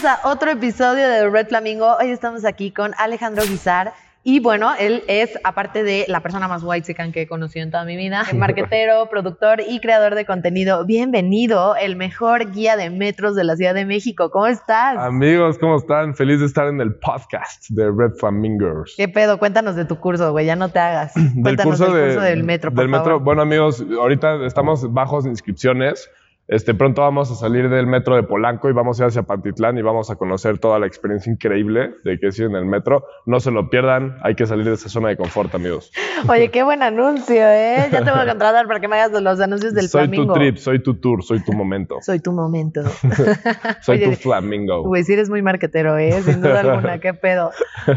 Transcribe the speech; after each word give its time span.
Bienvenidos 0.00 0.24
a 0.24 0.28
otro 0.30 0.50
episodio 0.52 1.08
de 1.08 1.28
Red 1.28 1.48
Flamingo. 1.48 1.96
Hoy 1.98 2.10
estamos 2.10 2.44
aquí 2.44 2.70
con 2.70 2.92
Alejandro 2.98 3.42
Guizar. 3.42 3.94
Y 4.22 4.38
bueno, 4.38 4.70
él 4.78 5.02
es, 5.08 5.36
aparte 5.42 5.82
de 5.82 6.04
la 6.06 6.20
persona 6.20 6.46
más 6.46 6.62
white 6.62 6.94
que 6.94 7.22
he 7.22 7.26
conocido 7.26 7.64
en 7.64 7.72
toda 7.72 7.84
mi 7.84 7.96
vida, 7.96 8.22
marquetero, 8.34 9.08
productor 9.10 9.60
y 9.66 9.80
creador 9.80 10.14
de 10.14 10.24
contenido. 10.24 10.84
Bienvenido, 10.84 11.74
el 11.74 11.96
mejor 11.96 12.52
guía 12.52 12.76
de 12.76 12.90
metros 12.90 13.34
de 13.34 13.42
la 13.42 13.56
Ciudad 13.56 13.74
de 13.74 13.86
México. 13.86 14.30
¿Cómo 14.30 14.46
estás? 14.46 14.98
Amigos, 14.98 15.58
¿cómo 15.58 15.76
están? 15.78 16.14
Feliz 16.14 16.38
de 16.38 16.46
estar 16.46 16.68
en 16.68 16.80
el 16.80 16.94
podcast 16.94 17.68
de 17.70 17.90
Red 17.90 18.12
Flamingos. 18.20 18.94
¿Qué 18.96 19.08
pedo? 19.08 19.40
Cuéntanos 19.40 19.74
de 19.74 19.84
tu 19.84 19.98
curso, 19.98 20.30
güey, 20.30 20.46
ya 20.46 20.54
no 20.54 20.68
te 20.68 20.78
hagas. 20.78 21.12
Del 21.16 21.42
Cuéntanos 21.42 21.76
curso, 21.78 21.92
del 21.92 21.94
de- 22.10 22.14
curso 22.14 22.20
del 22.20 22.44
metro, 22.44 22.70
por 22.70 22.78
del 22.78 22.88
metro. 22.88 23.04
favor. 23.04 23.22
Bueno, 23.24 23.42
amigos, 23.42 23.84
ahorita 23.98 24.46
estamos 24.46 24.92
bajos 24.92 25.24
de 25.24 25.30
inscripciones. 25.30 26.08
Este, 26.48 26.72
pronto 26.72 27.02
vamos 27.02 27.30
a 27.30 27.34
salir 27.34 27.68
del 27.68 27.86
metro 27.86 28.16
de 28.16 28.22
Polanco 28.22 28.70
y 28.70 28.72
vamos 28.72 28.98
a 28.98 29.04
ir 29.04 29.08
hacia 29.08 29.22
Pantitlán 29.22 29.76
y 29.76 29.82
vamos 29.82 30.10
a 30.10 30.16
conocer 30.16 30.58
toda 30.58 30.78
la 30.78 30.86
experiencia 30.86 31.30
increíble 31.30 31.90
de 32.04 32.18
que 32.18 32.28
es 32.28 32.38
ir 32.38 32.46
en 32.46 32.54
el 32.54 32.64
metro. 32.64 33.04
No 33.26 33.38
se 33.38 33.50
lo 33.50 33.68
pierdan, 33.68 34.16
hay 34.22 34.34
que 34.34 34.46
salir 34.46 34.64
de 34.64 34.72
esa 34.72 34.88
zona 34.88 35.10
de 35.10 35.18
confort, 35.18 35.54
amigos. 35.54 35.92
Oye, 36.28 36.50
qué 36.50 36.62
buen 36.62 36.82
anuncio, 36.82 37.34
¿eh? 37.36 37.88
Ya 37.92 38.02
te 38.02 38.10
voy 38.10 38.20
a 38.20 38.26
contratar 38.26 38.66
para 38.66 38.80
que 38.80 38.88
me 38.88 38.96
hagas 38.96 39.20
los 39.20 39.40
anuncios 39.40 39.74
del 39.74 39.90
soy 39.90 40.06
Flamingo. 40.06 40.32
tu 40.32 40.40
trip, 40.40 40.56
soy 40.56 40.82
tu 40.82 40.94
tour, 40.94 41.22
soy 41.22 41.44
tu 41.44 41.52
momento. 41.52 41.98
Soy 42.08 42.20
tu 42.20 42.32
momento. 42.32 42.80
Soy 43.82 43.98
Oye, 43.98 44.06
tu 44.08 44.12
flamingo. 44.14 44.82
Güey, 44.84 45.04
sí 45.04 45.12
eres 45.12 45.28
muy 45.28 45.42
marquetero, 45.42 45.98
¿eh? 45.98 46.22
Sin 46.22 46.40
duda 46.40 46.60
alguna, 46.60 46.98
qué 47.00 47.12
pedo. 47.12 47.50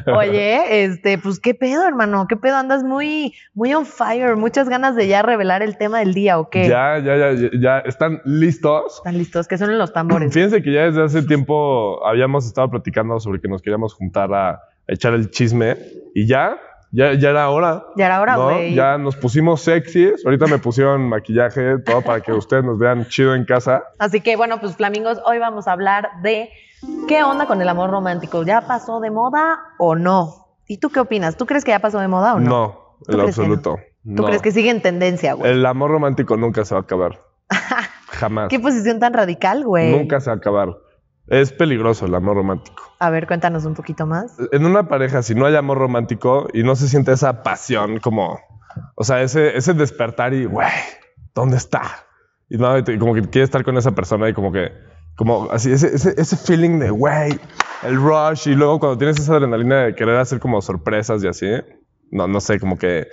Oye, 0.08 0.84
este, 0.84 1.18
pues 1.18 1.40
qué 1.40 1.54
pedo, 1.54 1.88
hermano, 1.88 2.26
qué 2.28 2.36
pedo, 2.36 2.58
andas 2.58 2.84
muy, 2.84 3.34
muy 3.54 3.74
on 3.74 3.86
fire, 3.86 4.36
muchas 4.36 4.68
ganas 4.68 4.98
de 4.98 5.08
ya 5.08 5.22
revelar 5.22 5.62
el 5.62 5.78
tema 5.78 6.00
del 6.00 6.14
día, 6.14 6.40
¿o 6.40 6.50
qué? 6.50 6.68
Ya, 6.68 7.00
ya, 7.00 7.16
ya, 7.16 7.32
ya, 7.34 7.50
ya. 7.54 7.80
¿Están 7.80 8.22
listos? 8.42 8.98
¿Están 8.98 9.18
listos? 9.18 9.48
Que 9.48 9.58
son 9.58 9.78
los 9.78 9.94
tambores. 9.94 10.34
Fíjense 10.34 10.62
que 10.62 10.74
ya 10.74 10.82
desde 10.82 11.04
hace 11.04 11.24
tiempo 11.28 12.06
habíamos 12.06 12.46
estado 12.46 12.70
platicando 12.70 13.18
sobre 13.22 13.40
que 13.40 13.48
nos 13.48 13.62
queríamos 13.62 13.94
juntar 13.94 14.34
a, 14.34 14.50
a 14.50 14.60
echar 14.88 15.14
el 15.14 15.32
chisme 15.32 15.78
y 16.14 16.28
ya, 16.28 16.58
ya, 16.92 17.14
ya 17.14 17.30
era 17.30 17.50
hora. 17.50 17.86
Ya 17.96 18.08
era 18.08 18.20
hora, 18.20 18.36
¿no? 18.36 18.44
güey. 18.50 18.74
Ya 18.74 18.98
nos 18.98 19.16
pusimos 19.16 19.62
sexys. 19.62 20.26
Ahorita 20.26 20.48
me 20.48 20.58
pusieron 20.58 21.08
maquillaje, 21.08 21.78
todo 21.80 22.02
para 22.02 22.20
que 22.20 22.34
ustedes 22.34 22.66
nos 22.66 22.78
vean 22.78 23.06
chido 23.08 23.34
en 23.36 23.46
casa. 23.46 23.84
Así 24.00 24.20
que 24.20 24.36
bueno, 24.36 24.60
pues 24.60 24.76
flamingos, 24.76 25.20
hoy 25.26 25.38
vamos 25.40 25.70
a 25.70 25.72
hablar 25.72 26.10
de 26.22 26.50
qué 27.08 27.24
onda 27.24 27.46
con 27.46 27.62
el 27.62 27.70
amor 27.70 27.92
romántico. 27.92 28.44
¿Ya 28.44 28.62
pasó 28.68 29.00
de 29.00 29.10
moda 29.12 29.60
o 29.78 29.96
no? 29.96 30.48
¿Y 30.68 30.78
tú 30.80 30.90
qué 30.90 31.00
opinas? 31.00 31.38
¿Tú 31.38 31.46
crees 31.46 31.64
que 31.64 31.72
ya 31.72 31.80
pasó 31.80 32.00
de 32.00 32.08
moda 32.08 32.34
o 32.34 32.40
no? 32.40 32.50
No, 32.50 32.96
¿Tú 33.06 33.12
en 33.14 33.18
lo 33.18 33.24
no? 33.24 33.30
absoluto. 33.30 33.76
¿Tú 33.76 33.84
No. 34.04 34.24
crees 34.26 34.42
que 34.42 34.52
sigue 34.52 34.70
en 34.72 34.82
tendencia, 34.82 35.34
güey? 35.34 35.52
El 35.52 35.66
amor 35.66 35.92
romántico 35.92 36.36
nunca 36.36 36.66
se 36.66 36.74
va 36.74 36.80
a 36.80 36.84
acabar. 36.84 37.22
Jamás. 38.22 38.50
¿Qué 38.50 38.60
posición 38.60 39.00
tan 39.00 39.14
radical, 39.14 39.66
güey? 39.66 39.92
Nunca 39.92 40.20
se 40.20 40.30
va 40.30 40.36
a 40.36 40.38
acabar. 40.38 40.78
Es 41.26 41.52
peligroso 41.52 42.06
el 42.06 42.14
amor 42.14 42.36
romántico. 42.36 42.84
A 43.00 43.10
ver, 43.10 43.26
cuéntanos 43.26 43.66
un 43.66 43.74
poquito 43.74 44.06
más. 44.06 44.38
en 44.52 44.66
una 44.66 44.88
pareja, 44.88 45.24
si 45.24 45.34
no 45.34 45.48
hay 45.48 45.56
amor 45.56 45.80
romántico 45.80 46.48
y 46.54 46.62
no 46.62 46.76
se 46.76 46.88
siente 46.88 47.12
esa 47.14 47.42
pasión, 47.42 48.00
como, 48.00 48.40
o 48.96 49.04
sea, 49.04 49.24
ese, 49.24 49.58
ese 49.58 49.74
despertar 49.74 50.36
y, 50.36 50.46
güey, 50.46 50.70
¿dónde 51.34 51.58
está? 51.58 51.82
Y 52.48 52.58
no, 52.58 52.78
y 52.78 53.00
como 53.00 53.16
que 53.16 53.22
quiere 53.22 53.46
estar 53.46 53.64
con 53.64 53.76
esa 53.78 53.92
persona 53.92 54.30
y 54.30 54.34
como 54.34 54.52
que, 54.52 54.72
como 55.16 55.50
así, 55.52 55.72
ese, 55.72 55.96
ese, 55.96 56.14
ese 56.16 56.38
feeling 56.38 56.78
de, 56.78 56.92
güey, 56.92 57.40
el 57.82 57.96
rush 57.96 58.48
y 58.50 58.54
luego 58.56 58.80
cuando 58.80 59.00
tienes 59.00 59.20
esa 59.20 59.36
adrenalina 59.36 59.86
de 59.86 59.96
querer 59.96 60.18
hacer 60.18 60.40
como 60.40 60.62
sorpresas 60.62 61.24
y 61.24 61.28
así, 61.28 61.48
no, 62.12 62.28
no 62.28 62.42
sé, 62.42 62.60
como 62.60 62.78
que, 62.78 63.08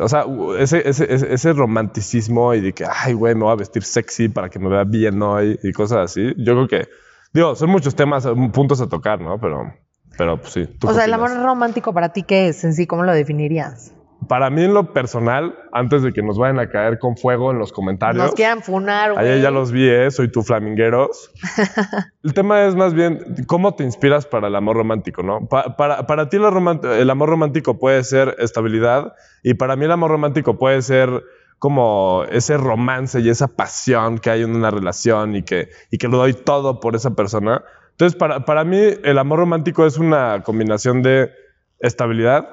o 0.00 0.08
sea, 0.08 0.24
ese, 0.58 0.88
ese, 0.88 1.12
ese, 1.12 1.34
ese 1.34 1.52
romanticismo 1.52 2.54
y 2.54 2.60
de 2.60 2.72
que, 2.72 2.84
ay, 2.88 3.12
güey, 3.12 3.34
me 3.34 3.42
voy 3.42 3.52
a 3.52 3.56
vestir 3.56 3.82
sexy 3.82 4.28
para 4.28 4.48
que 4.48 4.58
me 4.58 4.68
vea 4.68 4.84
bien 4.84 5.20
hoy 5.22 5.58
y 5.62 5.72
cosas 5.72 5.98
así, 5.98 6.34
yo 6.38 6.54
creo 6.54 6.68
que, 6.68 6.88
digo, 7.32 7.54
son 7.54 7.70
muchos 7.70 7.94
temas, 7.94 8.26
puntos 8.52 8.80
a 8.80 8.88
tocar, 8.88 9.20
¿no? 9.20 9.38
Pero, 9.40 9.72
pero 10.16 10.40
pues 10.40 10.52
sí. 10.52 10.66
¿tú 10.66 10.88
O 10.88 10.94
sea, 10.94 11.04
el 11.04 11.12
amor 11.12 11.34
romántico 11.36 11.92
para 11.92 12.12
ti, 12.12 12.22
¿qué 12.22 12.48
es 12.48 12.64
en 12.64 12.74
sí? 12.74 12.86
¿Cómo 12.86 13.02
lo 13.02 13.12
definirías? 13.12 13.92
Para 14.28 14.50
mí, 14.50 14.64
en 14.64 14.74
lo 14.74 14.92
personal, 14.92 15.54
antes 15.72 16.02
de 16.02 16.12
que 16.12 16.20
nos 16.22 16.36
vayan 16.38 16.58
a 16.58 16.68
caer 16.68 16.98
con 16.98 17.16
fuego 17.16 17.52
en 17.52 17.58
los 17.58 17.72
comentarios, 17.72 18.24
Nos 18.24 18.34
quieran 18.34 18.60
funar, 18.62 19.12
güey. 19.12 19.24
ayer 19.24 19.40
ya 19.42 19.50
los 19.50 19.70
vi, 19.70 19.88
¿eh? 19.88 20.10
Soy 20.10 20.30
tu 20.32 20.42
flamingueros. 20.42 21.30
el 22.24 22.34
tema 22.34 22.64
es 22.64 22.74
más 22.74 22.92
bien 22.94 23.20
cómo 23.46 23.74
te 23.74 23.84
inspiras 23.84 24.26
para 24.26 24.48
el 24.48 24.56
amor 24.56 24.76
romántico, 24.76 25.22
¿no? 25.22 25.46
Pa- 25.48 25.76
para, 25.76 26.06
para 26.06 26.28
ti, 26.28 26.38
el 26.38 27.10
amor 27.10 27.28
romántico 27.28 27.78
puede 27.78 28.02
ser 28.04 28.34
estabilidad 28.38 29.12
y 29.42 29.54
para 29.54 29.76
mí, 29.76 29.84
el 29.84 29.92
amor 29.92 30.10
romántico 30.10 30.58
puede 30.58 30.82
ser 30.82 31.22
como 31.58 32.24
ese 32.30 32.56
romance 32.56 33.20
y 33.20 33.28
esa 33.30 33.48
pasión 33.48 34.18
que 34.18 34.30
hay 34.30 34.42
en 34.42 34.54
una 34.56 34.70
relación 34.70 35.36
y 35.36 35.42
que, 35.42 35.68
y 35.90 35.98
que 35.98 36.08
lo 36.08 36.18
doy 36.18 36.34
todo 36.34 36.80
por 36.80 36.96
esa 36.96 37.14
persona. 37.14 37.62
Entonces, 37.92 38.18
para, 38.18 38.44
para 38.44 38.64
mí, 38.64 38.78
el 39.04 39.18
amor 39.18 39.38
romántico 39.38 39.86
es 39.86 39.98
una 39.98 40.42
combinación 40.42 41.02
de 41.02 41.30
estabilidad, 41.78 42.46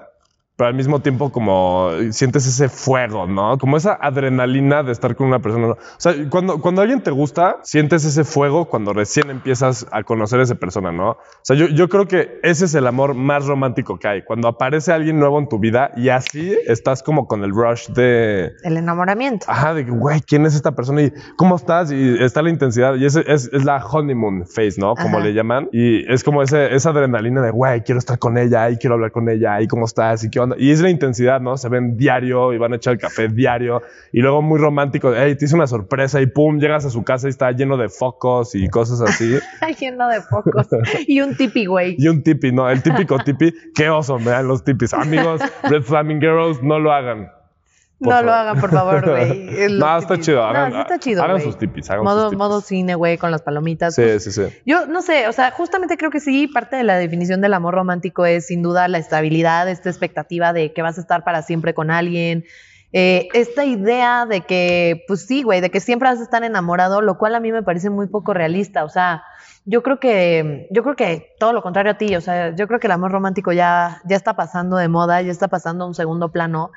pero 0.56 0.68
al 0.68 0.76
mismo 0.76 1.00
tiempo 1.00 1.32
como 1.32 1.90
sientes 2.12 2.46
ese 2.46 2.70
fuego, 2.70 3.26
¿no? 3.26 3.58
Como 3.58 3.76
esa 3.76 3.98
adrenalina 4.00 4.84
de 4.84 4.92
estar 4.92 5.16
con 5.16 5.28
una 5.28 5.40
persona. 5.40 5.68
O 5.70 5.78
sea, 5.98 6.14
cuando, 6.30 6.62
cuando 6.62 6.82
alguien 6.82 7.02
te 7.02 7.10
gusta, 7.10 7.58
sientes 7.64 8.06
ese 8.06 8.24
fuego 8.24 8.66
cuando 8.66 8.94
recién 8.94 9.32
empiezas 9.32 9.88
a 9.92 10.04
conocer 10.04 10.40
a 10.40 10.44
esa 10.44 10.56
persona, 10.56 10.92
¿no? 10.92 11.12
O 11.12 11.18
sea, 11.42 11.56
yo, 11.56 11.68
yo 11.68 11.90
creo 11.90 12.08
que 12.08 12.40
ese 12.44 12.66
es 12.66 12.76
el 12.76 12.86
amor 12.86 13.16
más 13.16 13.48
romántico 13.48 13.98
que 13.98 14.08
hay. 14.08 14.24
Cuando 14.24 14.48
aparece 14.48 14.92
alguien 14.92 15.20
nuevo 15.20 15.40
en 15.40 15.50
tu 15.50 15.58
vida 15.58 15.92
y 15.96 16.10
así 16.10 16.56
estás 16.68 17.02
como 17.02 17.28
con 17.28 17.44
el 17.44 17.52
rush 17.52 17.88
de... 17.90 18.52
El 18.64 18.78
enamoramiento. 18.78 19.48
Ajá, 19.50 19.74
de 19.74 19.84
güey, 19.84 20.22
¿quién 20.22 20.46
es 20.46 20.54
esta 20.54 20.74
persona? 20.74 21.02
Y 21.02 21.14
¿cómo 21.36 21.56
estás? 21.56 21.92
Y 21.92 22.24
está 22.24 22.44
la 22.44 22.52
intensidad. 22.52 22.94
Y 22.96 23.06
ese 23.06 23.24
es, 23.26 23.50
es 23.52 23.66
la 23.66 23.84
honeymoon 23.84 24.46
phase, 24.46 24.76
¿no? 24.78 24.94
Como 24.94 25.18
Ajá. 25.18 25.26
le 25.26 25.34
llaman. 25.34 25.70
Y 25.72 26.12
es 26.12 26.24
como 26.24 26.44
ese, 26.44 26.76
esa 26.76 26.92
adrenalina 26.92 27.42
de, 27.42 27.50
güey, 27.50 27.82
quiero 27.82 27.98
estar 27.98 28.20
con 28.20 28.38
ella 28.38 28.70
y 28.70 28.78
quiero 28.78 28.96
hablar 28.96 29.12
con 29.12 29.28
ella 29.30 29.60
y 29.60 29.68
cómo 29.68 29.86
estás 29.86 30.24
y 30.24 30.30
qué 30.30 30.43
onda. 30.44 30.56
Y 30.60 30.72
es 30.72 30.82
la 30.82 30.90
intensidad, 30.90 31.42
¿no? 31.42 31.58
Se 31.58 31.70
ven 31.70 31.98
diario 31.98 32.54
y 32.54 32.58
van 32.58 32.74
a 32.74 32.76
echar 32.78 32.94
el 32.94 33.00
café 33.00 33.28
diario. 33.28 33.82
Y 34.12 34.22
luego 34.22 34.42
muy 34.42 34.60
romántico, 34.60 35.14
hey, 35.16 35.36
te 35.36 35.46
hice 35.46 35.56
una 35.56 35.68
sorpresa 35.68 36.22
y 36.22 36.28
pum, 36.28 36.60
llegas 36.60 36.86
a 36.86 36.90
su 36.90 37.04
casa 37.04 37.28
y 37.28 37.32
está 37.32 37.52
lleno 37.52 37.78
de 37.78 37.90
focos 37.90 38.56
y 38.56 38.68
cosas 38.70 39.02
así. 39.02 39.38
Lleno 39.80 40.08
de 40.08 40.22
focos. 40.22 40.68
y 41.08 41.20
un 41.22 41.36
tipi, 41.36 41.66
güey. 41.66 41.96
y 41.98 42.08
un 42.08 42.24
tipi, 42.24 42.52
¿no? 42.52 42.70
El 42.70 42.82
típico 42.84 43.18
tipi. 43.20 43.54
Qué 43.76 43.90
oso 43.90 44.20
me 44.20 44.32
dan 44.32 44.48
los 44.48 44.64
tipis. 44.64 44.94
Amigos, 44.94 45.42
Red 45.64 45.82
Flamingueros, 45.84 46.62
no 46.62 46.80
lo 46.80 46.92
hagan. 46.92 47.30
No 48.04 48.12
favor. 48.12 48.26
lo 48.26 48.34
hagan, 48.34 48.60
por 48.60 48.70
favor, 48.72 49.10
güey. 49.10 49.50
Es 49.64 49.72
No, 49.72 49.98
está 49.98 50.14
tipis. 50.16 50.26
chido. 50.26 50.42
No, 50.42 50.48
Hagan, 50.50 50.72
sí 50.74 50.80
está 50.80 51.00
chido, 51.00 51.24
hagan 51.24 51.42
sus 51.42 51.58
tipis. 51.58 51.90
Hagan 51.90 52.04
Modo, 52.04 52.22
sus 52.22 52.30
tipis. 52.32 52.38
modo 52.38 52.62
cine, 52.62 52.96
güey, 52.96 53.18
con 53.18 53.32
las 53.32 53.42
palomitas. 53.42 53.96
Sí, 53.96 54.02
Pues, 54.02 54.24
sí, 54.24 54.32
sí. 54.32 54.44
Yo 54.66 54.86
no 54.86 55.02
sé, 55.02 55.28
o 55.28 55.32
sea, 55.32 55.52
justamente 55.52 55.98
creo 55.98 56.12
que 56.12 56.20
sí, 56.20 56.48
parte 56.48 56.76
de 56.76 56.84
la 56.84 56.98
definición 56.98 57.42
del 57.42 57.54
amor 57.54 57.74
romántico 57.76 58.26
es 58.26 58.48
sin 58.48 58.62
duda 58.62 58.88
la 58.88 58.98
estabilidad, 59.00 59.68
esta 59.70 59.90
expectativa 59.90 60.54
de 60.54 60.74
que 60.74 60.82
vas 60.82 60.98
a 60.98 61.02
estar 61.02 61.24
para 61.24 61.42
siempre 61.42 61.74
con 61.74 61.92
alguien, 61.92 62.44
eh, 62.96 63.28
esta 63.34 63.66
idea 63.66 64.28
de 64.28 64.42
que, 64.42 65.04
pues 65.08 65.26
sí, 65.26 65.42
güey, 65.42 65.62
de 65.62 65.72
que 65.72 65.80
siempre 65.80 66.10
vas 66.10 66.20
a 66.20 66.24
estar 66.24 66.44
enamorado, 66.44 67.02
lo 67.02 67.18
cual 67.18 67.34
a 67.34 67.40
mí 67.40 67.52
me 67.52 67.64
parece 67.64 67.90
muy 67.90 68.06
poco 68.08 68.36
realista, 68.36 68.84
o 68.84 68.90
sea, 68.90 69.24
yo 69.66 69.82
creo 69.82 70.00
que, 70.00 70.68
yo 70.70 70.84
creo 70.84 70.96
que 70.96 71.34
todo 71.40 71.54
lo 71.54 71.64
contrario 71.64 71.94
a 71.94 71.98
ti, 71.98 72.16
o 72.16 72.22
sea, 72.22 72.54
yo 72.56 72.68
creo 72.68 72.80
que 72.80 72.86
el 72.86 72.92
amor 72.92 73.12
romántico 73.12 73.52
ya, 73.52 74.00
ya 74.06 74.16
está 74.16 74.36
pasando 74.36 74.78
de 74.78 74.90
moda, 74.90 75.22
ya 75.24 75.32
está 75.32 75.48
pasando 75.48 75.86
a 75.86 75.88
un 75.88 75.96
segundo 75.96 76.32
plano, 76.32 76.70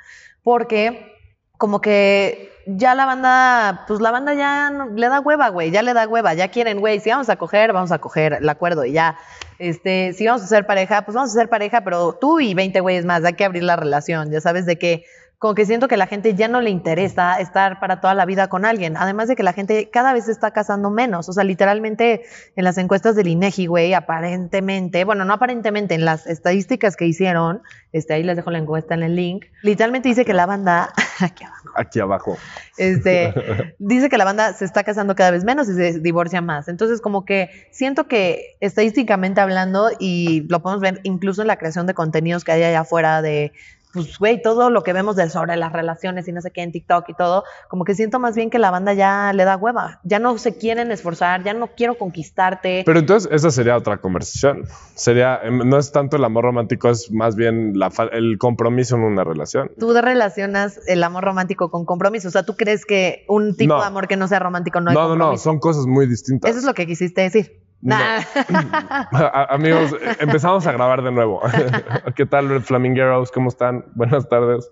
porque 0.43 1.16
como 1.59 1.81
que 1.81 2.53
ya 2.67 2.95
la 2.95 3.07
banda, 3.07 3.85
pues 3.87 4.01
la 4.01 4.11
banda 4.11 4.35
ya 4.35 4.71
le 4.71 5.09
da 5.09 5.21
hueva, 5.21 5.49
güey, 5.51 5.71
ya 5.71 5.83
le 5.83 5.95
da 5.95 6.09
hueva, 6.09 6.35
ya 6.35 6.49
quieren, 6.49 6.81
güey, 6.81 6.99
si 7.01 7.11
vamos 7.11 7.29
a 7.29 7.37
coger, 7.37 7.73
vamos 7.73 7.93
a 7.93 7.99
coger, 7.99 8.35
el 8.35 8.49
acuerdo 8.49 8.85
y 8.85 8.93
ya. 8.93 9.17
Este, 9.59 10.13
si 10.13 10.27
vamos 10.27 10.43
a 10.43 10.47
ser 10.47 10.67
pareja, 10.67 11.03
pues 11.03 11.15
vamos 11.15 11.31
a 11.31 11.35
ser 11.35 11.49
pareja, 11.49 11.83
pero 11.83 12.15
tú 12.15 12.41
y 12.41 12.55
20 12.55 12.81
güeyes 12.81 13.05
más, 13.05 13.25
hay 13.25 13.35
que 13.35 13.45
abrir 13.45 13.63
la 13.63 13.77
relación, 13.77 14.31
ya 14.31 14.41
sabes 14.41 14.67
de 14.67 14.79
que 14.79 15.05
como 15.39 15.55
que 15.55 15.67
siento 15.67 15.87
que 15.87 15.97
la 15.97 16.07
gente 16.07 16.35
ya 16.35 16.49
no 16.49 16.61
le 16.61 16.71
interesa 16.71 17.39
estar 17.41 17.79
para 17.79 18.01
toda 18.01 18.15
la 18.15 18.25
vida 18.25 18.49
con 18.49 18.65
alguien, 18.65 18.97
además 18.97 19.29
de 19.29 19.37
que 19.37 19.43
la 19.43 19.53
gente 19.53 19.91
cada 19.91 20.13
vez 20.13 20.25
se 20.27 20.33
está 20.33 20.53
casando 20.53 20.91
menos, 20.91 21.29
o 21.29 21.33
sea, 21.33 21.45
literalmente 21.45 22.23
en 22.57 22.65
las 22.65 22.79
encuestas 22.79 23.17
del 23.17 23.29
INEGI, 23.29 23.67
güey, 23.67 23.93
aparentemente, 23.93 25.05
bueno, 25.05 25.25
no 25.25 25.35
aparentemente, 25.35 25.95
en 25.95 26.05
las 26.05 26.27
estadísticas 26.27 26.97
que 26.97 27.07
hicieron, 27.07 27.63
este, 27.93 28.15
ahí 28.15 28.23
les 28.23 28.37
dejo 28.37 28.51
la 28.51 28.59
encuesta 28.59 28.95
en 28.95 29.03
el 29.03 29.15
link, 29.15 29.45
literalmente 29.63 30.09
dice 30.09 30.25
que 30.25 30.33
la 30.33 30.47
banda, 30.47 30.93
aquí 31.21 31.45
abajo, 31.45 31.71
Aquí 31.77 32.01
abajo. 32.01 32.39
este, 32.79 33.75
dice 33.79 34.09
que 34.09 34.17
la 34.17 34.25
banda 34.25 34.55
se 34.55 34.65
está 34.65 34.85
casando 34.85 35.15
cada 35.15 35.31
vez 35.31 35.45
menos 35.45 35.69
y 35.69 35.75
se 35.75 36.01
divorcia 36.01 36.41
más. 36.41 36.69
Entonces, 36.69 37.03
como 37.03 37.27
que 37.27 37.51
siento 37.71 38.09
que 38.09 38.57
estadísticamente 38.61 39.43
hablando, 39.43 39.91
y 39.99 40.47
lo 40.49 40.63
podemos 40.63 40.81
ver 40.81 41.01
incluso 41.03 41.43
en 41.43 41.49
la 41.49 41.57
creación 41.57 41.87
de 41.87 41.93
contenidos 41.93 42.45
que 42.45 42.53
hay 42.53 42.63
allá 42.63 42.81
afuera 42.81 43.21
de 43.21 43.53
pues, 43.97 44.19
güey, 44.19 44.43
todo 44.43 44.71
lo 44.71 44.83
que 44.83 44.93
vemos 44.93 45.17
de 45.17 45.29
sobre 45.31 45.57
las 45.57 45.73
relaciones 45.73 46.29
y 46.29 46.33
no 46.33 46.41
sé 46.41 46.51
qué 46.51 46.63
en 46.63 46.71
TikTok 46.71 47.09
y 47.09 47.15
todo, 47.15 47.45
como 47.69 47.85
que 47.85 47.95
siento 47.95 48.19
más 48.19 48.37
bien 48.37 48.51
que 48.51 48.59
la 48.59 48.71
banda 48.71 48.93
ya 48.93 49.33
le 49.33 49.45
da 49.45 49.57
hueva. 49.57 50.01
Ya 50.05 50.19
no 50.19 50.37
se 50.39 50.57
quieren 50.57 50.93
esforzar, 50.93 51.43
ya 51.43 51.55
no 51.55 51.69
quiero 51.69 51.97
conquistarte. 51.97 52.83
Pero 52.85 52.99
entonces 52.99 53.31
esa 53.33 53.51
sería 53.51 53.77
otra 53.77 53.99
conversación. 53.99 54.65
Sería, 54.95 55.41
em, 55.43 55.69
no 55.69 55.79
es 55.79 55.93
tanto 55.93 56.17
el 56.17 56.25
amor 56.25 56.45
romántico, 56.45 56.91
es 56.91 57.11
más 57.11 57.37
bien 57.37 57.79
la 57.79 57.91
el 58.13 58.39
compromiso 58.39 58.97
en 58.97 59.03
una 59.03 59.25
relación. 59.25 59.71
Tú 59.79 59.93
relacionas 59.95 60.81
el 60.87 61.03
amor 61.03 61.25
romántico 61.25 61.71
con 61.71 61.85
compromiso. 61.85 62.29
O 62.29 62.31
sea, 62.31 62.45
¿tú 62.45 62.57
crees 62.57 62.85
que 62.85 63.25
un 63.29 63.57
tipo 63.57 63.75
No. 63.75 63.81
de 63.81 63.87
amor 63.87 64.09
que 64.09 64.17
no 64.17 64.29
sea 64.29 64.39
romántico 64.39 64.81
no 64.81 64.91
hay 64.91 64.97
No, 64.97 65.09
no, 65.09 65.17
no, 65.17 65.37
son 65.39 65.59
cosas 65.59 65.87
muy 65.87 66.07
distintas. 66.07 66.51
Eso 66.51 66.61
es 66.61 66.65
lo 66.65 66.75
que 66.75 66.87
quisiste 66.87 67.23
decir. 67.23 67.66
No. 67.83 67.97
Amigos, 69.51 69.95
empezamos 70.19 70.67
a 70.67 70.73
grabar 70.73 71.03
de 71.03 71.13
nuevo. 71.13 71.41
¿Qué 72.17 72.27
tal, 72.27 72.63
Flamingueros? 72.63 73.31
¿Cómo 73.31 73.49
están? 73.49 73.85
Buenas 73.95 74.29
tardes. 74.29 74.71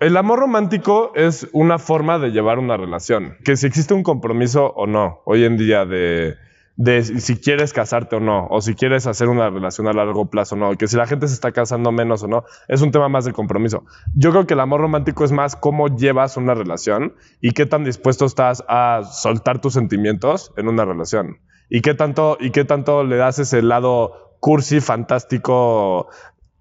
El 0.00 0.16
amor 0.16 0.38
romántico 0.38 1.12
es 1.14 1.48
una 1.52 1.78
forma 1.78 2.18
de 2.18 2.30
llevar 2.30 2.58
una 2.58 2.76
relación. 2.76 3.36
Que 3.44 3.56
si 3.56 3.66
existe 3.66 3.92
un 3.94 4.02
compromiso 4.02 4.72
o 4.76 4.86
no, 4.86 5.20
hoy 5.26 5.44
en 5.44 5.56
día 5.56 5.84
de, 5.84 6.36
de 6.76 7.02
si 7.04 7.36
quieres 7.36 7.72
casarte 7.72 8.16
o 8.16 8.20
no, 8.20 8.46
o 8.48 8.60
si 8.60 8.74
quieres 8.74 9.06
hacer 9.06 9.28
una 9.28 9.50
relación 9.50 9.88
a 9.88 9.92
largo 9.92 10.26
plazo 10.26 10.54
o 10.54 10.58
no, 10.58 10.76
que 10.76 10.86
si 10.86 10.96
la 10.96 11.06
gente 11.06 11.28
se 11.28 11.34
está 11.34 11.52
casando 11.52 11.92
menos 11.92 12.22
o 12.22 12.28
no, 12.28 12.44
es 12.68 12.82
un 12.82 12.90
tema 12.90 13.08
más 13.08 13.24
de 13.24 13.32
compromiso. 13.32 13.84
Yo 14.14 14.30
creo 14.30 14.46
que 14.46 14.54
el 14.54 14.60
amor 14.60 14.80
romántico 14.80 15.24
es 15.24 15.32
más 15.32 15.56
cómo 15.56 15.88
llevas 15.88 16.36
una 16.36 16.54
relación 16.54 17.14
y 17.40 17.50
qué 17.52 17.66
tan 17.66 17.84
dispuesto 17.84 18.24
estás 18.24 18.64
a 18.68 19.02
soltar 19.04 19.60
tus 19.60 19.74
sentimientos 19.74 20.52
en 20.56 20.68
una 20.68 20.84
relación. 20.84 21.38
¿Y 21.68 21.80
qué 21.80 21.94
tanto, 21.94 22.36
y 22.40 22.50
qué 22.50 22.64
tanto 22.64 23.04
le 23.04 23.16
das 23.16 23.38
ese 23.38 23.62
lado 23.62 24.36
cursi, 24.40 24.80
fantástico, 24.80 26.08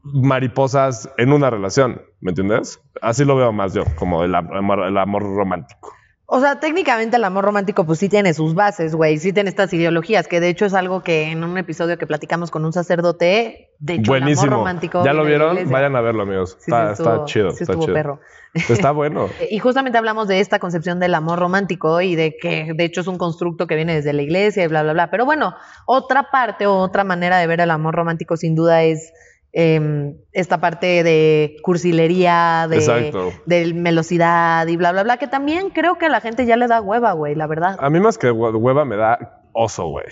mariposas 0.03 1.09
en 1.17 1.33
una 1.33 1.49
relación? 1.49 2.01
¿Me 2.21 2.31
entiendes? 2.31 2.81
Así 3.01 3.25
lo 3.25 3.35
veo 3.35 3.51
más 3.51 3.73
yo, 3.73 3.83
como 3.95 4.23
el 4.23 4.33
el 4.33 4.97
amor 4.97 5.23
romántico. 5.23 5.93
O 6.35 6.39
sea, 6.39 6.59
técnicamente 6.59 7.17
el 7.17 7.23
amor 7.25 7.45
romántico 7.45 7.85
pues 7.85 7.99
sí 7.99 8.09
tiene 8.09 8.33
sus 8.33 8.55
bases, 8.55 8.95
güey, 8.95 9.19
sí 9.19 9.33
tiene 9.33 9.51
estas 9.51 9.71
ideologías, 9.71 10.27
que 10.27 10.39
de 10.39 10.49
hecho 10.49 10.65
es 10.65 10.73
algo 10.73 11.03
que 11.03 11.29
en 11.29 11.43
un 11.43 11.55
episodio 11.59 11.99
que 11.99 12.07
platicamos 12.07 12.49
con 12.49 12.65
un 12.65 12.73
sacerdote, 12.73 13.69
de 13.77 13.93
hecho 13.93 14.01
el 14.15 14.21
Buenísimo. 14.21 14.47
amor 14.47 14.59
romántico... 14.61 15.05
¿Ya 15.05 15.13
lo 15.13 15.25
vieron? 15.25 15.69
Vayan 15.69 15.95
a 15.95 16.01
verlo, 16.01 16.23
amigos. 16.23 16.57
Sí, 16.59 16.65
sí, 16.65 16.71
está, 16.71 16.91
estuvo- 16.93 17.13
está 17.13 17.25
chido. 17.25 17.51
sí 17.51 17.63
está 17.63 17.77
chido. 17.77 17.93
perro. 17.93 18.19
Está 18.55 18.89
bueno. 18.89 19.27
Y 19.51 19.59
justamente 19.59 19.99
hablamos 19.99 20.27
de 20.27 20.39
esta 20.39 20.57
concepción 20.57 20.99
del 20.99 21.13
amor 21.13 21.37
romántico 21.37 22.01
y 22.01 22.15
de 22.15 22.35
que 22.41 22.71
de 22.75 22.83
hecho 22.83 23.01
es 23.01 23.07
un 23.07 23.19
constructo 23.19 23.67
que 23.67 23.75
viene 23.75 23.93
desde 23.93 24.11
la 24.13 24.23
iglesia 24.23 24.63
y 24.63 24.67
bla, 24.67 24.81
bla, 24.81 24.93
bla. 24.93 25.11
Pero 25.11 25.25
bueno, 25.25 25.53
otra 25.85 26.31
parte 26.31 26.65
o 26.65 26.77
otra 26.77 27.03
manera 27.03 27.37
de 27.37 27.45
ver 27.45 27.61
el 27.61 27.69
amor 27.69 27.93
romántico 27.93 28.37
sin 28.37 28.55
duda 28.55 28.81
es 28.81 29.13
em, 29.53 30.15
esta 30.31 30.59
parte 30.59 31.03
de 31.03 31.55
cursilería, 31.61 32.67
de, 32.69 32.77
Exacto. 32.77 33.31
de 33.45 33.73
melosidad 33.73 34.67
y 34.67 34.75
bla, 34.77 34.91
bla, 34.91 35.03
bla, 35.03 35.17
que 35.17 35.27
también 35.27 35.69
creo 35.69 35.97
que 35.97 36.07
a 36.07 36.09
la 36.09 36.21
gente 36.21 36.45
ya 36.45 36.57
le 36.57 36.67
da 36.67 36.81
hueva, 36.81 37.13
güey, 37.13 37.35
la 37.35 37.47
verdad. 37.47 37.77
A 37.79 37.89
mí 37.89 37.99
más 37.99 38.17
que 38.17 38.31
hue- 38.31 38.55
hueva 38.59 38.83
me 38.83 38.97
da 38.97 39.41
oso, 39.53 39.87
güey. 39.87 40.05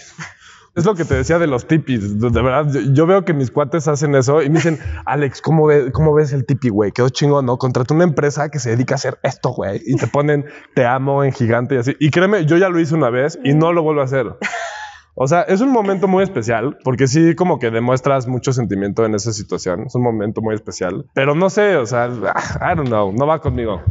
Es 0.74 0.86
lo 0.86 0.96
que 0.96 1.04
te 1.04 1.16
decía 1.16 1.38
de 1.38 1.48
los 1.48 1.68
tipis. 1.68 2.18
De 2.22 2.30
verdad, 2.42 2.66
yo, 2.94 3.06
veo 3.06 3.26
que 3.26 3.34
mis 3.34 3.52
cuates 3.52 3.90
hacen 3.90 4.16
eso 4.16 4.42
y 4.42 4.48
me 4.50 4.56
dicen, 4.60 4.80
Alex, 5.06 5.42
¿cómo, 5.42 5.66
ve- 5.68 5.92
cómo 5.92 6.14
ves 6.14 6.32
el 6.32 6.46
tipi, 6.46 6.70
güey? 6.70 6.94
Quedó 6.94 7.10
chingón, 7.10 7.46
¿no? 7.46 7.58
Contraté 7.58 7.94
una 7.94 8.06
empresa 8.06 8.48
que 8.50 8.58
se 8.60 8.70
dedica 8.70 8.94
a 8.94 8.96
hacer 8.96 9.20
esto, 9.24 9.50
güey. 9.50 9.82
Y 9.86 9.98
te 9.98 10.08
ponen 10.08 10.46
te 10.74 10.86
amo 10.86 11.26
en 11.26 11.34
gigante 11.34 11.76
y 11.76 11.78
así. 11.80 11.98
Y 12.00 12.10
créeme, 12.10 12.46
yo 12.46 12.56
ya 12.56 12.70
lo 12.70 12.80
hice 12.80 12.96
una 12.96 13.10
vez 13.10 13.38
y 13.44 13.54
no 13.54 13.74
lo 13.74 13.84
vuelvo 13.84 14.00
a 14.00 14.06
hacer. 14.06 14.28
O 15.16 15.28
sea, 15.28 15.42
es 15.42 15.62
un 15.62 15.72
momento 15.72 16.08
muy 16.08 16.24
especial 16.24 16.78
porque 16.84 17.08
sí, 17.08 17.36
como 17.36 17.60
que 17.60 17.70
demuestras 17.70 18.28
mucho 18.28 18.54
sentimiento 18.54 19.06
en 19.06 19.14
esa 19.16 19.34
situación. 19.34 19.84
Es 19.88 19.96
un 19.96 20.04
momento 20.04 20.42
muy 20.42 20.56
especial. 20.56 21.06
Pero 21.14 21.36
no 21.36 21.50
sé, 21.50 21.76
o 21.76 21.86
sea, 21.86 22.08
I 22.08 22.76
don't 22.76 22.88
know, 22.88 23.12
no 23.12 23.28
va 23.28 23.40
conmigo. 23.40 23.82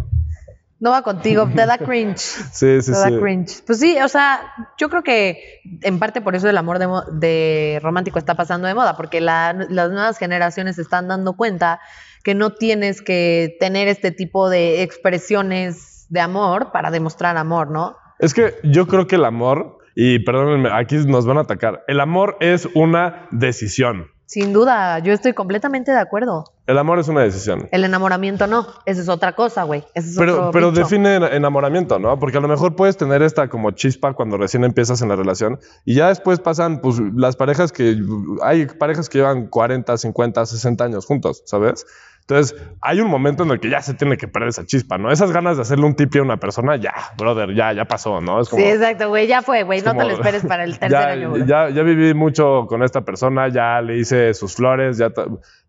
No 0.80 0.92
va 0.92 1.02
contigo, 1.02 1.46
te 1.54 1.66
da 1.66 1.76
cringe. 1.76 2.16
Sí, 2.52 2.80
sí, 2.80 2.90
te 2.90 2.98
da 2.98 3.08
sí. 3.08 3.18
cringe. 3.20 3.62
Pues 3.66 3.78
sí, 3.78 3.98
o 4.02 4.08
sea, 4.08 4.40
yo 4.78 4.88
creo 4.88 5.02
que 5.02 5.60
en 5.82 5.98
parte 5.98 6.22
por 6.22 6.34
eso 6.34 6.48
el 6.48 6.56
amor 6.56 6.78
de, 7.12 7.78
romántico 7.82 8.18
está 8.18 8.34
pasando 8.34 8.66
de 8.66 8.74
moda, 8.74 8.96
porque 8.96 9.20
la- 9.20 9.52
las 9.68 9.90
nuevas 9.90 10.16
generaciones 10.16 10.76
se 10.76 10.82
están 10.82 11.06
dando 11.06 11.34
cuenta 11.34 11.80
que 12.24 12.34
no 12.34 12.54
tienes 12.54 13.02
que 13.02 13.56
tener 13.60 13.88
este 13.88 14.10
tipo 14.10 14.48
de 14.48 14.82
expresiones 14.82 16.06
de 16.08 16.20
amor 16.20 16.72
para 16.72 16.90
demostrar 16.90 17.36
amor, 17.36 17.70
¿no? 17.70 17.96
Es 18.18 18.32
que 18.32 18.54
yo 18.64 18.86
creo 18.86 19.06
que 19.06 19.16
el 19.16 19.24
amor, 19.26 19.78
y 20.02 20.18
perdónenme, 20.20 20.70
aquí 20.72 20.96
nos 20.96 21.26
van 21.26 21.36
a 21.36 21.42
atacar, 21.42 21.84
el 21.86 22.00
amor 22.00 22.38
es 22.40 22.66
una 22.72 23.28
decisión. 23.32 24.06
Sin 24.24 24.54
duda, 24.54 24.98
yo 25.00 25.12
estoy 25.12 25.34
completamente 25.34 25.92
de 25.92 25.98
acuerdo. 25.98 26.44
El 26.66 26.78
amor 26.78 26.98
es 27.00 27.08
una 27.08 27.22
decisión. 27.22 27.68
El 27.72 27.84
enamoramiento 27.84 28.46
no, 28.46 28.66
esa 28.86 29.00
es 29.00 29.08
otra 29.08 29.32
cosa, 29.32 29.64
güey. 29.64 29.82
Es 29.94 30.14
Pero, 30.16 30.50
pero 30.52 30.70
bicho. 30.70 30.82
define 30.82 31.16
en- 31.16 31.24
enamoramiento, 31.24 31.98
¿no? 31.98 32.18
Porque 32.18 32.38
a 32.38 32.40
lo 32.40 32.46
mejor 32.48 32.76
puedes 32.76 32.96
tener 32.96 33.22
esta 33.22 33.48
como 33.48 33.72
chispa 33.72 34.12
cuando 34.12 34.36
recién 34.36 34.62
empiezas 34.64 35.02
en 35.02 35.08
la 35.08 35.16
relación 35.16 35.58
y 35.84 35.94
ya 35.94 36.08
después 36.08 36.38
pasan, 36.38 36.80
pues, 36.80 37.00
las 37.16 37.34
parejas 37.34 37.72
que, 37.72 37.96
hay 38.42 38.66
parejas 38.66 39.08
que 39.08 39.18
llevan 39.18 39.48
40, 39.48 39.96
50, 39.96 40.46
60 40.46 40.84
años 40.84 41.06
juntos, 41.06 41.42
¿sabes? 41.46 41.86
Entonces, 42.20 42.54
hay 42.80 43.00
un 43.00 43.08
momento 43.10 43.42
en 43.42 43.50
el 43.50 43.58
que 43.58 43.68
ya 43.70 43.82
se 43.82 43.94
tiene 43.94 44.16
que 44.16 44.28
perder 44.28 44.50
esa 44.50 44.64
chispa, 44.64 44.98
¿no? 44.98 45.10
Esas 45.10 45.32
ganas 45.32 45.56
de 45.56 45.62
hacerle 45.62 45.86
un 45.86 45.96
tipi 45.96 46.18
a 46.18 46.22
una 46.22 46.36
persona, 46.36 46.76
ya, 46.76 46.92
brother, 47.18 47.52
ya, 47.56 47.72
ya 47.72 47.86
pasó, 47.86 48.20
¿no? 48.20 48.40
Es 48.40 48.48
como, 48.48 48.62
Sí, 48.62 48.68
exacto, 48.68 49.08
güey, 49.08 49.26
ya 49.26 49.42
fue, 49.42 49.64
güey, 49.64 49.80
no 49.82 49.96
te 49.96 50.04
lo 50.04 50.10
esperes 50.10 50.46
para 50.46 50.62
el 50.62 50.72
tercer 50.78 50.90
ya, 50.92 51.08
año, 51.08 51.36
ya, 51.38 51.70
ya 51.70 51.82
viví 51.82 52.14
mucho 52.14 52.66
con 52.68 52.84
esta 52.84 53.00
persona, 53.00 53.48
ya 53.48 53.80
le 53.80 53.96
hice 53.98 54.32
sus 54.34 54.54
flores, 54.54 54.98
ya. 54.98 55.10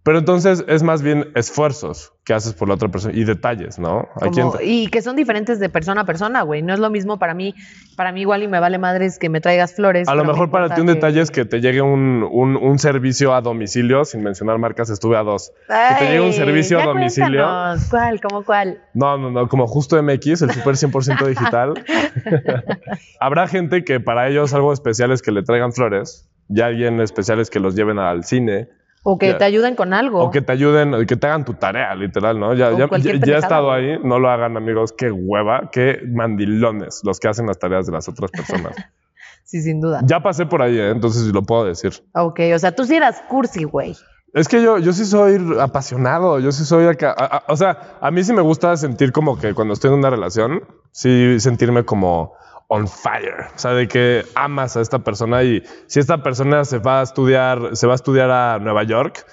Pero 0.04 0.18
entonces 0.18 0.66
es 0.68 0.82
más 0.82 1.04
bien 1.04 1.32
esfuerzos 1.36 2.12
que 2.24 2.34
haces 2.34 2.54
por 2.54 2.68
la 2.68 2.74
otra 2.74 2.90
persona 2.90 3.14
y 3.16 3.24
detalles, 3.24 3.78
¿no? 3.78 4.08
Como- 4.16 4.56
y 4.60 4.88
que 4.88 5.02
son 5.04 5.16
diferentes 5.16 5.60
de 5.60 5.70
persona 5.70 6.02
a 6.02 6.06
persona, 6.06 6.42
güey. 6.42 6.64
No 6.64 6.74
es 6.74 6.80
lo 6.80 6.90
mismo 6.90 7.20
para 7.20 7.36
mí. 7.36 7.54
Para 7.98 8.12
mí 8.12 8.22
igual 8.22 8.42
y 8.42 8.48
me 8.48 8.60
vale 8.60 8.80
madres 8.80 9.20
que 9.20 9.30
me 9.30 9.42
traigas 9.42 9.76
flores. 9.76 10.08
a 10.08 10.16
lo 10.16 10.24
me 10.24 10.32
mejor 10.32 10.50
para 10.50 10.74
ti 10.74 10.82
un 10.82 10.88
que- 10.88 10.96
detalle 10.96 11.22
es 11.22 11.30
que 11.30 11.46
te 11.46 11.62
llegue 11.62 11.84
un, 11.84 12.28
un- 12.32 12.56
un 12.58 12.80
servicio 12.80 13.36
a 13.36 13.42
domicilio, 13.42 14.04
sin 14.04 14.24
mencionar 14.24 14.58
marcas, 14.58 14.90
estuve 14.90 15.18
a 15.18 15.22
dos. 15.24 15.52
que 15.68 15.96
te 16.00 16.06
llegue 16.12 16.22
un 16.22 16.34
servicio 16.34 16.78
a 16.78 16.82
ya 16.82 16.88
domicilio. 16.88 17.44
cuéntanos. 17.44 17.90
¿Cuál? 17.90 18.22
¿Cómo 18.22 18.44
cuál? 18.44 18.82
No, 18.96 19.18
no, 19.20 19.30
no, 19.30 19.48
como 19.48 19.68
justo 19.68 20.02
MX, 20.02 20.42
el 20.42 20.52
super 20.52 20.76
100% 20.78 21.28
digital. 21.28 21.74
Habrá 23.20 23.48
gente 23.48 23.84
que 23.84 24.00
para 24.00 24.28
ellos 24.28 24.54
algo 24.54 24.74
especial 24.74 25.12
es 25.12 25.22
que 25.22 25.32
le 25.32 25.44
traigan 25.44 25.74
flores, 25.74 26.28
y 26.50 26.62
alguien 26.62 27.00
especial 27.02 27.40
es 27.40 27.50
que 27.50 27.60
los 27.60 27.76
lleven 27.76 28.00
al 28.00 28.24
cine, 28.24 28.68
O 29.04 29.18
que 29.18 29.30
Ya. 29.30 29.38
te 29.40 29.44
ayuden 29.46 29.76
con 29.76 29.94
algo. 29.94 30.20
O 30.24 30.30
que 30.32 30.42
te 30.42 30.52
ayuden, 30.52 31.06
que 31.08 31.16
te 31.16 31.26
hagan 31.28 31.44
tu 31.44 31.54
tarea, 31.56 31.96
literal, 31.96 32.40
¿no? 32.40 32.54
Ya, 32.54 32.72
ya, 32.72 32.88
ya- 33.00 33.34
he 33.36 33.38
estado 33.38 33.72
ahí, 33.72 33.98
no 34.04 34.20
lo 34.20 34.30
hagan, 34.30 34.58
amigos. 34.58 34.94
Qué 34.96 35.10
hueva, 35.12 35.70
qué 35.72 36.00
mandilones 36.08 37.02
los 37.04 37.20
que 37.20 37.28
hacen 37.28 37.48
las 37.48 37.58
tareas 37.60 37.86
de 37.88 37.94
las 37.94 38.08
otras 38.08 38.32
personas. 38.32 38.76
Sí, 39.44 39.62
sin 39.62 39.82
duda. 39.82 40.00
ya 40.06 40.22
pasé 40.22 40.46
por 40.46 40.62
ahí, 40.62 40.78
¿eh? 40.80 40.92
entonces 40.92 41.24
sí 41.26 41.32
lo 41.34 41.42
puedo 41.44 41.66
decir. 41.66 41.92
Ok, 42.14 42.40
o 42.56 42.60
sea, 42.60 42.74
tú 42.74 42.86
sí 42.86 42.96
eras 42.96 43.22
cursi, 43.28 43.64
güey. 43.66 43.98
Es 44.34 44.48
que 44.48 44.62
yo, 44.64 44.78
yo 44.78 44.94
sí 44.94 45.04
soy 45.04 45.38
apasionado, 45.60 46.40
yo 46.40 46.54
sí 46.54 46.64
soy 46.64 46.86
acá. 46.88 47.14
a- 47.18 47.38
a- 47.38 47.44
o 47.50 47.58
sea, 47.58 47.98
a 48.00 48.12
mí 48.12 48.24
sí 48.24 48.32
me 48.32 48.42
gusta 48.42 48.78
sentir 48.78 49.12
como 49.12 49.38
que 49.38 49.54
cuando 49.54 49.74
estoy 49.74 49.92
en 49.92 49.98
una 49.98 50.10
relación, 50.10 50.64
sí 50.92 51.38
sentirme 51.42 51.84
como 51.84 52.34
on 52.74 52.88
fire. 52.88 53.48
O 53.54 53.58
sea, 53.58 53.72
de 53.74 53.86
que 53.90 54.24
amas 54.34 54.78
a 54.78 54.82
esta 54.82 55.00
persona 55.00 55.44
y 55.44 55.62
si 55.88 56.00
esta 56.00 56.24
persona 56.24 56.64
se 56.64 56.78
va 56.78 57.02
a 57.02 57.04
estudiar, 57.04 57.76
se 57.76 57.86
va 57.86 57.94
a 57.94 57.96
estudiar 57.96 58.32
a 58.32 58.60
Nueva 58.60 58.84
York, 58.84 59.26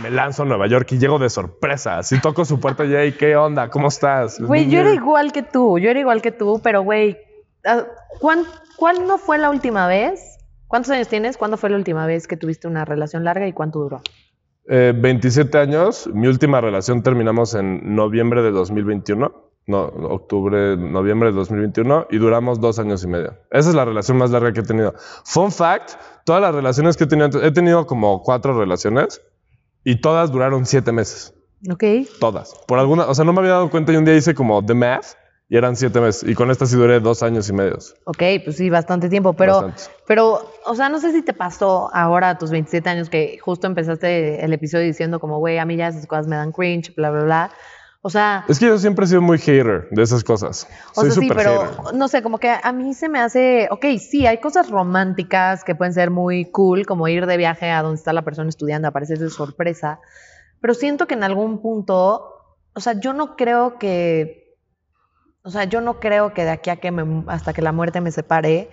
me 0.00 0.10
lanzo 0.10 0.44
a 0.44 0.46
Nueva 0.46 0.68
York 0.68 0.92
y 0.92 0.98
llego 0.98 1.18
de 1.18 1.28
sorpresa. 1.28 2.04
Si 2.04 2.20
toco 2.20 2.44
su 2.44 2.60
puerta 2.60 2.84
y, 2.84 3.12
¿qué 3.12 3.34
onda? 3.36 3.68
¿Cómo 3.68 3.88
estás? 3.88 4.38
Güey, 4.40 4.70
yo 4.70 4.78
era 4.78 4.92
igual 4.92 5.32
que 5.32 5.42
tú. 5.42 5.78
Yo 5.80 5.90
era 5.90 5.98
igual 5.98 6.22
que 6.22 6.30
tú, 6.30 6.60
pero, 6.62 6.82
güey, 6.82 7.18
ah, 7.64 7.82
¿cuán- 8.20 8.44
¿cuándo 8.76 9.18
fue 9.18 9.38
la 9.38 9.50
última 9.50 9.88
vez? 9.88 10.20
¿Cuántos 10.68 10.92
años 10.92 11.08
tienes? 11.08 11.36
¿Cuándo 11.36 11.56
fue 11.56 11.70
la 11.70 11.76
última 11.76 12.06
vez 12.06 12.28
que 12.28 12.36
tuviste 12.36 12.68
una 12.68 12.84
relación 12.84 13.24
larga 13.24 13.46
y 13.48 13.52
cuánto 13.52 13.80
duró? 13.80 14.02
Eh, 14.68 14.92
27 14.96 15.58
años. 15.58 16.08
Mi 16.14 16.28
última 16.28 16.60
relación 16.60 17.02
terminamos 17.02 17.54
en 17.54 17.94
noviembre 17.96 18.40
de 18.42 18.52
2021. 18.52 19.50
No, 19.66 19.84
octubre, 19.84 20.76
noviembre 20.76 21.30
de 21.30 21.36
2021 21.36 22.08
y 22.10 22.18
duramos 22.18 22.60
dos 22.60 22.78
años 22.78 23.02
y 23.02 23.08
medio. 23.08 23.38
Esa 23.50 23.70
es 23.70 23.74
la 23.74 23.86
relación 23.86 24.18
más 24.18 24.30
larga 24.30 24.52
que 24.52 24.60
he 24.60 24.64
tenido. 24.64 24.94
Fun 25.24 25.50
fact, 25.50 25.92
todas 26.24 26.42
las 26.42 26.54
relaciones 26.54 26.96
que 26.98 27.04
he 27.04 27.06
tenido, 27.06 27.42
he 27.42 27.50
tenido 27.50 27.86
como 27.86 28.22
cuatro 28.22 28.58
relaciones 28.58 29.22
y 29.82 30.00
todas 30.00 30.30
duraron 30.30 30.66
siete 30.66 30.92
meses. 30.92 31.32
Ok. 31.70 31.84
Todas. 32.20 32.54
Por 32.66 32.78
alguna, 32.78 33.06
o 33.06 33.14
sea, 33.14 33.24
no 33.24 33.32
me 33.32 33.40
había 33.40 33.52
dado 33.52 33.70
cuenta 33.70 33.92
y 33.92 33.96
un 33.96 34.04
día 34.04 34.14
hice 34.14 34.34
como 34.34 34.64
The 34.64 34.74
Math 34.74 35.06
y 35.48 35.56
eran 35.56 35.76
siete 35.76 36.00
meses. 36.00 36.28
Y 36.28 36.34
con 36.34 36.50
esta 36.50 36.66
sí 36.66 36.76
duré 36.76 37.00
dos 37.00 37.22
años 37.22 37.48
y 37.48 37.52
medio. 37.52 37.78
Ok, 38.04 38.22
pues 38.44 38.56
sí, 38.56 38.68
bastante 38.68 39.08
tiempo, 39.08 39.32
pero, 39.32 39.62
Bastante. 39.62 39.82
pero, 40.06 40.50
o 40.66 40.74
sea, 40.74 40.88
no 40.88 41.00
sé 41.00 41.12
si 41.12 41.22
te 41.22 41.32
pasó 41.32 41.90
ahora 41.94 42.30
a 42.30 42.38
tus 42.38 42.50
27 42.50 42.88
años 42.88 43.08
que 43.08 43.38
justo 43.38 43.66
empezaste 43.66 44.44
el 44.44 44.52
episodio 44.52 44.84
diciendo 44.84 45.20
como, 45.20 45.38
güey, 45.38 45.58
a 45.58 45.64
mí 45.64 45.76
ya 45.76 45.88
esas 45.88 46.06
cosas 46.06 46.26
me 46.26 46.36
dan 46.36 46.52
cringe, 46.52 46.94
bla, 46.94 47.10
bla, 47.10 47.24
bla. 47.24 47.50
O 48.06 48.10
sea, 48.10 48.44
Es 48.48 48.58
que 48.58 48.66
yo 48.66 48.76
siempre 48.76 49.06
he 49.06 49.08
sido 49.08 49.22
muy 49.22 49.38
hater 49.38 49.88
de 49.90 50.02
esas 50.02 50.22
cosas. 50.22 50.68
o 50.94 51.00
Soy 51.00 51.10
sea, 51.10 51.22
sí, 51.22 51.28
pero 51.34 51.64
hater. 51.64 51.94
no 51.94 52.06
sé, 52.06 52.22
como 52.22 52.36
que 52.36 52.50
a 52.62 52.70
mí 52.70 52.92
se 52.92 53.08
me 53.08 53.18
hace, 53.18 53.66
ok, 53.70 53.86
sí, 53.98 54.26
hay 54.26 54.42
cosas 54.42 54.68
románticas 54.68 55.64
que 55.64 55.74
pueden 55.74 55.94
ser 55.94 56.10
muy 56.10 56.44
cool, 56.50 56.84
como 56.84 57.08
ir 57.08 57.24
de 57.24 57.38
viaje 57.38 57.70
a 57.70 57.80
donde 57.80 57.96
está 57.96 58.12
la 58.12 58.20
persona 58.20 58.50
estudiando, 58.50 58.88
aparecer 58.88 59.18
de 59.18 59.30
sorpresa, 59.30 60.00
pero 60.60 60.74
siento 60.74 61.06
que 61.06 61.14
en 61.14 61.24
algún 61.24 61.62
punto, 61.62 62.56
o 62.74 62.80
sea, 62.80 62.92
yo 63.00 63.14
no 63.14 63.36
creo 63.36 63.78
que, 63.78 64.54
o 65.42 65.48
sea, 65.48 65.64
yo 65.64 65.80
no 65.80 65.98
creo 65.98 66.34
que 66.34 66.44
de 66.44 66.50
aquí 66.50 66.68
a 66.68 66.76
que 66.76 66.90
me, 66.90 67.24
hasta 67.28 67.54
que 67.54 67.62
la 67.62 67.72
muerte 67.72 68.02
me 68.02 68.12
separe, 68.12 68.68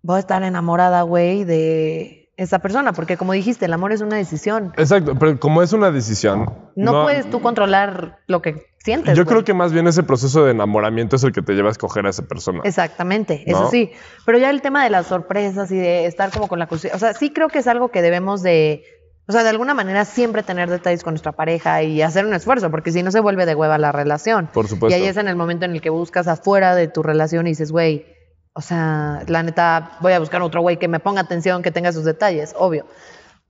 voy 0.00 0.18
a 0.18 0.20
estar 0.20 0.44
enamorada, 0.44 1.02
güey, 1.02 1.42
de, 1.42 2.21
esa 2.36 2.60
persona, 2.60 2.92
porque 2.92 3.16
como 3.16 3.32
dijiste, 3.32 3.66
el 3.66 3.72
amor 3.72 3.92
es 3.92 4.00
una 4.00 4.16
decisión. 4.16 4.72
Exacto, 4.76 5.14
pero 5.18 5.38
como 5.38 5.62
es 5.62 5.72
una 5.72 5.90
decisión. 5.90 6.46
No, 6.76 7.02
puedes 7.02 7.28
tú 7.30 7.40
controlar 7.40 8.20
lo 8.26 8.40
que 8.40 8.66
sientes. 8.78 9.16
Yo 9.16 9.24
güey. 9.24 9.34
creo 9.34 9.44
que 9.44 9.54
más 9.54 9.72
bien 9.72 9.86
ese 9.86 10.02
proceso 10.02 10.44
de 10.44 10.52
enamoramiento 10.52 11.16
es 11.16 11.24
el 11.24 11.32
que 11.32 11.42
te 11.42 11.52
lleva 11.52 11.68
a 11.68 11.72
escoger 11.72 12.06
a 12.06 12.10
esa 12.10 12.26
persona. 12.26 12.60
Exactamente, 12.64 13.44
¿No? 13.46 13.58
eso 13.58 13.70
sí. 13.70 13.92
Pero 14.24 14.38
ya 14.38 14.50
el 14.50 14.62
tema 14.62 14.82
de 14.82 14.90
las 14.90 15.06
sorpresas 15.06 15.70
y 15.70 15.76
de 15.76 16.06
estar 16.06 16.30
como 16.30 16.48
con 16.48 16.58
la 16.58 16.66
curiosidad, 16.66 16.96
o 16.96 16.98
sea, 16.98 17.12
sí 17.14 17.30
creo 17.30 17.48
que 17.48 17.58
es 17.58 17.66
algo 17.66 17.90
que 17.90 18.00
debemos 18.00 18.42
de, 18.42 18.82
o 19.26 19.32
sea, 19.32 19.42
de 19.42 19.50
alguna 19.50 19.74
manera 19.74 20.04
siempre 20.04 20.42
tener 20.42 20.70
detalles 20.70 21.04
con 21.04 21.12
nuestra 21.12 21.32
pareja 21.32 21.82
y 21.82 22.00
hacer 22.00 22.24
un 22.24 22.32
esfuerzo, 22.32 22.70
porque 22.70 22.92
si 22.92 23.02
no 23.02 23.10
se 23.10 23.20
vuelve 23.20 23.44
de 23.44 23.54
hueva 23.54 23.76
la 23.76 23.92
relación. 23.92 24.48
Por 24.52 24.68
supuesto. 24.68 24.98
Y 24.98 25.00
ahí 25.00 25.06
es 25.06 25.18
en 25.18 25.28
el 25.28 25.36
momento 25.36 25.66
en 25.66 25.72
el 25.72 25.80
que 25.82 25.90
buscas 25.90 26.26
afuera 26.28 26.74
de 26.74 26.88
tu 26.88 27.02
relación 27.02 27.46
y 27.46 27.50
dices, 27.50 27.70
güey, 27.70 28.06
o 28.54 28.60
sea, 28.60 29.22
la 29.26 29.42
neta, 29.42 29.96
voy 30.00 30.12
a 30.12 30.18
buscar 30.18 30.42
otro 30.42 30.60
güey 30.60 30.78
que 30.78 30.88
me 30.88 31.00
ponga 31.00 31.20
atención, 31.22 31.62
que 31.62 31.70
tenga 31.70 31.92
sus 31.92 32.04
detalles, 32.04 32.54
obvio. 32.58 32.86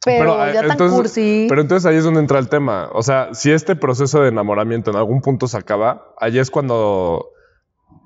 Pero, 0.04 0.44
eh, 0.46 0.52
ya 0.54 0.62
tan 0.62 0.72
entonces- 0.72 0.96
cursi. 0.98 1.46
Pero 1.48 1.60
entonces 1.60 1.86
ahí 1.86 1.96
es 1.96 2.04
donde 2.04 2.20
entra 2.20 2.38
el 2.38 2.48
tema. 2.48 2.88
O 2.92 3.02
sea, 3.02 3.34
si 3.34 3.52
este 3.52 3.76
proceso 3.76 4.20
de 4.20 4.28
enamoramiento 4.28 4.90
en 4.90 4.96
algún 4.96 5.20
punto 5.20 5.46
se 5.48 5.56
acaba, 5.56 6.14
ahí 6.18 6.38
es 6.38 6.50
cuando 6.50 7.28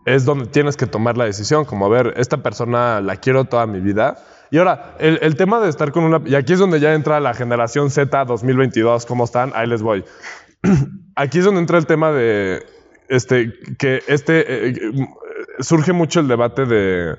es 0.05 0.25
donde 0.25 0.47
tienes 0.47 0.77
que 0.77 0.87
tomar 0.87 1.17
la 1.17 1.25
decisión, 1.25 1.65
como 1.65 1.87
a 1.87 1.89
ver, 1.89 2.15
esta 2.17 2.39
persona 2.43 3.01
la 3.01 3.17
quiero 3.17 3.45
toda 3.45 3.67
mi 3.67 3.81
vida. 3.81 4.17
Y 4.51 4.59
ahora, 4.59 4.95
el, 5.01 5.19
el 5.23 5.37
tema 5.37 5.61
de 5.61 5.69
estar 5.69 5.91
con 5.91 6.05
una... 6.05 6.21
Y 6.25 6.37
aquí 6.37 6.53
es 6.53 6.61
donde 6.61 6.79
ya 6.79 6.95
entra 6.95 7.19
la 7.19 7.35
generación 7.35 7.91
Z 7.91 8.25
2022, 8.25 9.05
¿cómo 9.07 9.25
están? 9.25 9.51
Ahí 9.57 9.67
les 9.67 9.83
voy. 9.83 10.05
Aquí 11.17 11.39
es 11.39 11.45
donde 11.45 11.61
entra 11.61 11.79
el 11.79 11.87
tema 11.87 12.13
de... 12.13 12.65
Este, 13.09 13.53
que 13.79 14.03
este... 14.07 14.69
eh, 14.69 14.75
surge 15.61 15.93
mucho 15.93 16.21
el 16.21 16.29
debate 16.29 16.67
de... 16.67 17.17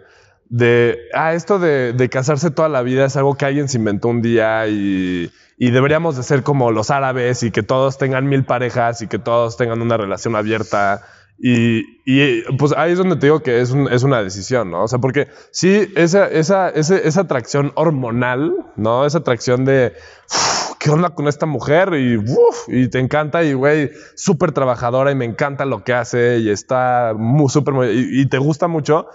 De, 0.50 0.98
ah, 1.14 1.34
esto 1.34 1.60
de, 1.60 1.92
de 1.92 2.08
casarse 2.08 2.52
toda 2.52 2.70
la 2.70 2.82
vida 2.82 3.04
es 3.06 3.18
algo 3.18 3.36
que 3.36 3.44
alguien 3.44 3.68
se 3.68 3.80
inventó 3.80 4.08
un 4.08 4.22
día 4.22 4.66
y, 4.70 5.30
y 5.58 5.72
deberíamos 5.72 6.16
de 6.16 6.24
ser 6.24 6.42
como 6.44 6.72
los 6.72 6.90
árabes 6.90 7.44
y 7.44 7.52
que 7.52 7.64
todos 7.64 7.98
tengan 7.98 8.30
mil 8.30 8.46
parejas 8.46 9.02
y 9.02 9.08
que 9.08 9.20
todos 9.20 9.58
tengan 9.58 9.82
una 9.82 9.98
relación 9.98 10.38
abierta. 10.38 11.02
Y, 11.38 11.82
y, 12.06 12.44
pues 12.58 12.74
ahí 12.78 12.94
es 12.94 12.98
donde 12.98 13.18
te 13.18 13.26
digo 13.26 13.42
que 13.42 13.60
es, 13.60 13.72
un- 13.72 13.92
es 13.92 14.04
una 14.04 14.24
decisión, 14.24 14.72
¿no? 14.72 14.84
O 14.84 14.88
sea, 14.88 15.00
porque 15.00 15.28
sí, 15.52 15.92
esa, 15.98 16.26
esa, 16.30 16.70
ese- 16.70 17.06
esa 17.06 17.22
atracción 17.22 17.74
hormonal, 17.76 18.54
¿no? 18.78 19.06
Esa 19.06 19.18
atracción 19.18 19.66
de, 19.66 19.94
"Uf, 20.32 20.67
¿qué 20.80 20.90
onda 20.90 21.10
con 21.12 21.28
esta 21.28 21.46
mujer? 21.46 21.94
Y, 21.96 22.18
uf, 22.18 22.68
y 22.68 22.90
te 22.90 23.00
encanta 23.00 23.44
y, 23.44 23.54
güey, 23.54 23.92
súper 24.16 24.52
trabajadora 24.52 25.12
y 25.12 25.16
me 25.16 25.26
encanta 25.26 25.66
lo 25.66 25.84
que 25.84 25.94
hace 25.94 26.38
y 26.40 26.50
está 26.50 27.14
muy, 27.16 27.50
súper, 27.50 27.74
y, 27.94 28.22
y 28.22 28.26
te 28.28 28.38
gusta 28.38 28.68
mucho, 28.68 29.08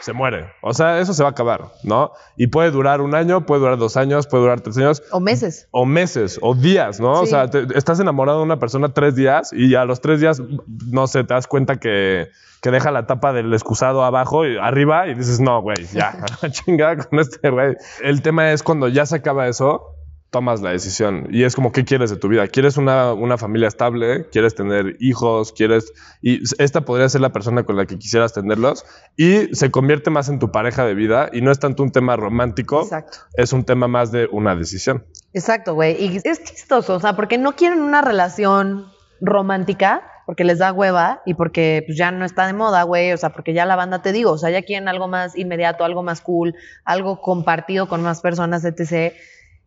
se 0.00 0.12
muere. 0.12 0.46
O 0.62 0.72
sea, 0.74 1.00
eso 1.00 1.12
se 1.14 1.22
va 1.22 1.30
a 1.30 1.32
acabar, 1.32 1.66
¿no? 1.82 2.12
Y 2.36 2.46
puede 2.48 2.70
durar 2.70 3.00
un 3.00 3.14
año, 3.14 3.46
puede 3.46 3.60
durar 3.62 3.78
dos 3.78 3.96
años, 3.96 4.26
puede 4.26 4.42
durar 4.44 4.60
tres 4.60 4.76
años 4.78 5.02
o 5.10 5.18
meses. 5.20 5.66
o 5.72 5.84
meses 5.86 6.38
o 6.40 6.54
días, 6.54 7.00
¿no? 7.00 7.12
O 7.20 7.26
sea, 7.26 7.48
te- 7.50 7.66
estás 7.76 7.98
enamorado 7.98 8.38
de 8.38 8.44
una 8.44 8.58
persona 8.60 8.90
tres 8.94 9.16
días 9.16 9.52
y 9.52 9.74
a 9.74 9.84
los 9.84 10.00
tres 10.00 10.20
días, 10.20 10.40
no 10.86 11.06
sé, 11.08 11.24
te 11.24 11.34
das 11.34 11.48
cuenta 11.48 11.80
que, 11.80 12.28
que 12.62 12.70
deja 12.70 12.92
la 12.92 13.06
tapa 13.06 13.32
del 13.32 13.52
excusado 13.52 14.04
abajo 14.04 14.46
y 14.46 14.56
arriba 14.56 15.08
y 15.08 15.14
dices, 15.14 15.40
no, 15.40 15.62
güey, 15.62 15.84
ya, 15.92 16.14
chingada 16.50 16.96
con 16.96 17.18
este 17.18 17.50
güey. 17.50 17.74
El 18.02 18.22
tema 18.22 18.52
es 18.52 18.62
cuando 18.62 18.86
ya 18.88 19.04
se 19.04 19.16
acaba 19.16 19.48
eso, 19.48 19.96
tomas 20.30 20.60
la 20.60 20.70
decisión 20.70 21.28
y 21.30 21.44
es 21.44 21.54
como, 21.54 21.72
¿qué 21.72 21.84
quieres 21.84 22.10
de 22.10 22.16
tu 22.16 22.28
vida? 22.28 22.46
¿Quieres 22.48 22.76
una, 22.76 23.12
una 23.14 23.38
familia 23.38 23.68
estable? 23.68 24.28
¿Quieres 24.30 24.54
tener 24.54 24.96
hijos? 25.00 25.52
¿Quieres...? 25.52 25.92
Y 26.20 26.42
esta 26.62 26.82
podría 26.82 27.08
ser 27.08 27.20
la 27.22 27.32
persona 27.32 27.64
con 27.64 27.76
la 27.76 27.86
que 27.86 27.98
quisieras 27.98 28.32
tenerlos 28.32 28.84
y 29.16 29.54
se 29.54 29.70
convierte 29.70 30.10
más 30.10 30.28
en 30.28 30.38
tu 30.38 30.52
pareja 30.52 30.84
de 30.84 30.94
vida 30.94 31.30
y 31.32 31.40
no 31.40 31.50
es 31.50 31.58
tanto 31.58 31.82
un 31.82 31.92
tema 31.92 32.16
romántico, 32.16 32.82
Exacto. 32.82 33.18
es 33.34 33.52
un 33.52 33.64
tema 33.64 33.88
más 33.88 34.12
de 34.12 34.28
una 34.30 34.54
decisión. 34.54 35.04
Exacto, 35.32 35.74
güey. 35.74 35.96
Y 36.02 36.20
es 36.24 36.42
chistoso, 36.44 36.94
o 36.94 37.00
sea, 37.00 37.14
porque 37.14 37.38
no 37.38 37.56
quieren 37.56 37.80
una 37.80 38.02
relación 38.02 38.86
romántica, 39.20 40.02
porque 40.26 40.44
les 40.44 40.58
da 40.58 40.72
hueva 40.72 41.22
y 41.24 41.34
porque 41.34 41.82
pues, 41.86 41.96
ya 41.96 42.10
no 42.10 42.26
está 42.26 42.46
de 42.46 42.52
moda, 42.52 42.82
güey. 42.82 43.12
O 43.12 43.16
sea, 43.16 43.30
porque 43.30 43.54
ya 43.54 43.64
la 43.64 43.76
banda, 43.76 44.02
te 44.02 44.12
digo, 44.12 44.32
o 44.32 44.36
sea, 44.38 44.50
ya 44.50 44.60
quieren 44.60 44.88
algo 44.88 45.08
más 45.08 45.36
inmediato, 45.36 45.84
algo 45.84 46.02
más 46.02 46.20
cool, 46.20 46.54
algo 46.84 47.22
compartido 47.22 47.88
con 47.88 48.02
más 48.02 48.20
personas, 48.20 48.62
etc. 48.64 49.14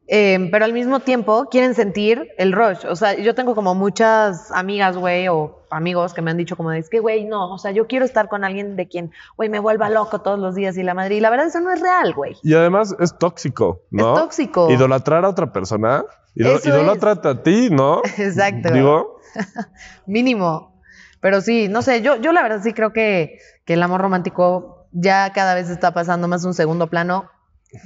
Eh, 0.08 0.50
pero 0.52 0.66
al 0.66 0.74
mismo 0.74 1.00
tiempo 1.00 1.48
quieren 1.50 1.74
sentir 1.74 2.28
el 2.38 2.52
rush. 2.52 2.86
O 2.90 2.96
sea, 2.98 3.16
yo 3.18 3.34
tengo 3.34 3.56
como 3.56 3.76
muchas 3.76 4.52
amigas, 4.52 4.98
güey, 4.98 5.28
o 5.30 5.60
amigos 5.70 6.14
que 6.14 6.22
me 6.22 6.32
han 6.32 6.38
dicho 6.38 6.58
como, 6.58 6.72
es 6.74 6.90
que, 6.90 7.00
güey, 7.00 7.24
no, 7.24 7.54
o 7.54 7.58
sea, 7.58 7.72
yo 7.72 7.88
quiero 7.88 8.04
estar 8.04 8.28
con 8.28 8.44
alguien 8.44 8.76
de 8.76 8.90
quien, 8.90 9.12
güey, 9.38 9.48
me 9.48 9.60
vuelva 9.60 9.90
loco 9.90 10.20
todos 10.20 10.38
los 10.38 10.54
días 10.56 10.76
y 10.78 10.84
la 10.84 10.94
madre. 10.94 11.16
Y 11.16 11.20
la 11.22 11.30
verdad, 11.30 11.46
eso 11.48 11.62
no 11.62 11.72
es 11.72 11.80
real, 11.80 12.14
güey. 12.14 12.36
Y 12.44 12.54
además 12.56 12.94
es 13.00 13.18
tóxico, 13.18 13.84
¿no? 13.90 14.16
Es 14.16 14.22
tóxico. 14.22 14.70
Idolatrar 14.70 15.24
a 15.24 15.30
otra 15.30 15.54
persona. 15.54 16.04
idol- 16.36 16.56
Eso 16.58 16.70
idolatrate 16.70 17.28
a 17.30 17.44
ti, 17.44 17.70
¿no? 17.72 18.02
Exacto. 18.18 18.72
Digo, 18.74 19.18
Mínimo. 20.06 20.82
Pero 21.20 21.42
sí, 21.42 21.68
no 21.70 21.82
sé, 21.84 22.02
yo, 22.02 22.16
yo 22.18 22.32
la 22.34 22.42
verdad 22.42 22.62
sí 22.64 22.74
creo 22.74 22.92
que, 22.94 23.38
que 23.66 23.74
el 23.76 23.84
amor 23.84 24.02
romántico 24.02 24.88
ya 24.92 25.32
cada 25.34 25.54
vez 25.54 25.70
está 25.70 25.94
pasando 25.94 26.28
más 26.28 26.44
un 26.44 26.54
segundo 26.54 26.88
plano. 26.88 27.30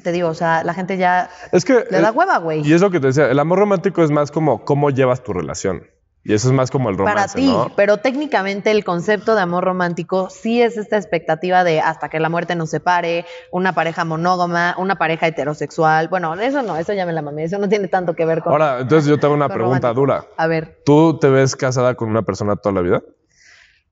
Te 0.03 0.11
digo, 0.11 0.29
o 0.29 0.33
sea, 0.33 0.63
la 0.63 0.73
gente 0.73 0.97
ya 0.97 1.29
es 1.51 1.63
que... 1.63 1.85
le 1.89 2.01
da 2.01 2.09
eh, 2.09 2.11
hueva, 2.11 2.37
güey. 2.39 2.67
Y 2.67 2.73
es 2.73 2.81
lo 2.81 2.89
que 2.89 2.99
te 2.99 3.07
decía, 3.07 3.29
el 3.29 3.39
amor 3.39 3.59
romántico 3.59 4.03
es 4.03 4.11
más 4.11 4.31
como 4.31 4.65
cómo 4.65 4.89
llevas 4.89 5.23
tu 5.23 5.33
relación. 5.33 5.83
Y 6.27 6.33
eso 6.33 6.47
es 6.47 6.55
más 6.55 6.71
como 6.71 6.89
el 6.89 6.97
romance, 6.97 7.19
Para 7.19 7.33
ti, 7.35 7.45
¿no? 7.45 7.71
pero 7.75 7.97
técnicamente 7.97 8.71
el 8.71 8.83
concepto 8.83 9.35
de 9.35 9.41
amor 9.41 9.63
romántico 9.63 10.27
sí 10.31 10.59
es 10.59 10.75
esta 10.75 10.97
expectativa 10.97 11.63
de 11.63 11.81
hasta 11.81 12.09
que 12.09 12.19
la 12.19 12.29
muerte 12.29 12.55
nos 12.55 12.71
separe, 12.71 13.25
una 13.51 13.73
pareja 13.73 14.05
monógama, 14.05 14.73
una 14.79 14.95
pareja 14.95 15.27
heterosexual. 15.27 16.07
Bueno, 16.07 16.33
eso 16.33 16.63
no, 16.63 16.77
eso 16.77 16.93
ya 16.93 17.05
me 17.05 17.13
la 17.13 17.21
mamé, 17.21 17.43
eso 17.43 17.59
no 17.59 17.69
tiene 17.69 17.89
tanto 17.89 18.15
que 18.15 18.25
ver 18.25 18.41
con... 18.41 18.53
Ahora, 18.53 18.79
entonces 18.79 19.07
yo 19.07 19.19
te 19.19 19.27
hago 19.27 19.35
una 19.35 19.49
pregunta 19.49 19.93
romántico. 19.93 20.01
dura. 20.01 20.25
A 20.35 20.47
ver, 20.47 20.79
¿Tú 20.83 21.19
te 21.19 21.29
ves 21.29 21.55
casada 21.55 21.93
con 21.93 22.09
una 22.09 22.23
persona 22.23 22.55
toda 22.55 22.73
la 22.73 22.81
vida? 22.81 23.03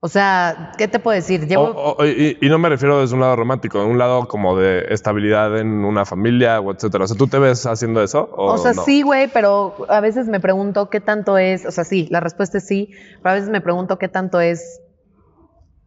O 0.05 0.09
sea, 0.09 0.73
¿qué 0.77 0.89
te 0.89 0.99
puedo 0.99 1.15
decir? 1.15 1.47
Llevo... 1.47 1.63
O- 1.63 1.95
o- 1.97 2.05
y, 2.05 2.37
y 2.41 2.49
no 2.49 2.59
me 2.59 2.67
refiero 2.67 2.99
desde 2.99 3.15
un 3.15 3.21
lado 3.21 3.37
romántico, 3.37 3.79
de 3.79 3.85
un 3.85 3.97
lado 3.97 4.27
como 4.27 4.57
de 4.57 4.85
estabilidad 4.89 5.57
en 5.57 5.85
una 5.85 6.03
familia 6.03 6.59
o 6.59 6.73
etcétera. 6.73 7.05
O 7.05 7.07
sea, 7.07 7.15
¿tú 7.15 7.27
te 7.27 7.39
ves 7.39 7.65
haciendo 7.65 8.03
eso? 8.03 8.27
O, 8.35 8.51
O 8.51 8.57
sea, 8.57 8.73
no? 8.73 8.83
sí, 8.83 9.01
güey, 9.01 9.29
pero 9.31 9.85
a 9.87 10.01
veces 10.01 10.27
me 10.27 10.41
pregunto 10.41 10.89
qué 10.89 10.99
tanto 10.99 11.37
es, 11.37 11.65
o 11.65 11.71
sea, 11.71 11.85
sí, 11.85 12.09
la 12.11 12.19
respuesta 12.19 12.57
es 12.57 12.67
sí, 12.67 12.89
pero 13.21 13.31
a 13.31 13.35
veces 13.35 13.49
me 13.49 13.61
pregunto 13.61 13.97
qué 13.97 14.09
tanto 14.09 14.41
es 14.41 14.81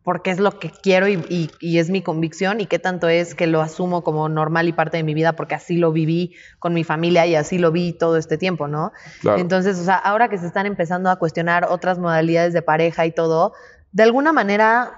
porque 0.02 0.30
es 0.30 0.38
lo 0.38 0.52
que 0.61 0.70
quiero 0.70 1.08
y, 1.08 1.14
y- 1.28 1.50
y 1.61 1.78
es 1.78 1.90
mi 1.90 2.00
convicción 2.00 2.61
y 2.61 2.66
qué 2.66 2.78
tanto 2.78 3.08
es 3.08 3.35
que 3.35 3.49
lo 3.49 3.61
asumo 3.61 4.02
como 4.04 4.28
normal 4.28 4.68
y 4.68 4.73
parte 4.73 4.96
de 4.99 5.02
mi 5.02 5.14
vida 5.14 5.35
porque 5.35 5.56
así 5.56 5.76
lo 5.78 5.90
viví 5.90 6.32
con 6.61 6.75
mi 6.75 6.85
familia 6.85 7.26
y 7.26 7.35
así 7.35 7.58
lo 7.58 7.73
vi 7.73 7.92
todo 7.92 8.16
este 8.16 8.38
tiempo, 8.38 8.68
¿no? 8.68 8.92
Claro. 9.20 9.40
Entonces, 9.40 9.78
o 9.80 9.85
sea, 9.85 9.96
ahora 9.96 10.28
que 10.28 10.38
se 10.38 10.46
están 10.46 10.64
empezando 10.64 11.11
a 11.11 11.16
cuestionar 11.16 11.66
otras 11.68 11.99
modalidades 11.99 12.52
de 12.52 12.62
pareja 12.62 13.04
y 13.04 13.11
todo, 13.11 13.52
de 13.93 14.02
alguna 14.02 14.33
manera 14.33 14.93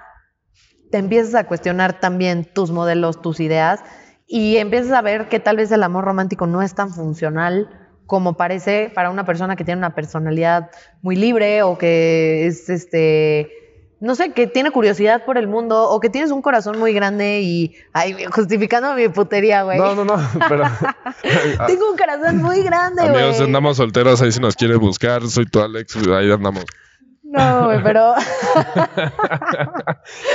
te 0.90 0.98
empiezas 0.98 1.34
a 1.34 1.44
cuestionar 1.44 2.00
también 2.00 2.44
tus 2.44 2.70
modelos, 2.70 3.20
tus 3.20 3.40
ideas 3.40 3.80
y 4.26 4.56
empiezas 4.56 4.92
a 4.92 5.02
ver 5.02 5.28
que 5.28 5.40
tal 5.40 5.56
vez 5.56 5.70
el 5.72 5.82
amor 5.82 6.04
romántico 6.04 6.46
no 6.46 6.62
es 6.62 6.74
tan 6.74 6.92
funcional 6.92 7.68
como 8.06 8.36
parece 8.36 8.90
para 8.94 9.10
una 9.10 9.24
persona 9.26 9.56
que 9.56 9.64
tiene 9.64 9.78
una 9.78 9.94
personalidad 9.94 10.70
muy 11.02 11.16
libre 11.16 11.62
o 11.62 11.76
que 11.76 12.46
es 12.46 12.68
este 12.70 13.52
no 14.00 14.14
sé, 14.14 14.32
que 14.32 14.46
tiene 14.46 14.70
curiosidad 14.70 15.24
por 15.24 15.38
el 15.38 15.48
mundo 15.48 15.90
o 15.90 15.98
que 15.98 16.08
tienes 16.08 16.30
un 16.30 16.40
corazón 16.40 16.78
muy 16.78 16.92
grande 16.92 17.40
y 17.40 17.74
ay, 17.92 18.14
justificando 18.30 18.94
mi 18.94 19.08
putería, 19.08 19.64
güey. 19.64 19.78
No, 19.78 19.94
no, 19.94 20.04
no, 20.04 20.16
pero... 20.48 20.64
Tengo 21.66 21.90
un 21.90 21.96
corazón 21.96 22.36
muy 22.36 22.62
grande, 22.62 23.02
güey. 23.02 23.24
Amigos, 23.24 23.40
andamos 23.40 23.76
solteros 23.76 24.22
ahí 24.22 24.30
si 24.30 24.38
nos 24.38 24.54
quiere 24.54 24.76
buscar. 24.76 25.26
Soy 25.26 25.46
tu 25.46 25.60
Alex, 25.60 25.96
ahí 25.96 26.30
andamos. 26.30 26.64
No, 27.30 27.66
güey, 27.66 27.82
pero 27.82 28.14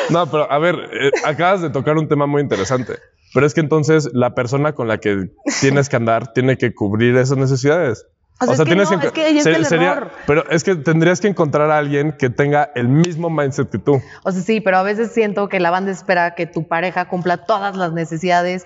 No, 0.10 0.30
pero 0.30 0.52
a 0.52 0.60
ver, 0.60 0.76
eh, 0.94 1.12
acabas 1.26 1.62
de 1.62 1.70
tocar 1.70 1.98
un 1.98 2.08
tema 2.08 2.26
muy 2.28 2.42
interesante. 2.42 2.98
Pero 3.34 3.46
es 3.46 3.54
que 3.54 3.62
entonces 3.62 4.10
la 4.14 4.36
persona 4.36 4.74
con 4.74 4.88
la 4.88 5.00
que 5.00 5.30
tienes 5.60 5.90
que 5.90 5.96
andar 5.96 6.34
tiene 6.34 6.58
que 6.58 6.74
cubrir 6.76 7.16
esas 7.18 7.38
necesidades. 7.38 8.06
O 8.40 8.46
sea, 8.46 8.56
es 8.56 8.62
que 8.64 8.76
no, 8.76 8.84
enco- 8.84 9.06
es 9.06 9.12
que 9.12 9.24
ahí 9.24 9.38
está 9.38 9.64
se- 9.64 9.76
el 9.76 9.82
error. 9.84 10.12
Pero 10.28 10.48
es 10.50 10.64
que 10.64 10.76
tendrías 10.76 11.20
que 11.22 11.28
encontrar 11.30 11.72
a 11.72 11.78
alguien 11.78 12.16
que 12.18 12.30
tenga 12.30 12.72
el 12.76 12.88
mismo 12.90 13.30
mindset 13.30 13.70
que 13.70 13.80
tú. 13.80 14.02
O 14.24 14.32
sea, 14.32 14.42
sí, 14.42 14.60
pero 14.62 14.78
a 14.78 14.84
veces 14.84 15.12
siento 15.12 15.50
que 15.50 15.60
la 15.60 15.72
banda 15.72 15.92
espera 15.92 16.36
que 16.36 16.46
tu 16.46 16.68
pareja 16.68 17.08
cumpla 17.08 17.38
todas 17.46 17.76
las 17.76 17.94
necesidades 17.94 18.66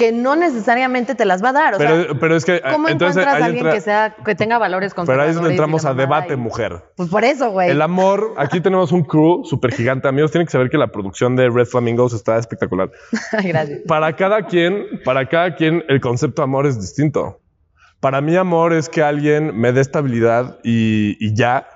que 0.00 0.12
no 0.12 0.34
necesariamente 0.34 1.14
te 1.14 1.26
las 1.26 1.44
va 1.44 1.50
a 1.50 1.52
dar. 1.52 1.74
O 1.74 1.78
Pero, 1.78 2.04
sea, 2.04 2.14
pero 2.18 2.36
es 2.36 2.44
que 2.46 2.60
¿cómo 2.62 2.88
entonces 2.88 3.18
encuentras 3.18 3.42
a 3.42 3.44
alguien 3.44 3.66
entra- 3.66 3.72
que 3.74 3.80
sea 3.82 4.16
que 4.24 4.34
tenga 4.34 4.58
valores 4.58 4.94
Pero 4.94 5.20
ahí 5.22 5.28
es 5.28 5.34
donde 5.34 5.50
entramos 5.50 5.84
a 5.84 5.92
debate, 5.92 6.34
y- 6.34 6.36
mujer. 6.36 6.82
Pues 6.96 7.10
por 7.10 7.22
eso, 7.24 7.50
güey. 7.50 7.70
El 7.70 7.82
amor, 7.82 8.32
aquí 8.38 8.60
tenemos 8.60 8.92
un 8.92 9.04
crew 9.04 9.44
súper 9.44 9.72
gigante. 9.72 10.08
Amigos, 10.08 10.30
tienen 10.30 10.46
que 10.46 10.52
saber 10.52 10.70
que 10.70 10.78
la 10.78 10.88
producción 10.88 11.36
de 11.36 11.50
Red 11.50 11.66
Flamingos 11.66 12.14
está 12.14 12.38
espectacular. 12.38 12.90
Gracias. 13.44 13.80
Para 13.86 14.16
cada 14.16 14.46
quien, 14.46 14.86
para 15.04 15.28
cada 15.28 15.54
quien, 15.54 15.84
el 15.88 16.00
concepto 16.00 16.42
de 16.42 16.44
amor 16.44 16.66
es 16.66 16.80
distinto. 16.80 17.40
Para 18.00 18.22
mí, 18.22 18.34
amor 18.36 18.72
es 18.72 18.88
que 18.88 19.02
alguien 19.02 19.54
me 19.60 19.72
dé 19.72 19.82
estabilidad 19.82 20.58
y, 20.64 21.16
y 21.20 21.34
ya. 21.34 21.66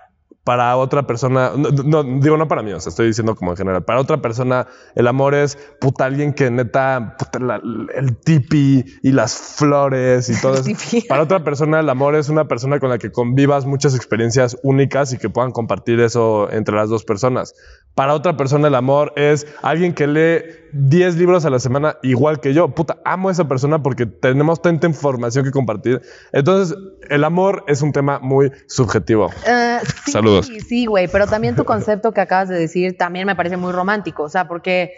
Para 0.44 0.76
otra 0.76 1.06
persona, 1.06 1.52
no, 1.56 1.70
no, 1.70 2.02
digo 2.20 2.36
no 2.36 2.46
para 2.48 2.62
mí, 2.62 2.70
o 2.72 2.78
sea, 2.78 2.90
estoy 2.90 3.06
diciendo 3.06 3.34
como 3.34 3.52
en 3.52 3.56
general, 3.56 3.82
para 3.84 3.98
otra 3.98 4.18
persona 4.18 4.66
el 4.94 5.06
amor 5.08 5.34
es 5.34 5.56
puta 5.80 6.04
alguien 6.04 6.34
que 6.34 6.50
neta, 6.50 7.16
puta, 7.18 7.38
la- 7.38 7.62
el 7.94 8.16
tipi 8.18 8.84
y 9.02 9.12
las 9.12 9.34
flores 9.34 10.28
y 10.28 10.40
todo 10.40 10.54
eso. 10.60 10.70
Para 11.08 11.22
otra 11.22 11.42
persona 11.42 11.80
el 11.80 11.88
amor 11.88 12.14
es 12.14 12.28
una 12.28 12.46
persona 12.46 12.78
con 12.78 12.90
la 12.90 12.98
que 12.98 13.10
convivas 13.10 13.64
muchas 13.64 13.94
experiencias 13.94 14.58
únicas 14.62 15.12
y 15.14 15.18
que 15.18 15.30
puedan 15.30 15.50
compartir 15.50 15.98
eso 16.00 16.50
entre 16.52 16.76
las 16.76 16.90
dos 16.90 17.04
personas. 17.04 17.54
Para 17.94 18.12
otra 18.12 18.36
persona 18.36 18.68
el 18.68 18.74
amor 18.74 19.12
es 19.16 19.46
alguien 19.62 19.94
que 19.94 20.06
lee 20.06 20.63
10 20.74 21.16
libros 21.16 21.44
a 21.44 21.50
la 21.50 21.60
semana 21.60 21.98
igual 22.02 22.40
que 22.40 22.52
yo. 22.52 22.68
Puta, 22.68 22.98
amo 23.04 23.28
a 23.28 23.32
esa 23.32 23.46
persona 23.46 23.80
porque 23.82 24.06
tenemos 24.06 24.60
tanta 24.60 24.88
información 24.88 25.44
que 25.44 25.52
compartir. 25.52 26.02
Entonces, 26.32 26.76
el 27.08 27.22
amor 27.22 27.64
es 27.68 27.80
un 27.80 27.92
tema 27.92 28.18
muy 28.18 28.50
subjetivo. 28.66 29.30
Eh, 29.46 29.78
sí, 30.04 30.10
Saludos. 30.10 30.50
Sí, 30.66 30.86
güey, 30.86 31.06
pero 31.06 31.28
también 31.28 31.54
tu 31.54 31.64
concepto 31.64 32.12
que 32.12 32.20
acabas 32.20 32.48
de 32.48 32.58
decir 32.58 32.98
también 32.98 33.26
me 33.26 33.36
parece 33.36 33.56
muy 33.56 33.72
romántico, 33.72 34.24
o 34.24 34.28
sea, 34.28 34.48
porque 34.48 34.94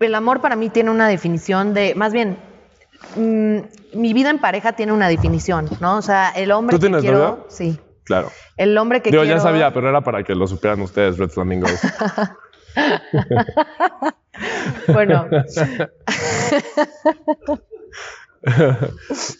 el 0.00 0.14
amor 0.14 0.40
para 0.40 0.56
mí 0.56 0.70
tiene 0.70 0.90
una 0.90 1.06
definición 1.06 1.74
de, 1.74 1.94
más 1.94 2.14
bien, 2.14 2.38
mm, 3.16 3.58
mi 3.98 4.14
vida 4.14 4.30
en 4.30 4.38
pareja 4.38 4.72
tiene 4.72 4.92
una 4.92 5.08
definición, 5.08 5.68
¿no? 5.80 5.98
O 5.98 6.02
sea, 6.02 6.30
el 6.30 6.50
hombre 6.50 6.76
¿Tú 6.76 6.80
que 6.80 6.86
tienes 6.86 7.02
quiero, 7.02 7.46
sí, 7.50 7.78
Claro. 8.04 8.30
el 8.56 8.76
hombre 8.78 9.02
que 9.02 9.10
Digo, 9.10 9.22
quiero, 9.22 9.36
ya 9.36 9.42
sabía, 9.42 9.72
pero 9.74 9.90
era 9.90 10.00
para 10.00 10.24
que 10.24 10.34
lo 10.34 10.46
supieran 10.46 10.80
ustedes, 10.80 11.18
Red 11.18 11.28
Flamingos. 11.28 11.78
bueno, 14.88 15.26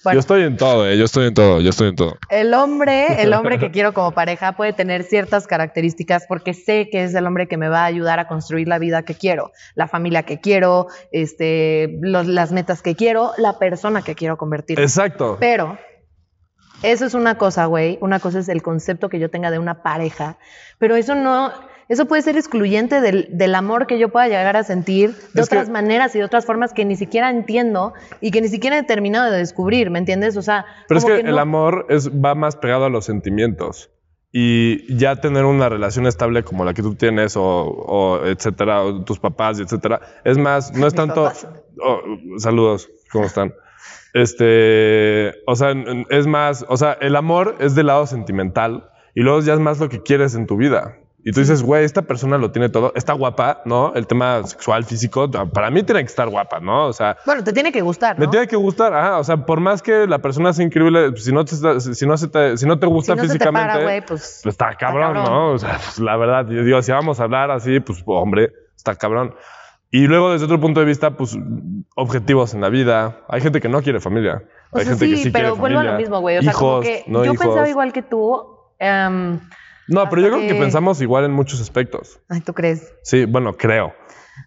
Bueno. 0.04 0.14
Yo 0.14 0.20
estoy 0.20 0.42
en 0.44 0.56
todo, 0.56 0.88
eh. 0.88 0.96
Yo 0.96 1.04
estoy 1.06 1.26
en 1.26 1.34
todo, 1.34 1.60
yo 1.60 1.70
estoy 1.70 1.88
en 1.88 1.96
todo. 1.96 2.16
el 2.30 2.54
hombre, 2.54 3.20
el 3.20 3.32
hombre 3.34 3.58
que 3.58 3.72
quiero 3.72 3.92
como 3.92 4.12
pareja 4.12 4.52
puede 4.52 4.72
tener 4.72 5.02
ciertas 5.02 5.48
características 5.48 6.26
porque 6.28 6.54
sé 6.54 6.88
que 6.88 7.02
es 7.02 7.12
el 7.14 7.26
hombre 7.26 7.48
que 7.48 7.56
me 7.56 7.68
va 7.68 7.80
a 7.82 7.86
ayudar 7.86 8.20
a 8.20 8.28
construir 8.28 8.68
la 8.68 8.78
vida 8.78 9.02
que 9.02 9.14
quiero, 9.16 9.50
la 9.74 9.88
familia 9.88 10.22
que 10.22 10.38
quiero, 10.40 10.86
este, 11.10 11.98
los- 12.00 12.28
las 12.28 12.52
metas 12.52 12.80
que 12.80 12.94
quiero, 12.94 13.32
la 13.38 13.58
persona 13.58 14.02
que 14.02 14.14
quiero 14.14 14.36
convertir. 14.36 14.78
Exacto. 14.78 15.36
Pero 15.40 15.76
eso 16.84 17.04
es 17.04 17.14
una 17.14 17.36
cosa, 17.38 17.66
güey. 17.66 17.98
Una 18.02 18.20
cosa 18.20 18.38
es 18.38 18.48
el 18.48 18.62
concepto 18.62 19.08
que 19.08 19.18
yo 19.18 19.30
tenga 19.30 19.50
de 19.50 19.58
una 19.58 19.82
pareja, 19.82 20.38
pero 20.78 20.94
eso 20.94 21.16
no, 21.16 21.52
eso 21.88 22.06
puede 22.06 22.22
ser 22.22 22.36
excluyente 22.36 23.00
del, 23.00 23.28
del 23.30 23.54
amor 23.54 23.86
que 23.86 23.98
yo 23.98 24.08
pueda 24.10 24.26
llegar 24.28 24.56
a 24.56 24.64
sentir 24.64 25.10
de 25.34 25.42
Es 25.42 25.48
que- 25.48 25.56
otras 25.56 25.68
maneras 25.68 26.14
y 26.14 26.18
de 26.18 26.24
otras 26.24 26.46
formas 26.46 26.72
que 26.72 26.84
ni 26.84 26.96
siquiera 26.96 27.30
entiendo 27.30 27.92
y 28.20 28.30
que 28.30 28.40
ni 28.40 28.48
siquiera 28.48 28.78
he 28.78 28.82
terminado 28.82 29.30
de 29.30 29.38
descubrir, 29.38 29.90
¿me 29.90 29.98
entiendes? 29.98 30.36
O 30.36 30.42
sea, 30.42 30.64
Pero 30.88 30.98
es 30.98 31.04
que, 31.04 31.20
el 31.20 31.38
amor 31.38 31.86
es, 31.88 32.10
va 32.10 32.34
más 32.34 32.56
pegado 32.56 32.84
a 32.84 32.90
los 32.90 33.04
sentimientos. 33.04 33.90
Y 34.34 34.96
ya 34.96 35.16
tener 35.16 35.44
una 35.44 35.68
relación 35.68 36.06
estable 36.06 36.42
como 36.42 36.64
la 36.64 36.72
que 36.72 36.80
tú 36.80 36.94
tienes, 36.94 37.36
o, 37.36 37.42
o 37.44 38.24
etcétera, 38.24 38.82
o 38.82 39.04
tus 39.04 39.18
papás, 39.18 39.60
etcétera, 39.60 40.00
es 40.24 40.38
más, 40.38 40.72
no 40.72 40.86
es 40.86 40.94
tanto. 40.94 41.30
oh, 41.82 42.00
saludos, 42.38 42.88
¿cómo 43.12 43.26
están? 43.26 43.52
Este, 44.14 45.34
o 45.46 45.54
sea, 45.56 45.74
es 46.10 46.26
más, 46.26 46.64
o 46.68 46.76
sea, 46.76 46.92
el 47.00 47.16
amor 47.16 47.56
es 47.60 47.74
del 47.74 47.86
lado 47.88 48.06
sentimental 48.06 48.88
y 49.14 49.20
luego 49.22 49.40
ya 49.40 49.54
es 49.54 49.60
más 49.60 49.80
lo 49.80 49.88
que 49.88 50.02
quieres 50.02 50.34
en 50.34 50.46
tu 50.46 50.56
vida. 50.56 50.96
Y 51.24 51.30
tú 51.32 51.38
dices, 51.40 51.62
güey, 51.62 51.84
esta 51.84 52.02
persona 52.02 52.36
lo 52.36 52.50
tiene 52.50 52.68
todo, 52.68 52.92
está 52.96 53.12
guapa, 53.12 53.62
¿no? 53.64 53.92
El 53.94 54.06
tema 54.08 54.42
sexual, 54.44 54.84
físico, 54.84 55.30
para 55.30 55.70
mí 55.70 55.84
tiene 55.84 56.00
que 56.00 56.06
estar 56.08 56.28
guapa, 56.28 56.58
¿no? 56.58 56.86
O 56.86 56.92
sea, 56.92 57.16
Bueno, 57.24 57.44
te 57.44 57.52
tiene 57.52 57.70
que 57.70 57.80
gustar, 57.80 58.18
me 58.18 58.24
¿no? 58.24 58.30
tiene 58.32 58.48
que 58.48 58.56
gustar, 58.56 58.92
ajá, 58.92 59.18
o 59.18 59.24
sea, 59.24 59.36
por 59.36 59.60
más 59.60 59.82
que 59.82 60.06
la 60.08 60.18
persona 60.18 60.52
sea 60.52 60.64
increíble, 60.66 61.10
pues, 61.12 61.24
si 61.24 61.32
no 61.32 61.44
te, 61.44 61.54
si 61.80 62.06
no 62.06 62.16
se 62.16 62.26
te, 62.28 62.56
si 62.56 62.66
no 62.66 62.78
te 62.80 62.86
gusta 62.86 63.12
si 63.12 63.16
no 63.18 63.22
se 63.22 63.28
te 63.28 63.32
físicamente, 63.34 63.68
para, 63.72 63.82
güey, 63.84 64.00
pues... 64.00 64.40
pues 64.42 64.52
está 64.54 64.74
cabrón, 64.74 65.14
cabrón. 65.14 65.24
¿no? 65.24 65.52
O 65.52 65.58
sea, 65.58 65.76
pues, 65.76 66.00
la 66.00 66.16
verdad, 66.16 66.46
yo 66.48 66.64
digo, 66.64 66.82
si 66.82 66.90
vamos 66.90 67.20
a 67.20 67.22
hablar 67.24 67.52
así, 67.52 67.78
pues 67.78 68.02
hombre, 68.06 68.52
está 68.76 68.96
cabrón. 68.96 69.34
Y 69.94 70.06
luego 70.06 70.32
desde 70.32 70.46
otro 70.46 70.58
punto 70.58 70.80
de 70.80 70.86
vista, 70.86 71.10
pues 71.16 71.38
objetivos 71.94 72.54
en 72.54 72.62
la 72.62 72.68
vida. 72.70 73.18
Hay 73.28 73.42
gente 73.42 73.60
que 73.60 73.68
no 73.68 73.82
quiere 73.82 74.00
familia. 74.00 74.42
O 74.70 74.78
Hay 74.78 74.86
gente 74.86 75.04
sí, 75.04 75.10
que 75.10 75.16
sí 75.18 75.30
pero 75.30 75.48
quiere 75.50 75.60
vuelvo 75.60 75.78
a 75.78 75.82
familia. 75.82 75.92
lo 75.92 75.98
mismo, 75.98 76.20
güey. 76.20 76.38
O 76.38 76.42
sea, 76.42 76.52
como 76.54 76.70
Hijos, 76.82 76.84
que 76.86 77.04
no 77.06 77.24
yo 77.24 77.32
hijos. 77.34 77.46
pensaba 77.46 77.68
igual 77.68 77.92
que 77.92 78.02
tú. 78.02 78.42
em, 78.78 79.38
No, 79.88 80.08
pero 80.08 80.22
yo 80.22 80.28
creo 80.28 80.40
que 80.40 80.48
que- 80.48 80.54
pensamos 80.54 81.00
igual 81.00 81.24
en 81.24 81.32
muchos 81.32 81.60
aspectos. 81.60 82.20
ay, 82.28 82.40
¿tú 82.40 82.54
crees? 82.54 82.92
Sí, 83.02 83.24
bueno, 83.24 83.54
creo. 83.56 83.92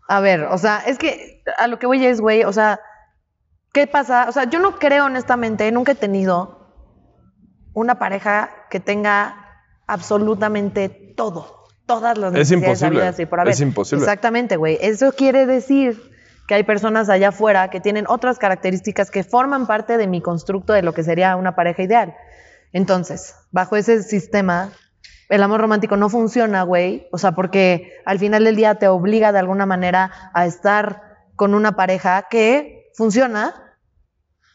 A 0.07 0.19
ver, 0.19 0.43
o 0.43 0.57
sea, 0.57 0.79
es 0.85 0.97
que 0.97 1.43
a 1.57 1.67
lo 1.67 1.77
que 1.79 1.85
voy 1.87 2.03
es, 2.05 2.21
güey, 2.21 2.43
o 2.43 2.53
sea, 2.53 2.79
¿qué 3.73 3.85
pasa? 3.87 4.25
O 4.29 4.31
sea, 4.31 4.45
yo 4.45 4.59
no 4.59 4.79
creo 4.79 5.05
honestamente, 5.05 5.71
nunca 5.71 5.91
he 5.91 5.95
tenido 5.95 6.71
una 7.73 7.99
pareja 7.99 8.49
que 8.69 8.79
tenga 8.79 9.35
absolutamente 9.87 10.89
todo, 11.15 11.65
todas 11.85 12.17
las 12.17 12.33
Es 12.33 12.39
necesidades 12.51 12.63
imposible, 12.81 12.99
habidas 13.01 13.19
y 13.19 13.25
por 13.25 13.39
haber. 13.41 13.53
es 13.53 13.61
imposible. 13.61 14.03
Exactamente, 14.03 14.55
güey. 14.57 14.77
Eso 14.81 15.11
quiere 15.11 15.45
decir 15.45 16.01
que 16.47 16.55
hay 16.55 16.63
personas 16.63 17.09
allá 17.09 17.29
afuera 17.29 17.69
que 17.69 17.79
tienen 17.81 18.05
otras 18.07 18.37
características 18.39 19.09
que 19.11 19.23
forman 19.23 19.65
parte 19.67 19.97
de 19.97 20.07
mi 20.07 20.21
constructo 20.21 20.73
de 20.73 20.81
lo 20.83 20.93
que 20.93 21.03
sería 21.03 21.35
una 21.35 21.55
pareja 21.55 21.83
ideal. 21.83 22.15
Entonces, 22.71 23.35
bajo 23.51 23.75
ese 23.75 24.03
sistema, 24.03 24.71
el 25.35 25.43
amor 25.43 25.61
romántico 25.61 25.97
no 25.97 26.09
funciona, 26.09 26.63
güey. 26.63 27.07
O 27.11 27.17
sea, 27.17 27.33
porque 27.33 27.93
al 28.05 28.19
final 28.19 28.43
del 28.43 28.55
día 28.55 28.75
te 28.75 28.87
obliga 28.87 29.31
de 29.31 29.39
alguna 29.39 29.65
manera 29.65 30.11
a 30.33 30.45
estar 30.45 31.03
con 31.35 31.53
una 31.53 31.75
pareja 31.75 32.27
que 32.29 32.89
funciona, 32.95 33.75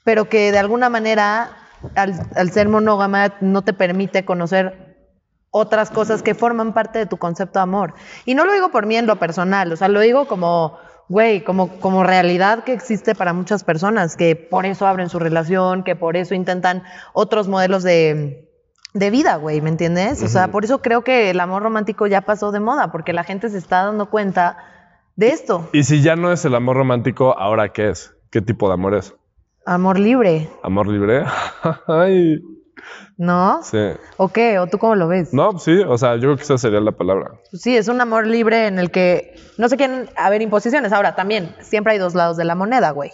pero 0.04 0.28
que 0.28 0.50
de 0.50 0.58
alguna 0.58 0.88
manera, 0.88 1.50
al, 1.94 2.50
ser 2.50 2.68
monógama, 2.68 3.34
no 3.40 3.62
te 3.62 3.72
permite 3.72 4.24
conocer 4.24 4.96
otras 5.50 5.90
cosas 5.90 6.22
que 6.22 6.34
forman 6.34 6.72
parte 6.72 6.98
de 6.98 7.06
tu 7.06 7.16
concepto 7.16 7.58
de 7.58 7.64
amor. 7.64 7.94
Y 8.24 8.34
no 8.34 8.44
lo 8.44 8.52
digo 8.52 8.70
por 8.70 8.86
mí 8.86 8.96
en 8.96 9.06
lo 9.06 9.18
personal, 9.18 9.72
o 9.72 9.76
sea, 9.76 9.88
lo 9.88 10.00
digo 10.00 10.26
como, 10.26 10.78
güey, 11.08 11.42
como, 11.42 11.68
como 11.80 12.04
realidad 12.04 12.64
que 12.64 12.72
existe 12.72 13.14
para 13.14 13.32
muchas 13.32 13.64
personas, 13.64 14.16
que 14.16 14.36
por 14.36 14.64
eso 14.64 14.86
abren 14.86 15.08
su 15.08 15.18
relación, 15.18 15.82
que 15.82 15.96
por 15.96 16.16
eso 16.16 16.34
intentan 16.34 16.84
otros 17.12 17.48
modelos 17.48 17.82
de, 17.82 18.49
de 18.92 19.10
vida, 19.10 19.36
güey, 19.36 19.60
¿me 19.60 19.70
entiendes? 19.70 20.22
O 20.22 20.28
sea, 20.28 20.48
por 20.48 20.64
eso 20.64 20.82
creo 20.82 21.02
que 21.02 21.30
el 21.30 21.40
amor 21.40 21.62
romántico 21.62 22.06
ya 22.06 22.22
pasó 22.22 22.50
de 22.50 22.60
moda, 22.60 22.90
porque 22.90 23.12
la 23.12 23.24
gente 23.24 23.48
se 23.48 23.58
está 23.58 23.84
dando 23.84 24.10
cuenta 24.10 24.58
de 25.16 25.28
esto. 25.28 25.68
Y 25.72 25.84
si 25.84 26.02
ya 26.02 26.16
no 26.16 26.32
es 26.32 26.44
el 26.44 26.54
amor 26.54 26.76
romántico, 26.76 27.38
¿ahora 27.38 27.72
qué 27.72 27.90
es? 27.90 28.14
¿Qué 28.30 28.40
tipo 28.40 28.68
de 28.68 28.74
amor 28.74 28.94
es? 28.94 29.14
Amor 29.66 29.98
libre, 29.98 30.48
¿Amor 30.62 30.88
libre? 30.88 31.24
Ay, 31.86 32.40
¿no? 33.16 33.62
sí. 33.62 33.78
¿O 34.16 34.28
qué? 34.28 34.58
¿O 34.58 34.66
tú 34.66 34.78
cómo 34.78 34.94
lo 34.94 35.06
ves? 35.06 35.34
No, 35.34 35.58
sí, 35.58 35.78
o 35.86 35.98
sea, 35.98 36.14
yo 36.14 36.22
creo 36.22 36.36
que 36.36 36.42
esa 36.42 36.58
sería 36.58 36.80
la 36.80 36.92
palabra. 36.92 37.32
Sí, 37.52 37.76
es 37.76 37.88
un 37.88 38.00
amor 38.00 38.26
libre 38.26 38.66
en 38.66 38.78
el 38.78 38.90
que 38.90 39.34
no 39.58 39.68
se 39.68 39.76
quieren 39.76 40.08
haber 40.16 40.42
imposiciones. 40.42 40.92
Ahora, 40.92 41.14
también, 41.14 41.54
siempre 41.60 41.92
hay 41.92 41.98
dos 41.98 42.14
lados 42.14 42.36
de 42.36 42.44
la 42.44 42.54
moneda, 42.54 42.90
güey. 42.90 43.12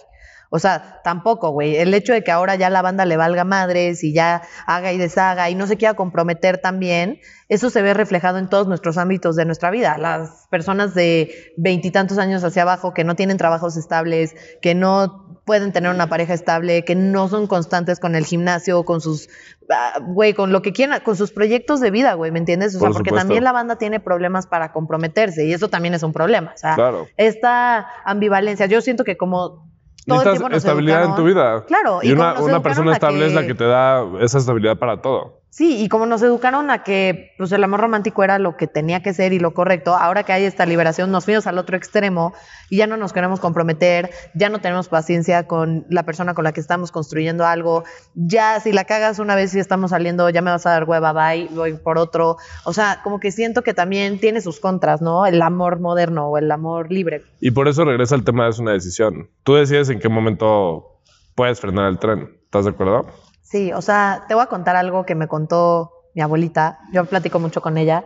O 0.49 0.59
sea, 0.59 1.01
tampoco, 1.03 1.49
güey. 1.51 1.75
El 1.75 1.93
hecho 1.93 2.13
de 2.13 2.23
que 2.23 2.31
ahora 2.31 2.55
ya 2.55 2.69
la 2.69 2.81
banda 2.81 3.05
le 3.05 3.17
valga 3.17 3.43
madres 3.43 4.03
y 4.03 4.13
ya 4.13 4.41
haga 4.65 4.91
y 4.93 4.97
deshaga 4.97 5.49
y 5.49 5.55
no 5.55 5.67
se 5.67 5.77
quiera 5.77 5.93
comprometer 5.95 6.57
también, 6.59 7.19
eso 7.49 7.69
se 7.69 7.81
ve 7.81 7.93
reflejado 7.93 8.37
en 8.37 8.49
todos 8.49 8.67
nuestros 8.67 8.97
ámbitos 8.97 9.35
de 9.35 9.45
nuestra 9.45 9.71
vida. 9.71 9.97
Las 9.97 10.47
personas 10.49 10.93
de 10.93 11.53
veintitantos 11.57 12.17
años 12.17 12.43
hacia 12.43 12.61
abajo 12.63 12.93
que 12.93 13.03
no 13.03 13.15
tienen 13.15 13.37
trabajos 13.37 13.77
estables, 13.77 14.35
que 14.61 14.73
no 14.75 15.25
pueden 15.45 15.71
tener 15.71 15.91
una 15.91 16.07
pareja 16.09 16.33
estable, 16.33 16.83
que 16.83 16.93
no 16.95 17.29
son 17.29 17.47
constantes 17.47 17.99
con 18.01 18.15
el 18.15 18.25
gimnasio, 18.25 18.83
con 18.83 18.99
sus, 18.99 19.29
ah, 19.69 19.93
güey, 20.01 20.33
con 20.33 20.51
lo 20.51 20.61
que 20.61 20.73
quieran, 20.73 20.99
con 21.01 21.15
sus 21.15 21.31
proyectos 21.31 21.79
de 21.79 21.89
vida, 21.89 22.15
güey, 22.15 22.31
¿me 22.31 22.39
entiendes? 22.39 22.75
O 22.75 22.79
sea, 22.79 22.87
Por 22.87 22.95
porque 22.97 23.09
supuesto. 23.11 23.27
también 23.27 23.45
la 23.45 23.53
banda 23.53 23.77
tiene 23.77 24.01
problemas 24.01 24.45
para 24.45 24.73
comprometerse 24.73 25.45
y 25.45 25.53
eso 25.53 25.69
también 25.69 25.93
es 25.93 26.03
un 26.03 26.11
problema. 26.11 26.51
O 26.53 26.57
sea, 26.57 26.75
Claro. 26.75 27.07
esta 27.15 27.87
ambivalencia, 28.03 28.65
yo 28.65 28.81
siento 28.81 29.05
que 29.05 29.15
como 29.15 29.65
todo 30.07 30.21
el 30.21 30.25
Necesitas 30.25 30.33
tiempo 30.33 30.49
nos 30.49 30.57
estabilidad 30.57 31.03
en 31.03 31.15
tu 31.15 31.23
vida. 31.23 31.65
Claro, 31.65 31.99
Y, 32.01 32.07
y 32.09 32.11
una, 32.13 32.39
una 32.39 32.61
persona 32.61 32.93
estable 32.93 33.27
es 33.27 33.33
la 33.33 33.45
que 33.45 33.53
te 33.53 33.65
da 33.65 34.03
esa 34.21 34.37
estabilidad 34.37 34.77
para 34.77 35.01
todo. 35.01 35.41
Sí, 35.57 35.81
y 35.83 35.89
como 35.89 36.05
nos 36.05 36.21
educaron 36.21 36.69
a 36.69 36.83
que 36.83 37.33
pues, 37.35 37.51
el 37.51 37.63
amor 37.63 37.79
romántico 37.79 38.23
era 38.23 38.37
lo 38.37 38.55
que 38.57 38.67
tenía 38.67 39.01
que 39.01 39.11
ser 39.11 39.33
y 39.33 39.39
lo 39.39 39.55
correcto, 39.55 39.95
ahora 39.95 40.21
que 40.21 40.31
hay 40.31 40.43
esta 40.43 40.67
liberación 40.67 41.09
nos 41.09 41.25
fuimos 41.25 41.47
al 41.47 41.57
otro 41.57 41.75
extremo 41.75 42.35
y 42.69 42.77
ya 42.77 42.85
no 42.85 42.95
nos 42.95 43.11
queremos 43.11 43.39
comprometer, 43.39 44.11
ya 44.35 44.49
no 44.49 44.61
tenemos 44.61 44.87
paciencia 44.87 45.47
con 45.47 45.87
la 45.89 46.03
persona 46.03 46.35
con 46.35 46.43
la 46.43 46.51
que 46.51 46.59
estamos 46.59 46.91
construyendo 46.91 47.43
algo, 47.43 47.85
ya 48.13 48.59
si 48.59 48.71
la 48.71 48.83
cagas 48.83 49.17
una 49.17 49.33
vez 49.33 49.55
y 49.55 49.59
estamos 49.59 49.89
saliendo, 49.89 50.29
ya 50.29 50.43
me 50.43 50.51
vas 50.51 50.67
a 50.67 50.69
dar 50.69 50.83
hueva, 50.83 51.11
bye, 51.11 51.47
voy 51.49 51.73
por 51.73 51.97
otro. 51.97 52.37
O 52.63 52.73
sea, 52.73 52.99
como 53.03 53.19
que 53.19 53.31
siento 53.31 53.63
que 53.63 53.73
también 53.73 54.19
tiene 54.19 54.41
sus 54.41 54.59
contras, 54.59 55.01
¿no? 55.01 55.25
El 55.25 55.41
amor 55.41 55.79
moderno 55.79 56.27
o 56.27 56.37
el 56.37 56.51
amor 56.51 56.91
libre. 56.91 57.23
Y 57.39 57.49
por 57.49 57.67
eso 57.67 57.83
regresa 57.83 58.13
el 58.13 58.23
tema 58.23 58.43
de 58.43 58.51
es 58.51 58.59
una 58.59 58.73
decisión. 58.73 59.31
Tú 59.41 59.55
decides 59.55 59.89
en 59.89 59.99
qué 59.99 60.07
momento 60.07 61.01
puedes 61.33 61.59
frenar 61.59 61.89
el 61.89 61.97
tren. 61.97 62.37
¿Estás 62.45 62.65
de 62.65 62.71
acuerdo? 62.71 63.07
Sí, 63.49 63.71
o 63.71 63.81
sea, 63.81 64.25
te 64.27 64.33
voy 64.33 64.43
a 64.43 64.47
contar 64.47 64.75
algo 64.75 65.05
que 65.05 65.15
me 65.15 65.27
contó 65.27 65.91
mi 66.13 66.21
abuelita. 66.21 66.79
Yo 66.91 67.05
platico 67.05 67.39
mucho 67.39 67.61
con 67.61 67.77
ella 67.77 68.03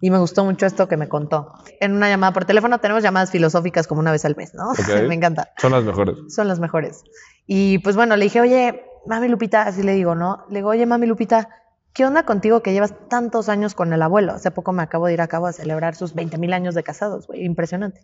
y 0.00 0.10
me 0.10 0.18
gustó 0.18 0.44
mucho 0.44 0.64
esto 0.64 0.88
que 0.88 0.96
me 0.96 1.08
contó. 1.08 1.52
En 1.80 1.92
una 1.92 2.08
llamada 2.08 2.32
por 2.32 2.46
teléfono 2.46 2.78
tenemos 2.78 3.02
llamadas 3.02 3.30
filosóficas 3.30 3.86
como 3.86 4.00
una 4.00 4.12
vez 4.12 4.24
al 4.24 4.34
mes, 4.34 4.54
¿no? 4.54 4.72
Me 5.08 5.14
encanta. 5.14 5.52
Son 5.58 5.72
las 5.72 5.84
mejores. 5.84 6.16
Son 6.28 6.48
las 6.48 6.58
mejores. 6.58 7.04
Y 7.46 7.78
pues 7.78 7.96
bueno, 7.96 8.16
le 8.16 8.24
dije, 8.24 8.40
oye, 8.40 8.82
mami 9.06 9.28
Lupita, 9.28 9.62
así 9.62 9.82
le 9.82 9.92
digo, 9.92 10.14
¿no? 10.14 10.44
Le 10.48 10.60
digo, 10.60 10.70
oye, 10.70 10.86
mami 10.86 11.06
Lupita, 11.06 11.50
¿qué 11.92 12.06
onda 12.06 12.24
contigo 12.24 12.62
que 12.62 12.72
llevas 12.72 12.94
tantos 13.10 13.50
años 13.50 13.74
con 13.74 13.92
el 13.92 14.00
abuelo? 14.00 14.32
Hace 14.32 14.50
poco 14.50 14.72
me 14.72 14.82
acabo 14.82 15.06
de 15.06 15.12
ir 15.14 15.20
a 15.20 15.28
cabo 15.28 15.48
a 15.48 15.52
celebrar 15.52 15.96
sus 15.96 16.14
20 16.14 16.38
mil 16.38 16.54
años 16.54 16.74
de 16.74 16.82
casados, 16.82 17.26
güey, 17.26 17.44
impresionante. 17.44 18.00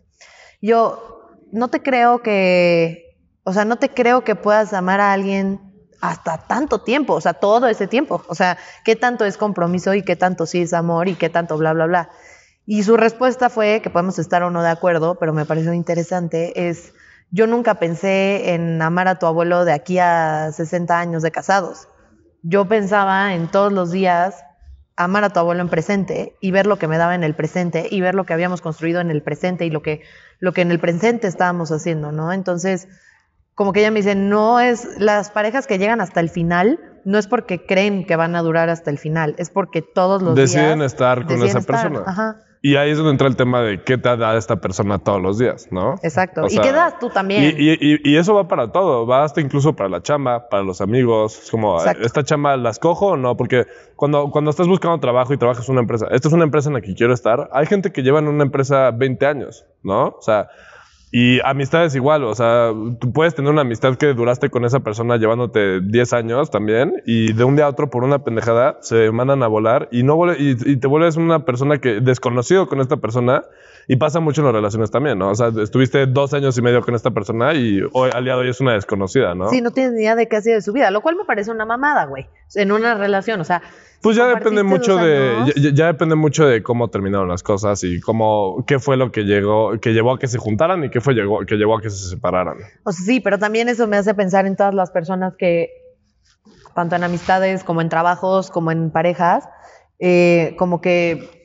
Yo 0.61 1.31
no 1.51 1.69
te 1.69 1.81
creo 1.81 2.21
que, 2.21 3.17
o 3.43 3.53
sea, 3.53 3.65
no 3.65 3.77
te 3.77 3.89
creo 3.89 4.23
que 4.23 4.35
puedas 4.35 4.73
amar 4.73 4.99
a 4.99 5.13
alguien 5.13 5.64
hasta 6.01 6.37
tanto 6.37 6.81
tiempo, 6.81 7.13
o 7.13 7.21
sea, 7.21 7.33
todo 7.33 7.67
ese 7.67 7.87
tiempo. 7.87 8.23
O 8.27 8.35
sea, 8.35 8.57
¿qué 8.83 8.95
tanto 8.95 9.25
es 9.25 9.37
compromiso 9.37 9.93
y 9.93 10.03
qué 10.03 10.15
tanto 10.15 10.45
sí 10.45 10.61
es 10.61 10.73
amor 10.73 11.07
y 11.07 11.15
qué 11.15 11.29
tanto 11.29 11.57
bla, 11.57 11.73
bla, 11.73 11.85
bla? 11.85 12.09
Y 12.65 12.83
su 12.83 12.97
respuesta 12.97 13.49
fue, 13.49 13.81
que 13.81 13.89
podemos 13.89 14.17
estar 14.17 14.41
o 14.43 14.49
no 14.49 14.63
de 14.63 14.69
acuerdo, 14.69 15.15
pero 15.15 15.33
me 15.33 15.45
pareció 15.45 15.73
interesante, 15.73 16.67
es, 16.67 16.93
yo 17.31 17.47
nunca 17.47 17.75
pensé 17.75 18.53
en 18.53 18.81
amar 18.81 19.07
a 19.07 19.19
tu 19.19 19.27
abuelo 19.27 19.65
de 19.65 19.73
aquí 19.73 19.99
a 19.99 20.51
60 20.51 20.97
años 20.97 21.21
de 21.21 21.31
casados. 21.31 21.87
Yo 22.41 22.67
pensaba 22.67 23.33
en 23.33 23.49
todos 23.49 23.71
los 23.71 23.91
días 23.91 24.43
amar 24.95 25.23
a 25.23 25.29
tu 25.29 25.39
abuelo 25.39 25.61
en 25.61 25.69
presente 25.69 26.37
y 26.39 26.51
ver 26.51 26.67
lo 26.67 26.77
que 26.77 26.87
me 26.87 26.97
daba 26.97 27.15
en 27.15 27.23
el 27.23 27.35
presente 27.35 27.87
y 27.89 28.01
ver 28.01 28.15
lo 28.15 28.25
que 28.25 28.33
habíamos 28.33 28.61
construido 28.61 29.01
en 29.01 29.11
el 29.11 29.21
presente 29.21 29.65
y 29.65 29.69
lo 29.69 29.81
que, 29.81 30.01
lo 30.39 30.53
que 30.53 30.61
en 30.61 30.71
el 30.71 30.79
presente 30.79 31.27
estábamos 31.27 31.71
haciendo, 31.71 32.11
¿no? 32.11 32.31
Entonces, 32.31 32.87
como 33.55 33.71
que 33.73 33.79
ella 33.79 33.91
me 33.91 33.99
dice, 33.99 34.15
no 34.15 34.59
es, 34.59 34.87
las 34.99 35.31
parejas 35.31 35.65
que 35.67 35.77
llegan 35.77 36.01
hasta 36.01 36.19
el 36.19 36.29
final, 36.29 36.79
no 37.05 37.17
es 37.17 37.27
porque 37.27 37.65
creen 37.65 38.05
que 38.05 38.15
van 38.15 38.35
a 38.35 38.41
durar 38.41 38.69
hasta 38.69 38.91
el 38.91 38.97
final, 38.97 39.35
es 39.37 39.49
porque 39.49 39.81
todos 39.81 40.21
los 40.21 40.35
Deciden 40.35 40.79
días 40.79 40.93
estar 40.93 41.19
con 41.19 41.27
deciden 41.39 41.47
esa 41.49 41.59
estar. 41.59 41.75
persona. 41.89 42.03
Ajá, 42.05 42.35
Y 42.61 42.75
ahí 42.77 42.89
es 42.89 42.97
donde 42.97 43.11
entra 43.11 43.27
el 43.27 43.35
tema 43.35 43.61
de 43.61 43.83
qué 43.83 43.97
te 43.99 44.17
da 44.17 44.35
esta 44.35 44.55
persona 44.59 44.97
todos 44.97 45.21
los 45.21 45.37
días, 45.37 45.67
¿no? 45.71 45.95
exacto. 46.01 46.41
O 46.43 46.47
y 46.47 46.57
qué 46.57 46.71
das 46.71 46.97
tú 46.99 47.09
también. 47.11 47.43
Y, 47.43 47.47
y- 47.71 47.77
y- 47.79 48.09
y 48.11 48.17
eso 48.17 48.33
va 48.33 48.47
para 48.47 48.71
todo, 48.71 49.05
va 49.05 49.23
hasta 49.23 49.39
incluso 49.39 49.73
para 49.75 49.87
la 49.87 50.01
chamba, 50.01 50.49
para 50.49 50.63
los 50.63 50.81
amigos. 50.81 51.43
Es 51.43 51.51
como, 51.51 51.77
Exacto. 51.77 52.05
¿esta 52.05 52.23
chamba 52.23 52.57
las 52.57 52.79
cojo 52.79 53.09
o 53.09 53.17
no? 53.17 53.37
Porque 53.37 53.67
cuando, 53.95 54.31
cuando 54.31 54.49
estás 54.49 54.67
buscando 54.67 54.99
trabajo 54.99 55.31
y 55.31 55.37
trabajas 55.37 55.69
en 55.69 55.73
una 55.73 55.81
empresa, 55.81 56.07
esta 56.11 56.27
es 56.27 56.33
una 56.33 56.43
empresa 56.43 56.69
en 56.69 56.73
la 56.73 56.81
que 56.81 56.95
quiero 56.95 57.13
estar, 57.13 57.49
hay 57.53 57.67
gente 57.67 57.91
que 57.93 58.01
lleva 58.01 58.17
en 58.19 58.27
una 58.27 58.43
empresa 58.43 58.89
20 58.91 59.25
años, 59.27 59.63
¿no? 59.83 60.07
O 60.07 60.21
sea, 60.21 60.47
y 61.11 61.39
amistades 61.45 61.95
igual, 61.95 62.23
o 62.23 62.35
sea, 62.35 62.71
tú 62.99 63.13
puedes 63.13 63.35
tener 63.35 63.51
una 63.51 63.61
amistad 63.61 63.95
que 63.95 64.13
duraste 64.13 64.49
con 64.49 64.65
esa 64.65 64.81
persona 64.81 65.17
llevándote 65.17 65.79
10 65.81 66.13
años 66.13 66.51
también 66.51 67.01
y 67.05 67.33
de 67.33 67.43
un 67.43 67.55
día 67.55 67.65
a 67.65 67.69
otro 67.69 67.89
por 67.89 68.03
una 68.03 68.23
pendejada 68.23 68.77
se 68.81 69.11
mandan 69.11 69.43
a 69.43 69.47
volar 69.47 69.87
y, 69.91 70.03
no 70.03 70.33
y, 70.33 70.57
y 70.65 70.77
te 70.77 70.87
vuelves 70.87 71.15
una 71.15 71.45
persona 71.45 71.77
que 71.77 72.01
desconocido 72.01 72.67
con 72.67 72.81
esta 72.81 72.97
persona 72.97 73.43
y 73.87 73.97
pasa 73.97 74.19
mucho 74.19 74.41
en 74.41 74.45
las 74.45 74.55
relaciones 74.55 74.91
también, 74.91 75.19
¿no? 75.19 75.29
O 75.29 75.35
sea, 75.35 75.51
estuviste 75.61 76.05
dos 76.07 76.33
años 76.33 76.57
y 76.57 76.61
medio 76.61 76.81
con 76.81 76.95
esta 76.95 77.11
persona 77.11 77.53
y 77.53 77.81
hoy, 77.93 78.09
al 78.13 78.23
día 78.23 78.35
hoy 78.35 78.49
es 78.49 78.59
una 78.59 78.73
desconocida, 78.73 79.35
¿no? 79.35 79.49
Sí, 79.49 79.61
no 79.61 79.71
tienes 79.71 79.93
ni 79.93 80.01
idea 80.01 80.15
de 80.15 80.27
qué 80.27 80.37
ha 80.37 80.41
sido 80.41 80.55
de 80.55 80.61
su 80.61 80.73
vida, 80.73 80.89
lo 80.91 81.01
cual 81.01 81.15
me 81.15 81.25
parece 81.25 81.51
una 81.51 81.65
mamada, 81.65 82.05
güey, 82.05 82.27
en 82.55 82.71
una 82.71 82.95
relación, 82.95 83.39
o 83.41 83.43
sea... 83.43 83.61
Pues 84.05 84.17
ya 84.17 84.27
depende 84.27 84.61
mucho 84.61 84.97
de 84.97 85.51
ya 85.73 85.87
depende 85.87 86.13
mucho 86.13 86.45
de 86.45 86.61
cómo 86.61 86.89
terminaron 86.89 87.27
las 87.27 87.41
cosas 87.41 87.83
y 87.83 87.99
cómo 87.99 88.63
qué 88.67 88.77
fue 88.77 88.97
lo 88.97 89.11
que 89.11 89.23
llegó 89.23 89.79
que 89.79 89.93
llevó 89.93 90.13
a 90.13 90.19
que 90.19 90.27
se 90.27 90.37
juntaran 90.37 90.83
y 90.83 90.91
qué 90.91 91.01
fue 91.01 91.15
llegó, 91.15 91.39
que 91.43 91.55
llevó 91.55 91.75
a 91.75 91.81
que 91.81 91.89
se 91.89 92.09
separaran. 92.09 92.57
O 92.83 92.91
sea, 92.91 93.03
sí, 93.03 93.19
pero 93.19 93.39
también 93.39 93.67
eso 93.67 93.87
me 93.87 93.97
hace 93.97 94.13
pensar 94.13 94.45
en 94.45 94.55
todas 94.55 94.75
las 94.75 94.91
personas 94.91 95.33
que, 95.35 95.71
tanto 96.75 96.95
en 96.95 97.03
amistades 97.03 97.63
como 97.63 97.81
en 97.81 97.89
trabajos, 97.89 98.51
como 98.51 98.69
en 98.71 98.91
parejas, 98.91 99.49
eh, 99.97 100.53
como 100.59 100.81
que 100.81 101.44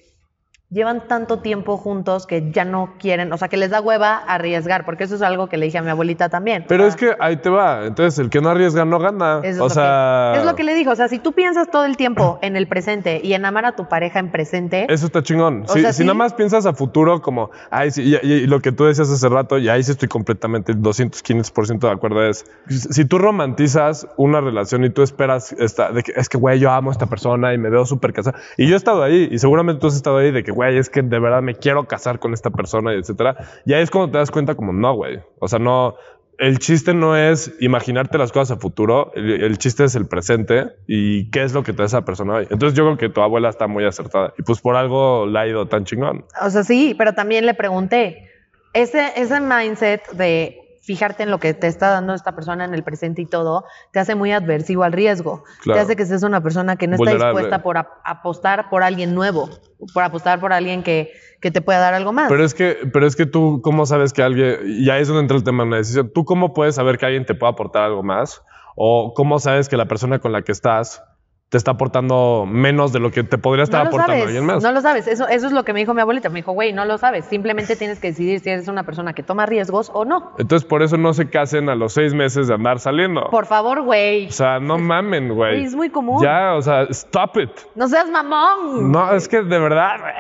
llevan 0.70 1.09
tanto 1.09 1.40
tiempo 1.40 1.76
juntos 1.76 2.26
que 2.26 2.52
ya 2.52 2.64
no 2.64 2.94
quieren, 3.00 3.33
o 3.33 3.37
sea, 3.37 3.48
que 3.48 3.56
les 3.56 3.70
da 3.70 3.80
hueva 3.80 4.16
arriesgar, 4.16 4.85
porque 4.85 5.04
eso 5.04 5.16
es 5.16 5.22
algo 5.22 5.48
que 5.48 5.56
le 5.56 5.66
dije 5.66 5.78
a 5.78 5.83
mi 5.83 5.90
abuelita 5.90 6.28
también. 6.28 6.64
Pero 6.68 6.85
O 6.85 6.87
es 6.87 6.94
que 6.94 7.14
ahí 7.18 7.37
te 7.38 7.50
va, 7.50 7.87
entonces 7.87 8.18
el 8.20 8.30
que 8.30 8.40
no 8.40 8.50
arriesga 8.50 8.85
no 8.85 9.00
gana. 9.00 9.40
eso 9.42 9.66
es 9.66 9.72
o 9.72 9.74
sea, 9.74 10.30
que, 10.35 10.40
es 10.40 10.46
lo 10.46 10.54
que 10.54 10.62
le 10.62 10.74
dijo, 10.74 10.92
o 10.92 10.96
sea, 10.96 11.09
si 11.09 11.18
tú 11.18 11.33
piensas 11.33 11.70
todo 11.72 11.85
el 11.85 11.96
tiempo 11.96 12.38
en 12.42 12.54
el 12.54 12.68
presente 12.68 13.20
y 13.22 13.33
en 13.35 13.44
amar 13.44 13.64
a 13.64 13.72
tu 13.72 13.88
pareja 13.88 14.20
en 14.20 14.30
presente, 14.30 14.87
Eso 14.88 15.06
está 15.06 15.22
chingón. 15.22 15.64
O 15.68 15.72
Si, 15.72 15.80
sea, 15.80 15.92
si 15.92 15.98
sí. 15.98 16.04
nada 16.04 16.14
más 16.14 16.35
piensas 16.35 16.66
a 16.66 16.72
futuro 16.72 17.20
como, 17.20 17.50
ay, 17.70 17.90
sí, 17.90 18.02
y, 18.22 18.26
y 18.33 18.46
lo 18.46 18.61
que 18.61 18.70
tú 18.70 18.85
decías 18.85 19.11
hace 19.11 19.28
rato, 19.28 19.59
y 19.59 19.68
ahí 19.68 19.83
sí 19.83 19.90
estoy 19.90 20.09
completamente 20.09 20.72
200, 20.74 21.24
500% 21.24 21.80
de 21.80 21.90
acuerdo, 21.90 22.24
es, 22.24 22.44
si 22.68 23.04
tú 23.04 23.18
romantizas 23.18 24.06
una 24.16 24.40
relación 24.40 24.85
y 24.85 24.90
tú 24.90 25.02
esperas, 25.02 25.52
esta, 25.59 25.90
de 25.90 26.04
que, 26.04 26.12
es 26.14 26.28
que, 26.28 26.38
güey, 26.38 26.61
yo 26.61 26.70
amo 26.70 26.90
a 26.90 26.92
esta 26.92 27.06
persona 27.06 27.52
y 27.54 27.59
me 27.59 27.70
veo 27.70 27.85
súper 27.87 28.12
casado, 28.12 28.38
y 28.56 28.68
yo 28.68 28.74
he 28.74 28.76
estado 28.76 29.02
ahí, 29.02 29.28
y 29.33 29.38
seguramente 29.38 29.80
tú 29.80 29.88
has 29.88 29.96
estado 29.96 30.18
ahí 30.18 30.30
de 30.30 30.44
que, 30.44 30.52
es 30.68 30.90
que 30.90 31.03
de 31.03 31.18
verdad 31.18 31.42
me 31.42 31.55
quiero 31.55 31.85
casar 31.85 32.18
con 32.18 32.33
esta 32.33 32.51
persona, 32.51 32.92
etcétera, 32.92 33.37
y 33.64 33.73
ahí 33.73 33.83
es 33.83 33.90
cuando 33.90 34.12
te 34.12 34.18
das 34.18 34.31
cuenta 34.31 34.55
como, 34.55 34.73
no, 34.73 34.94
güey, 34.94 35.20
o 35.38 35.49
sea, 35.49 35.59
no... 35.59 35.94
El 36.38 36.59
chiste 36.59 36.94
no 36.94 37.18
es 37.18 37.55
imaginarte 37.61 38.16
las 38.16 38.33
cosas 38.33 38.57
a 38.57 38.61
futuro, 38.61 39.12
el, 39.14 39.42
el 39.42 39.59
chiste 39.59 39.85
es 39.85 39.94
el 39.94 40.07
presente 40.07 40.68
y 40.87 41.31
qué 41.31 41.42
es 41.42 41.53
lo 41.53 41.62
que 41.62 41.75
te 41.75 41.83
da 41.83 41.85
esa 41.85 42.07
persona 42.07 42.37
hoy. 42.37 42.46
Entonces 42.49 42.75
yo 42.75 42.85
creo 42.87 42.96
que 42.96 43.11
tu 43.11 43.20
abuela 43.20 43.51
está 43.51 43.66
muy 43.66 43.85
acertada 43.85 44.33
y 44.38 44.42
pues 44.42 44.59
por 44.62 44.75
algo 44.75 45.27
la 45.27 45.40
ha 45.40 45.46
ido 45.46 45.66
tan 45.68 45.85
chingón. 45.85 46.25
O 46.40 46.49
sea, 46.49 46.64
sí, 46.64 46.94
pero 46.96 47.12
también 47.12 47.44
le 47.44 47.53
pregunté, 47.53 48.31
ese, 48.73 49.12
ese 49.16 49.38
mindset 49.38 50.12
de 50.12 50.69
fijarte 50.81 51.23
en 51.23 51.31
lo 51.31 51.38
que 51.38 51.53
te 51.55 51.66
está 51.66 51.90
dando 51.90 52.14
esta 52.14 52.35
persona 52.35 52.64
en 52.64 52.75
el 52.75 52.83
presente 52.83 53.23
y 53.23 53.27
todo, 53.27 53.64
te 53.93 54.01
hace 54.01 54.14
muy 54.14 54.33
adversivo 54.33 54.83
al 54.85 54.93
riesgo. 54.93 55.45
Claro. 55.62 55.79
Te 55.79 55.83
hace 55.85 55.97
que 55.97 56.07
seas 56.07 56.23
una 56.23 56.43
persona 56.43 56.77
que 56.77 56.87
no 56.88 56.97
está 56.97 57.12
dispuesta 57.12 57.62
por 57.62 57.77
ap- 57.79 58.01
apostar 58.05 58.71
por 58.71 58.83
alguien 58.83 59.14
nuevo, 59.14 59.49
por 59.93 60.03
apostar 60.03 60.40
por 60.40 60.53
alguien 60.53 60.83
que, 60.83 61.12
que 61.40 61.51
te 61.51 61.61
pueda 61.61 61.79
dar 61.81 61.95
algo 61.95 62.12
más. 62.12 62.29
Pero 62.31 62.45
es 62.45 62.55
que, 62.55 62.79
pero 62.93 63.07
es 63.07 63.14
que 63.16 63.27
tú, 63.27 63.61
¿cómo 63.62 63.85
sabes 63.87 64.12
que 64.12 64.23
alguien, 64.23 64.57
y 64.66 64.88
ahí 64.90 65.03
es 65.03 65.09
donde 65.09 65.23
entra 65.23 65.37
el 65.37 65.45
tema 65.45 65.62
de 65.64 65.69
una 65.69 65.77
decisión, 65.77 66.11
tú 66.14 66.25
cómo 66.25 66.55
puedes 66.55 66.75
saber 66.77 66.97
que 66.99 67.07
alguien 67.07 67.27
te 67.27 67.35
puede 67.35 67.53
aportar 67.53 67.83
algo 67.85 68.03
más? 68.03 68.43
¿O 68.75 69.12
cómo 69.14 69.38
sabes 69.38 69.69
que 69.69 69.77
la 69.77 69.87
persona 69.87 70.19
con 70.21 70.33
la 70.33 70.43
que 70.43 70.53
estás 70.53 71.03
te 71.50 71.58
está 71.58 71.72
aportando 71.72 72.46
menos 72.48 72.92
de 72.92 73.00
lo 73.00 73.10
que 73.10 73.24
te 73.24 73.36
podría 73.36 73.64
estar 73.64 73.82
no 73.82 73.88
aportando 73.88 74.12
sabes, 74.12 74.26
alguien 74.26 74.46
más? 74.46 74.62
no 74.62 74.70
lo 74.70 74.80
sabes. 74.80 75.08
Eso, 75.08 75.26
eso 75.26 75.46
es 75.48 75.52
lo 75.52 75.64
que 75.64 75.72
me 75.72 75.80
dijo 75.80 75.92
mi 75.94 76.00
abuelita. 76.00 76.28
Me 76.28 76.36
dijo, 76.36 76.52
güey, 76.52 76.72
no 76.72 76.84
lo 76.84 76.96
sabes. 76.96 77.24
Simplemente 77.24 77.74
tienes 77.74 77.98
que 77.98 78.08
decidir 78.08 78.38
si 78.38 78.50
eres 78.50 78.68
una 78.68 78.84
persona 78.84 79.14
que 79.14 79.24
toma 79.24 79.46
riesgos 79.46 79.90
o 79.92 80.04
no. 80.04 80.32
Entonces 80.38 80.66
por 80.66 80.84
eso 80.84 80.96
no 80.96 81.12
se 81.12 81.28
casen 81.28 81.68
a 81.68 81.74
los 81.74 81.92
seis 81.92 82.14
meses 82.14 82.46
de 82.46 82.54
andar 82.54 82.78
saliendo. 82.78 83.28
Por 83.30 83.46
favor, 83.46 83.82
güey. 83.82 84.28
O 84.28 84.30
sea, 84.30 84.60
no 84.60 84.78
mamen, 84.78 85.34
güey. 85.34 85.64
Es 85.64 85.74
muy 85.74 85.90
común. 85.90 86.22
Ya, 86.22 86.54
o 86.54 86.62
sea, 86.62 86.82
stop 86.84 87.36
it. 87.38 87.50
No 87.74 87.88
seas 87.88 88.08
mamón. 88.08 88.92
No, 88.92 89.12
es 89.12 89.26
que 89.28 89.42
de 89.42 89.58
verdad, 89.58 89.98
güey. 89.98 90.14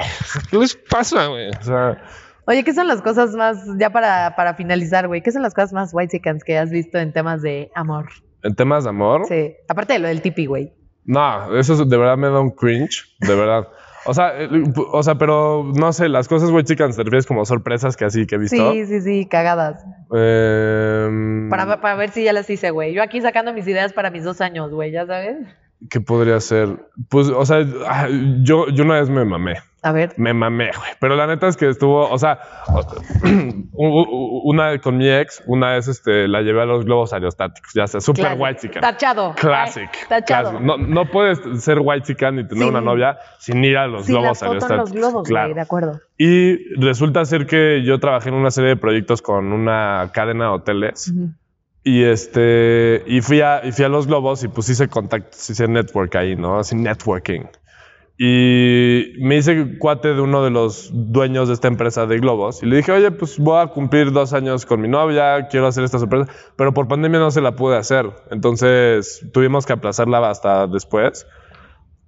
¿Qué 0.50 0.58
les 0.58 0.74
pasa, 0.74 1.28
güey? 1.28 1.50
O 1.50 1.62
sea, 1.62 2.02
Oye, 2.46 2.64
¿qué 2.64 2.74
son 2.74 2.88
las 2.88 3.02
cosas 3.02 3.36
más, 3.36 3.64
ya 3.78 3.90
para, 3.90 4.34
para 4.34 4.54
finalizar, 4.54 5.06
güey, 5.06 5.22
qué 5.22 5.30
son 5.30 5.42
las 5.42 5.54
cosas 5.54 5.72
más 5.72 5.90
white 5.92 6.20
que 6.20 6.58
has 6.58 6.70
visto 6.70 6.98
en 6.98 7.12
temas 7.12 7.42
de 7.42 7.70
amor? 7.76 8.08
en 8.42 8.54
temas 8.54 8.84
de 8.84 8.90
amor. 8.90 9.26
Sí, 9.26 9.54
aparte 9.68 9.94
de 9.94 9.98
lo 9.98 10.08
del 10.08 10.22
tipi, 10.22 10.46
güey. 10.46 10.72
No, 11.04 11.56
eso 11.56 11.72
es- 11.74 11.88
de 11.88 11.96
verdad 11.96 12.16
me 12.16 12.28
da 12.28 12.40
un 12.40 12.50
cringe, 12.50 13.04
de 13.20 13.34
verdad. 13.34 13.68
O 14.06 14.14
sea, 14.14 14.40
eh, 14.42 14.48
o 14.92 15.02
sea, 15.02 15.16
pero 15.16 15.62
no 15.74 15.92
sé, 15.92 16.08
las 16.08 16.26
cosas 16.26 16.50
güey 16.50 16.64
chicas 16.64 16.96
te 16.96 17.02
refieres 17.02 17.26
como 17.26 17.44
sorpresas 17.44 17.96
que 17.96 18.06
así 18.06 18.26
que 18.26 18.36
he 18.36 18.38
visto. 18.38 18.72
Sí, 18.72 18.86
sí, 18.86 19.00
sí, 19.02 19.28
cagadas. 19.28 19.84
Em, 20.12 21.48
Para, 21.50 21.80
para 21.80 21.94
ver 21.96 22.10
si 22.10 22.24
ya 22.24 22.32
las 22.32 22.48
hice, 22.48 22.70
güey. 22.70 22.94
Yo 22.94 23.02
aquí 23.02 23.20
sacando 23.20 23.52
mis 23.52 23.66
ideas 23.68 23.92
para 23.92 24.10
mis 24.10 24.24
dos 24.24 24.40
años, 24.40 24.70
güey, 24.72 24.90
¿ya 24.90 25.06
sabes? 25.06 25.36
¿Qué 25.90 26.00
podría 26.00 26.40
ser? 26.40 26.68
Pues, 27.08 27.28
o 27.28 27.44
sea, 27.44 27.58
ah, 27.86 28.08
yo, 28.42 28.68
yo 28.68 28.84
una 28.84 29.00
vez 29.00 29.08
me 29.10 29.24
mamé. 29.24 29.54
A 29.82 29.92
ver. 29.92 30.12
Me 30.18 30.34
mamé, 30.34 30.70
güey. 30.76 30.90
Pero 31.00 31.16
la 31.16 31.26
neta 31.26 31.48
es 31.48 31.56
que 31.56 31.68
estuvo, 31.68 32.08
o 32.08 32.18
sea, 32.18 32.38
una 33.72 34.78
con 34.78 34.96
mi 34.98 35.08
ex, 35.08 35.42
una 35.46 35.70
vez 35.72 35.88
este, 35.88 36.28
la 36.28 36.42
llevé 36.42 36.62
a 36.62 36.64
los 36.66 36.84
globos 36.84 37.12
aerostáticos, 37.12 37.72
ya 37.74 37.86
sea, 37.86 38.00
super 38.00 38.24
Classic. 38.24 38.40
white 38.42 38.60
chica. 38.60 38.80
Tachado. 38.80 39.34
Classic. 39.34 39.88
Ay, 39.92 40.06
tachado. 40.08 40.50
classic. 40.50 40.66
No, 40.66 40.76
no 40.76 41.04
puedes 41.10 41.40
ser 41.62 41.78
white 41.80 42.06
chican 42.06 42.36
ni 42.36 42.46
tener 42.46 42.64
Sin- 42.64 42.68
una 42.68 42.80
novia 42.80 43.18
sin 43.38 43.64
ir 43.64 43.76
a 43.78 43.86
los 43.86 44.08
la 44.08 44.20
globos 44.20 44.38
foto 44.38 44.44
en 44.44 44.50
aerostáticos. 44.52 44.90
los 44.90 44.92
globos, 45.10 45.28
claro. 45.28 45.46
güey, 45.48 45.54
de 45.54 45.60
acuerdo. 45.60 46.00
Y 46.18 46.74
resulta 46.80 47.24
ser 47.24 47.46
que 47.46 47.82
yo 47.84 47.98
trabajé 47.98 48.28
en 48.28 48.34
una 48.34 48.50
serie 48.50 48.70
de 48.70 48.76
proyectos 48.76 49.22
con 49.22 49.52
una 49.52 50.10
cadena 50.12 50.44
de 50.46 50.50
hoteles. 50.50 51.12
Y 51.82 52.04
este, 52.04 53.02
y 53.06 53.22
fui 53.22 53.40
a, 53.40 53.62
y 53.64 53.72
fui 53.72 53.86
a 53.86 53.88
los 53.88 54.06
globos 54.06 54.44
y 54.44 54.48
pues 54.48 54.68
hice 54.68 54.88
contactos, 54.88 55.48
hice 55.48 55.66
network 55.66 56.14
ahí, 56.16 56.36
¿no? 56.36 56.58
Así 56.58 56.76
networking. 56.76 57.44
Y 58.22 59.14
me 59.18 59.38
hice 59.38 59.78
cuate 59.78 60.12
de 60.12 60.20
uno 60.20 60.44
de 60.44 60.50
los 60.50 60.90
dueños 60.92 61.48
de 61.48 61.54
esta 61.54 61.68
empresa 61.68 62.04
de 62.04 62.18
globos. 62.18 62.62
Y 62.62 62.66
le 62.66 62.76
dije, 62.76 62.92
oye, 62.92 63.10
pues 63.12 63.38
voy 63.38 63.62
a 63.62 63.68
cumplir 63.68 64.12
dos 64.12 64.34
años 64.34 64.66
con 64.66 64.82
mi 64.82 64.88
novia, 64.88 65.48
quiero 65.48 65.66
hacer 65.66 65.84
esta 65.84 65.98
sorpresa. 65.98 66.30
Pero 66.54 66.74
por 66.74 66.86
pandemia 66.86 67.18
no 67.18 67.30
se 67.30 67.40
la 67.40 67.56
pude 67.56 67.78
hacer. 67.78 68.10
Entonces 68.30 69.26
tuvimos 69.32 69.64
que 69.64 69.72
aplazarla 69.72 70.28
hasta 70.28 70.66
después. 70.66 71.26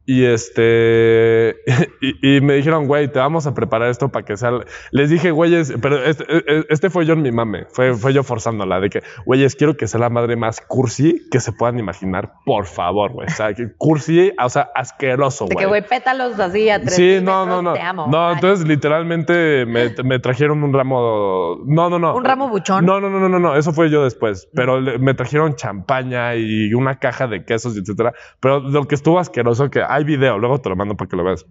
Y 0.05 0.25
este, 0.25 1.57
y, 2.01 2.37
y 2.37 2.41
me 2.41 2.55
dijeron, 2.55 2.87
güey, 2.87 3.09
te 3.09 3.19
vamos 3.19 3.47
a 3.47 3.55
preparar 3.55 3.88
esto 3.88 4.09
para 4.09 4.25
que 4.25 4.37
sea. 4.37 4.51
Les 4.91 5.11
dije, 5.11 5.31
güeyes, 5.31 5.73
pero 5.81 6.03
este, 6.03 6.25
este 6.69 6.91
fue 6.91 7.07
yo 7.07 7.12
en 7.15 7.23
mi 7.23 7.31
mame, 7.31 7.67
fue, 7.71 7.95
fue 7.95 8.12
yo 8.12 8.23
forzándola, 8.23 8.81
de 8.81 8.91
que, 8.91 9.03
güeyes, 9.25 9.55
quiero 9.55 9.77
que 9.77 9.87
sea 9.87 10.01
la 10.01 10.11
madre 10.11 10.37
más 10.37 10.61
cursi 10.61 11.29
que 11.31 11.41
se 11.41 11.53
puedan 11.53 11.79
imaginar, 11.79 12.33
por 12.45 12.67
favor, 12.67 13.12
güey. 13.12 13.29
O 13.29 13.31
sea, 13.31 13.55
que 13.55 13.73
cursi, 13.77 14.33
o 14.43 14.49
sea, 14.49 14.71
asqueroso, 14.75 15.47
De 15.47 15.55
güey. 15.55 15.65
que, 15.65 15.69
güey, 15.69 15.87
pétalos 15.87 16.38
así 16.41 16.69
a 16.69 16.81
tres 16.81 16.95
Sí, 16.95 17.19
no, 17.23 17.47
no, 17.47 17.62
no. 17.62 17.73
Te 17.73 17.81
amo. 17.81 18.07
No, 18.09 18.33
entonces 18.33 18.67
literalmente 18.67 19.67
me, 19.67 19.91
me 20.03 20.19
trajeron 20.19 20.62
un 20.65 20.73
ramo. 20.73 21.59
No, 21.65 21.88
no, 21.88 21.99
no. 21.99 22.17
¿Un 22.17 22.25
ramo 22.25 22.49
buchón? 22.49 22.85
No, 22.85 23.01
no, 23.01 23.09
no, 23.09 23.29
no, 23.29 23.38
no. 23.38 23.57
Eso 23.57 23.73
fue 23.73 23.91
yo 23.91 24.03
después. 24.03 24.49
Pero 24.55 24.81
me 24.81 25.15
trajeron 25.15 25.55
champaña 25.55 26.35
y 26.35 26.75
una 26.75 26.99
caja 26.99 27.27
de 27.27 27.45
quesos, 27.45 27.77
etcétera. 27.77 28.12
Pero 28.41 28.61
lo 28.61 28.88
que 28.88 28.95
estuvo 28.95 29.19
asqueroso, 29.19 29.71
que 29.71 29.83
hay 29.94 30.05
video, 30.05 30.38
luego 30.38 30.61
te 30.61 30.68
lo 30.68 30.76
mando 30.76 30.96
para 30.96 31.09
que 31.09 31.16
lo 31.16 31.24
veas. 31.24 31.46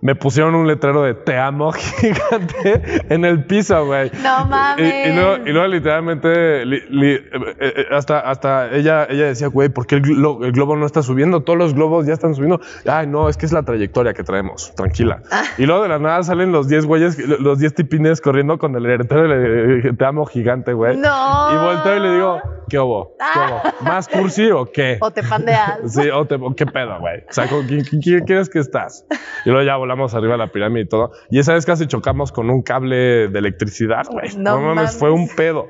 Me 0.00 0.14
pusieron 0.14 0.54
un 0.54 0.66
letrero 0.66 1.02
de 1.02 1.14
te 1.14 1.38
amo 1.38 1.72
gigante 2.20 2.82
en 3.08 3.24
el 3.24 3.44
piso, 3.44 3.86
güey. 3.86 4.10
No 4.22 4.44
mames. 4.46 5.06
y 5.08 5.12
luego, 5.14 5.36
y 5.46 5.52
luego 5.52 5.68
literalmente, 5.68 6.64
li- 6.66 6.82
li- 6.90 7.14
eh, 7.14 7.54
eh, 7.60 7.86
hasta, 7.90 8.20
hasta 8.20 8.70
ella, 8.72 9.06
ella 9.08 9.26
decía, 9.26 9.48
güey, 9.48 9.68
¿por 9.68 9.86
qué 9.86 9.96
el, 9.96 10.02
glo- 10.02 10.44
el 10.44 10.52
globo 10.52 10.76
no 10.76 10.86
está 10.86 11.02
subiendo? 11.02 11.40
Todos 11.42 11.58
los 11.58 11.74
globos 11.74 12.06
ya 12.06 12.12
están 12.14 12.34
subiendo. 12.34 12.60
Ay, 12.86 13.06
no, 13.06 13.28
es 13.28 13.36
que 13.36 13.46
es 13.46 13.52
la 13.52 13.62
trayectoria 13.62 14.12
que 14.14 14.22
traemos, 14.22 14.74
tranquila. 14.74 15.22
Ah. 15.30 15.42
Y 15.58 15.66
luego 15.66 15.82
de 15.82 15.88
la 15.88 15.98
nada 15.98 16.22
salen 16.22 16.52
los 16.52 16.68
10 16.68 16.86
güeyes, 16.86 17.18
los 17.18 17.58
10 17.58 17.74
tipines 17.74 18.20
corriendo 18.20 18.58
con 18.58 18.74
el 18.76 18.82
letrero 18.82 19.76
dije, 19.76 19.92
te 19.92 20.04
amo 20.04 20.26
gigante, 20.26 20.72
güey. 20.72 20.96
No. 20.96 21.52
Y 21.52 21.56
volteo 21.64 21.96
y 21.96 22.00
le 22.00 22.12
digo, 22.14 22.40
¿qué 22.68 22.78
hubo? 22.78 23.16
¿Qué 23.32 23.38
hubo? 23.38 23.62
¿Más 23.88 24.08
cursi 24.08 24.50
o 24.50 24.66
qué? 24.66 24.98
O 25.00 25.10
te 25.10 25.22
pandeas. 25.22 25.78
Sí, 25.86 26.08
o, 26.10 26.24
te, 26.26 26.36
qué 26.56 26.66
pedo, 26.66 26.98
güey. 27.00 27.20
O 27.28 27.32
sea, 27.32 27.48
¿con 27.48 27.66
quién, 27.66 27.84
quién- 27.84 28.02
quién 28.02 28.24
crees 28.24 28.48
que 28.48 28.58
estás? 28.58 29.04
Y 29.44 29.50
luego 29.50 29.64
ya 29.64 29.76
volamos 29.86 30.14
arriba 30.14 30.32
de 30.32 30.38
la 30.38 30.48
pirámide 30.48 30.82
y 30.82 30.88
todo. 30.88 31.10
Y 31.30 31.38
esa 31.38 31.54
vez 31.54 31.64
casi 31.64 31.86
chocamos 31.86 32.32
con 32.32 32.50
un 32.50 32.62
cable 32.62 33.28
de 33.28 33.38
electricidad, 33.38 34.04
güey. 34.10 34.36
No 34.36 34.60
No, 34.60 34.74
mames, 34.74 34.98
fue 34.98 35.10
un 35.10 35.28
pedo. 35.28 35.66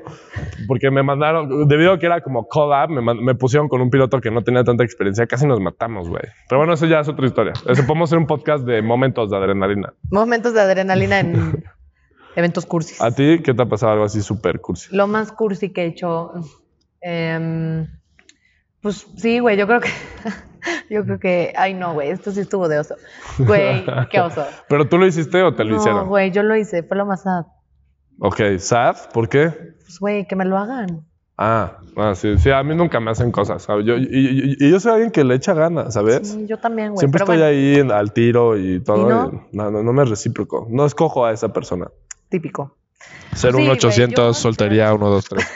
Porque 0.67 0.91
me 0.91 1.03
mandaron, 1.03 1.67
debido 1.67 1.93
a 1.93 1.99
que 1.99 2.05
era 2.07 2.21
como 2.21 2.47
collab, 2.47 2.89
me, 2.89 3.01
me 3.13 3.35
pusieron 3.35 3.67
con 3.69 3.81
un 3.81 3.89
piloto 3.89 4.19
que 4.19 4.31
no 4.31 4.41
tenía 4.43 4.63
tanta 4.63 4.83
experiencia. 4.83 5.25
Casi 5.27 5.45
nos 5.45 5.59
matamos, 5.59 6.09
güey. 6.09 6.23
Pero 6.49 6.59
bueno, 6.59 6.73
eso 6.73 6.85
ya 6.85 6.99
es 6.99 7.07
otra 7.07 7.25
historia. 7.25 7.53
Eso 7.67 7.85
podemos 7.85 8.09
hacer 8.09 8.17
un 8.17 8.25
podcast 8.27 8.65
de 8.65 8.81
momentos 8.81 9.29
de 9.29 9.37
adrenalina. 9.37 9.93
Momentos 10.11 10.53
de 10.53 10.61
adrenalina 10.61 11.19
en 11.19 11.63
eventos 12.35 12.65
cursis. 12.65 13.01
¿A 13.01 13.11
ti 13.11 13.39
qué 13.43 13.53
te 13.53 13.61
ha 13.61 13.65
pasado 13.65 13.93
algo 13.93 14.05
así 14.05 14.21
súper 14.21 14.59
cursi? 14.59 14.95
Lo 14.95 15.07
más 15.07 15.31
cursi 15.31 15.69
que 15.71 15.83
he 15.83 15.85
hecho. 15.87 16.31
em, 17.01 17.87
pues 18.81 19.07
sí, 19.17 19.39
güey, 19.39 19.57
yo 19.57 19.67
creo 19.67 19.79
que. 19.81 19.89
Yo 20.89 21.05
creo 21.05 21.19
que. 21.19 21.53
Ay, 21.55 21.73
no, 21.73 21.93
güey, 21.93 22.09
esto 22.09 22.31
sí 22.31 22.41
estuvo 22.41 22.67
de 22.67 22.79
oso. 22.79 22.95
Güey, 23.37 23.85
qué 24.11 24.19
oso. 24.19 24.45
¿Pero 24.67 24.89
tú 24.89 24.97
lo 24.97 25.05
hiciste 25.05 25.41
o 25.41 25.53
te 25.53 25.63
lo 25.63 25.71
No, 25.71 25.77
hicieron? 25.77 26.09
güey, 26.09 26.31
yo 26.31 26.43
lo 26.43 26.57
hice, 26.57 26.83
fue 26.83 26.97
lo 26.97 27.05
más 27.05 27.23
sad. 27.23 27.45
Ok, 28.19 28.41
sad, 28.57 28.95
¿por 29.13 29.29
qué? 29.29 29.49
Pues, 29.49 29.97
güey, 29.99 30.27
que 30.27 30.35
me 30.35 30.43
lo 30.43 30.57
hagan. 30.57 31.05
Ah, 31.37 31.77
ah, 31.95 32.15
sí, 32.15 32.37
sí, 32.39 32.49
a 32.49 32.63
mí 32.63 32.75
nunca 32.75 32.99
me 32.99 33.11
hacen 33.11 33.31
cosas. 33.31 33.61
¿sabes? 33.61 33.85
Yo, 33.85 33.95
y, 33.95 34.07
y- 34.11 34.55
y 34.59 34.71
yo 34.71 34.79
soy 34.79 34.93
alguien 34.93 35.11
que 35.11 35.23
le 35.23 35.35
echa 35.35 35.53
ganas, 35.53 35.93
¿sabes? 35.93 36.27
Sí, 36.27 36.45
yo 36.47 36.57
también, 36.57 36.89
güey. 36.89 36.99
Siempre 36.99 37.19
pero 37.23 37.33
estoy 37.33 37.37
bueno, 37.37 37.49
ahí 37.59 37.75
en- 37.79 37.91
al 37.91 38.11
tiro 38.11 38.57
y 38.57 38.83
todo. 38.83 38.97
¿Y 38.97 39.01
y 39.01 39.05
no? 39.05 39.47
no? 39.53 39.71
no, 39.71 39.83
no 39.83 39.93
me 39.93 40.03
recíproco. 40.03 40.67
No 40.69 40.85
escojo 40.85 41.25
a 41.25 41.31
esa 41.31 41.53
persona. 41.53 41.87
Típico. 42.29 42.76
Ser 43.33 43.51
Sí, 43.51 43.57
un 43.57 43.65
güey, 43.65 43.77
800, 43.77 44.35
yo- 44.37 44.41
soltería 44.41 44.93
1, 44.93 45.09
2, 45.09 45.25
3. 45.29 45.47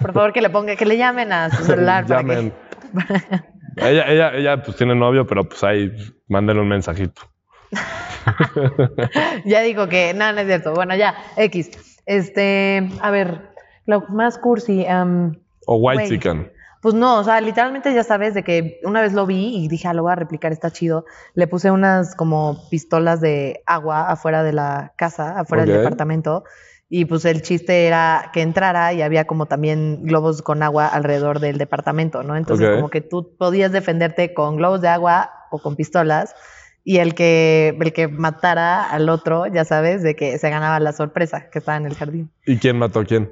Por 0.00 0.12
favor, 0.12 0.32
que 0.32 0.40
le 0.40 0.50
ponga, 0.50 0.76
que 0.76 0.86
le 0.86 0.96
llamen 0.96 1.32
a 1.32 1.50
su 1.50 1.64
celular 1.64 2.06
para 2.06 2.22
que. 2.22 2.28
Llamen. 2.28 2.54
ella, 3.76 4.04
ella, 4.10 4.32
ella 4.34 4.62
pues 4.62 4.76
tiene 4.76 4.94
novio, 4.94 5.26
pero 5.26 5.48
pues 5.48 5.62
ahí 5.62 5.92
mándenle 6.28 6.62
un 6.62 6.68
mensajito. 6.68 7.22
ya 9.44 9.60
digo 9.62 9.88
que, 9.88 10.14
nada, 10.14 10.32
no 10.32 10.40
es 10.40 10.46
cierto. 10.46 10.72
Bueno, 10.72 10.94
ya, 10.96 11.14
X. 11.36 11.70
Este, 12.06 12.88
a 13.02 13.10
ver, 13.10 13.50
lo 13.86 14.00
más 14.08 14.38
cursi. 14.38 14.84
em, 14.86 15.34
O 15.66 15.76
white 15.76 16.02
Güey. 16.04 16.08
chicken. 16.08 16.50
Pues 16.80 16.94
no, 16.94 17.18
o 17.18 17.24
sea, 17.24 17.40
literalmente 17.40 17.92
ya 17.92 18.02
sabes 18.02 18.32
de 18.32 18.42
que 18.42 18.80
una 18.84 19.02
vez 19.02 19.12
lo 19.12 19.26
vi 19.26 19.64
y 19.64 19.68
dije, 19.68 19.88
ah, 19.88 19.92
lo 19.92 20.02
voy 20.02 20.12
a 20.12 20.16
replicar, 20.16 20.50
está 20.50 20.70
chido. 20.70 21.04
Le 21.34 21.46
puse 21.46 21.70
unas 21.70 22.14
como 22.14 22.68
pistolas 22.70 23.20
de 23.20 23.62
agua 23.66 24.10
afuera 24.10 24.42
de 24.42 24.54
la 24.54 24.94
casa, 24.96 25.38
afuera 25.38 25.66
del 25.66 25.76
departamento. 25.76 26.44
Y 26.88 27.04
pues 27.04 27.24
el 27.24 27.42
chiste 27.42 27.86
era 27.86 28.30
que 28.32 28.40
entrara 28.40 28.92
y 28.94 29.02
había 29.02 29.26
como 29.26 29.46
también 29.46 30.02
globos 30.04 30.42
con 30.42 30.62
agua 30.62 30.86
alrededor 30.88 31.38
del 31.38 31.58
departamento, 31.58 32.22
¿no? 32.22 32.36
Entonces 32.36 32.66
Ok. 32.68 32.74
como 32.74 32.88
que 32.88 33.00
tú 33.02 33.36
podías 33.36 33.72
defenderte 33.72 34.32
con 34.32 34.56
globos 34.56 34.80
de 34.80 34.88
agua 34.88 35.30
o 35.50 35.58
con 35.58 35.76
pistolas 35.76 36.34
y 36.82 36.96
el 36.96 37.14
que, 37.14 37.76
el 37.78 37.92
que 37.92 38.08
matara 38.08 38.88
al 38.90 39.08
otro, 39.08 39.46
ya 39.46 39.64
sabes, 39.64 40.02
de 40.02 40.16
que 40.16 40.38
se 40.38 40.50
ganaba 40.50 40.80
la 40.80 40.92
sorpresa 40.92 41.50
que 41.50 41.58
estaba 41.58 41.76
en 41.76 41.86
el 41.86 41.94
jardín. 41.94 42.30
¿Y 42.46 42.56
quién 42.56 42.78
mató 42.78 43.00
a 43.00 43.04
quién? 43.04 43.30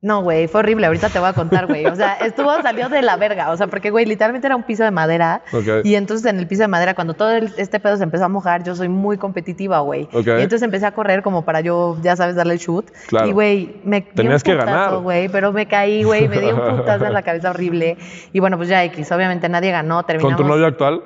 No, 0.00 0.22
güey, 0.22 0.46
fue 0.46 0.60
horrible. 0.60 0.86
Ahorita 0.86 1.08
te 1.08 1.18
voy 1.18 1.28
a 1.28 1.32
contar, 1.32 1.66
güey. 1.66 1.84
O 1.86 1.96
sea, 1.96 2.14
estuvo, 2.18 2.54
salió 2.62 2.88
de 2.88 3.02
la 3.02 3.16
verga. 3.16 3.50
O 3.50 3.56
sea, 3.56 3.66
porque, 3.66 3.90
güey, 3.90 4.06
literalmente 4.06 4.46
era 4.46 4.54
un 4.54 4.62
piso 4.62 4.84
de 4.84 4.92
madera. 4.92 5.42
Ok. 5.52 5.84
Y 5.84 5.96
entonces 5.96 6.24
en 6.30 6.38
el 6.38 6.46
piso 6.46 6.62
de 6.62 6.68
madera, 6.68 6.94
cuando 6.94 7.14
todo 7.14 7.32
el- 7.32 7.52
este 7.56 7.80
pedo 7.80 7.96
se 7.96 8.04
empezó 8.04 8.24
a 8.24 8.28
mojar, 8.28 8.62
yo 8.62 8.76
soy 8.76 8.88
muy 8.88 9.18
competitiva, 9.18 9.80
güey. 9.80 10.04
Ok. 10.12 10.26
Y 10.26 10.30
entonces 10.30 10.62
empecé 10.62 10.86
a 10.86 10.92
correr 10.92 11.22
como 11.24 11.44
para 11.44 11.60
yo, 11.62 11.96
ya 12.00 12.14
sabes, 12.14 12.36
darle 12.36 12.52
el 12.54 12.60
shoot. 12.60 12.88
Claro. 13.08 13.26
Y, 13.26 13.32
güey, 13.32 13.80
me 13.82 14.02
Tenías 14.02 14.42
un 14.42 14.44
que 14.44 14.52
putazo, 14.52 14.72
ganar. 14.72 14.96
güey, 15.02 15.28
pero 15.30 15.52
me 15.52 15.66
caí, 15.66 16.04
güey, 16.04 16.28
me 16.28 16.38
di 16.40 16.46
un 16.52 16.60
putazo 16.76 17.04
en 17.06 17.12
la 17.12 17.22
cabeza 17.22 17.50
horrible. 17.50 17.96
Y 18.32 18.38
bueno, 18.38 18.56
pues 18.56 18.68
ya 18.68 18.84
X. 18.84 19.10
Obviamente 19.10 19.48
nadie 19.48 19.72
ganó, 19.72 19.96
¿Con 19.96 20.06
terminamos. 20.06 20.36
tu 20.36 20.44
novio 20.46 20.66
actual? 20.66 21.02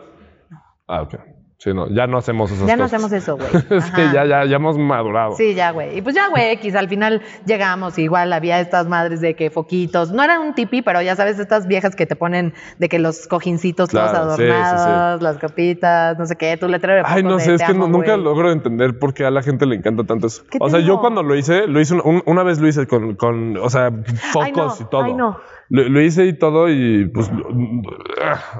Ah, 0.87 1.01
ok. 1.01 1.15
Sí, 1.63 1.73
no, 1.73 1.89
ya 1.91 2.09
no 2.09 2.19
hacemos 2.19 2.51
esas 2.51 2.67
Ya 2.67 2.75
no 2.77 2.83
cosas. 2.83 3.05
hacemos 3.05 3.13
eso, 3.13 3.37
güey. 3.37 3.49
es 3.79 3.89
que 3.93 4.03
ya, 4.13 4.25
ya, 4.25 4.45
ya 4.45 4.57
hemos 4.57 4.77
madurado. 4.77 5.37
Sí, 5.37 5.55
ya, 5.55 5.71
güey. 5.71 5.97
Y 5.97 6.03
pues 6.03 6.13
ya, 6.17 6.27
güey, 6.29 6.51
X, 6.55 6.75
al 6.75 6.89
final 6.89 7.23
llegamos, 7.47 7.97
igual 8.01 8.33
había 8.33 8.59
estas 8.59 8.89
madres 8.89 9.21
de 9.21 9.37
que 9.37 9.49
foquitos, 9.49 10.11
no 10.11 10.25
era 10.25 10.41
un 10.41 10.55
tipi, 10.55 10.83
pero 10.83 11.01
ya 11.03 11.15
sabes, 11.15 11.39
estas 11.39 11.69
viejas 11.69 11.95
que 11.95 12.05
te 12.05 12.17
ponen 12.17 12.53
de 12.81 12.89
que 12.89 12.99
los 12.99 13.29
cojincitos 13.29 13.91
todos 13.91 14.11
sí, 14.11 14.17
sí, 14.43 14.51
adornados, 14.51 15.23
las 15.23 15.39
copitas, 15.39 16.19
no 16.19 16.27
sé 16.27 16.35
qué, 16.35 16.57
tu 16.57 16.67
letrero 16.67 16.97
de 16.97 17.03
Ay, 17.07 17.23
no 17.23 17.39
sé, 17.39 17.51
de 17.51 17.55
es 17.57 17.63
que 17.63 17.71
amo, 17.71 17.87
nunca 17.87 18.17
logro 18.17 18.51
entender 18.51 18.99
por 18.99 19.15
qué 19.15 19.25
a 19.25 19.31
la 19.31 19.43
gente 19.43 19.65
le 19.65 19.77
encanta 19.77 20.03
tanto 20.03 20.27
eso. 20.27 20.43
¿Qué 20.51 20.59
O 20.61 20.69
sea, 20.69 20.81
yo 20.81 20.99
cuando 20.99 21.23
lo 21.23 21.37
hice, 21.37 21.69
lo 21.69 21.79
hice 21.81 21.95
un- 21.95 22.03
un- 22.05 22.23
una 22.27 22.43
vez 22.43 22.59
lo 22.59 22.67
hice 22.67 22.89
con, 22.89 23.15
con 23.15 23.57
o 23.59 23.71
sea, 23.71 23.93
focos 24.33 24.45
Ay, 24.47 24.53
no, 24.53 24.75
y 24.81 24.85
todo. 24.91 25.03
ay, 25.05 25.15
no. 25.15 25.39
Lo, 25.75 25.89
lo 25.89 26.03
hice 26.03 26.27
y 26.27 26.35
todo 26.35 26.69
y 26.69 27.07
pues, 27.07 27.31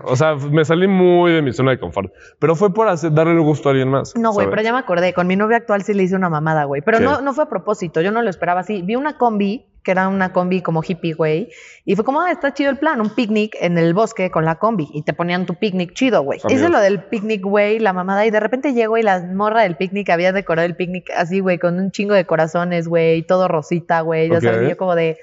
o 0.05 0.17
sea, 0.17 0.35
me 0.35 0.65
salí 0.65 0.89
muy 0.89 1.31
de 1.31 1.43
mi 1.43 1.53
zona 1.53 1.73
de 1.73 1.79
confort. 1.79 2.11
Pero 2.39 2.57
fue 2.57 2.73
por 2.73 2.89
hacer, 2.89 3.13
darle 3.13 3.35
el 3.35 3.43
gusto 3.43 3.69
a 3.69 3.73
alguien 3.73 3.91
más. 3.91 4.17
No, 4.17 4.33
güey, 4.33 4.49
pero 4.49 4.63
ya 4.63 4.73
me 4.73 4.79
acordé, 4.79 5.13
con 5.13 5.27
mi 5.27 5.37
novio 5.37 5.59
actual 5.59 5.83
sí 5.83 5.93
le 5.93 6.05
hice 6.05 6.17
una 6.17 6.31
mamada, 6.31 6.65
güey, 6.65 6.81
pero 6.81 6.99
¿Qué? 6.99 7.05
no, 7.05 7.21
no 7.21 7.35
fue 7.35 7.45
a 7.45 7.49
propósito, 7.51 8.01
yo 8.01 8.13
no 8.13 8.23
lo 8.23 8.31
esperaba 8.31 8.61
así. 8.61 8.81
Vi 8.81 8.97
una 8.97 9.19
combi, 9.19 9.67
que 9.83 9.91
era 9.91 10.09
una 10.09 10.33
combi 10.33 10.63
como 10.63 10.83
hippie, 10.83 11.13
güey, 11.13 11.51
y 11.85 11.97
fue 11.97 12.05
como, 12.05 12.23
ah, 12.23 12.31
está 12.31 12.55
chido 12.55 12.71
el 12.71 12.79
plan, 12.79 12.99
un 13.03 13.11
picnic 13.11 13.57
en 13.61 13.77
el 13.77 13.93
bosque 13.93 14.31
con 14.31 14.47
la 14.47 14.55
combi, 14.55 14.89
y 14.95 15.03
te 15.03 15.13
ponían 15.13 15.45
tu 15.45 15.55
picnic 15.57 15.93
chido, 15.93 16.23
güey. 16.23 16.41
Hice 16.49 16.71
lo 16.71 16.81
del 16.81 17.05
picnic, 17.05 17.43
güey, 17.43 17.79
la 17.79 17.93
mamada, 17.93 18.25
y 18.25 18.31
de 18.31 18.41
repente 18.41 18.73
llego 18.73 18.97
y 18.97 19.03
la 19.03 19.21
morra 19.21 19.63
del 19.65 19.77
picnic 19.77 20.09
había 20.09 20.33
decorado 20.33 20.65
el 20.65 20.77
picnic 20.77 21.11
así, 21.15 21.41
güey, 21.41 21.59
con 21.59 21.79
un 21.79 21.91
chingo 21.91 22.15
de 22.15 22.25
corazones, 22.25 22.89
güey, 22.89 23.23
todo 23.27 23.49
rosita, 23.49 24.01
güey, 24.01 24.31
ya 24.31 24.39
Ok. 24.39 24.45
sabes, 24.45 24.63
y 24.67 24.71
yo 24.71 24.77
como 24.79 24.95
de... 24.95 25.19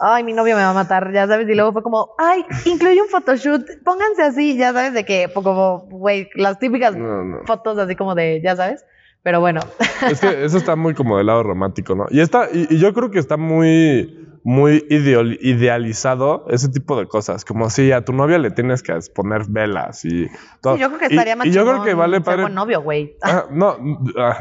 Ay, 0.00 0.24
mi 0.24 0.32
novio 0.32 0.56
me 0.56 0.62
va 0.62 0.70
a 0.70 0.74
matar, 0.74 1.12
ya 1.12 1.26
sabes, 1.26 1.48
y 1.48 1.54
luego 1.54 1.72
fue 1.72 1.82
como, 1.82 2.10
ay, 2.18 2.44
incluye 2.64 3.00
un 3.00 3.08
photoshoot, 3.08 3.62
pónganse 3.84 4.22
así, 4.22 4.56
ya 4.56 4.72
sabes, 4.72 4.92
de 4.94 5.04
que, 5.04 5.28
pues, 5.32 5.44
como, 5.44 5.86
güey, 5.90 6.28
las 6.34 6.58
típicas 6.58 6.96
No, 6.96 7.22
no. 7.24 7.38
fotos 7.46 7.78
así 7.78 7.94
como 7.94 8.14
de, 8.14 8.40
ya 8.42 8.56
sabes, 8.56 8.84
pero 9.22 9.40
bueno, 9.40 9.60
Es 10.10 10.20
que 10.20 10.44
eso 10.44 10.58
está 10.58 10.76
muy 10.76 10.94
como 10.94 11.16
del 11.16 11.26
lado 11.28 11.42
romántico, 11.44 11.94
¿no? 11.94 12.06
Y, 12.10 12.20
está, 12.20 12.48
y, 12.52 12.66
y 12.74 12.78
yo 12.78 12.92
creo 12.92 13.10
que 13.10 13.18
está 13.18 13.36
muy, 13.36 14.23
muy 14.44 14.84
idealizado 14.90 16.44
ese 16.50 16.68
tipo 16.68 16.98
de 16.98 17.06
cosas. 17.06 17.44
Como 17.44 17.70
si 17.70 17.92
a 17.92 18.04
tu 18.04 18.12
novia 18.12 18.38
le 18.38 18.50
tienes 18.50 18.82
que 18.82 18.94
poner 19.14 19.46
velas 19.48 20.04
y 20.04 20.28
todo. 20.60 20.74
sí, 20.74 20.80
yo 20.82 20.88
creo 20.88 20.98
que 21.00 21.06
Y- 21.06 21.16
estaría 21.16 21.34
más 21.36 21.46
Y, 21.46 21.50
yo 21.50 21.64
creo 21.64 21.82
que 21.82 21.94
vale 21.94 22.16
ser 22.18 22.24
padre. 22.24 22.50
novio, 22.50 22.82
güey. 22.82 23.16
Ah, 23.22 23.44
no, 23.50 23.76
ah, 24.18 24.40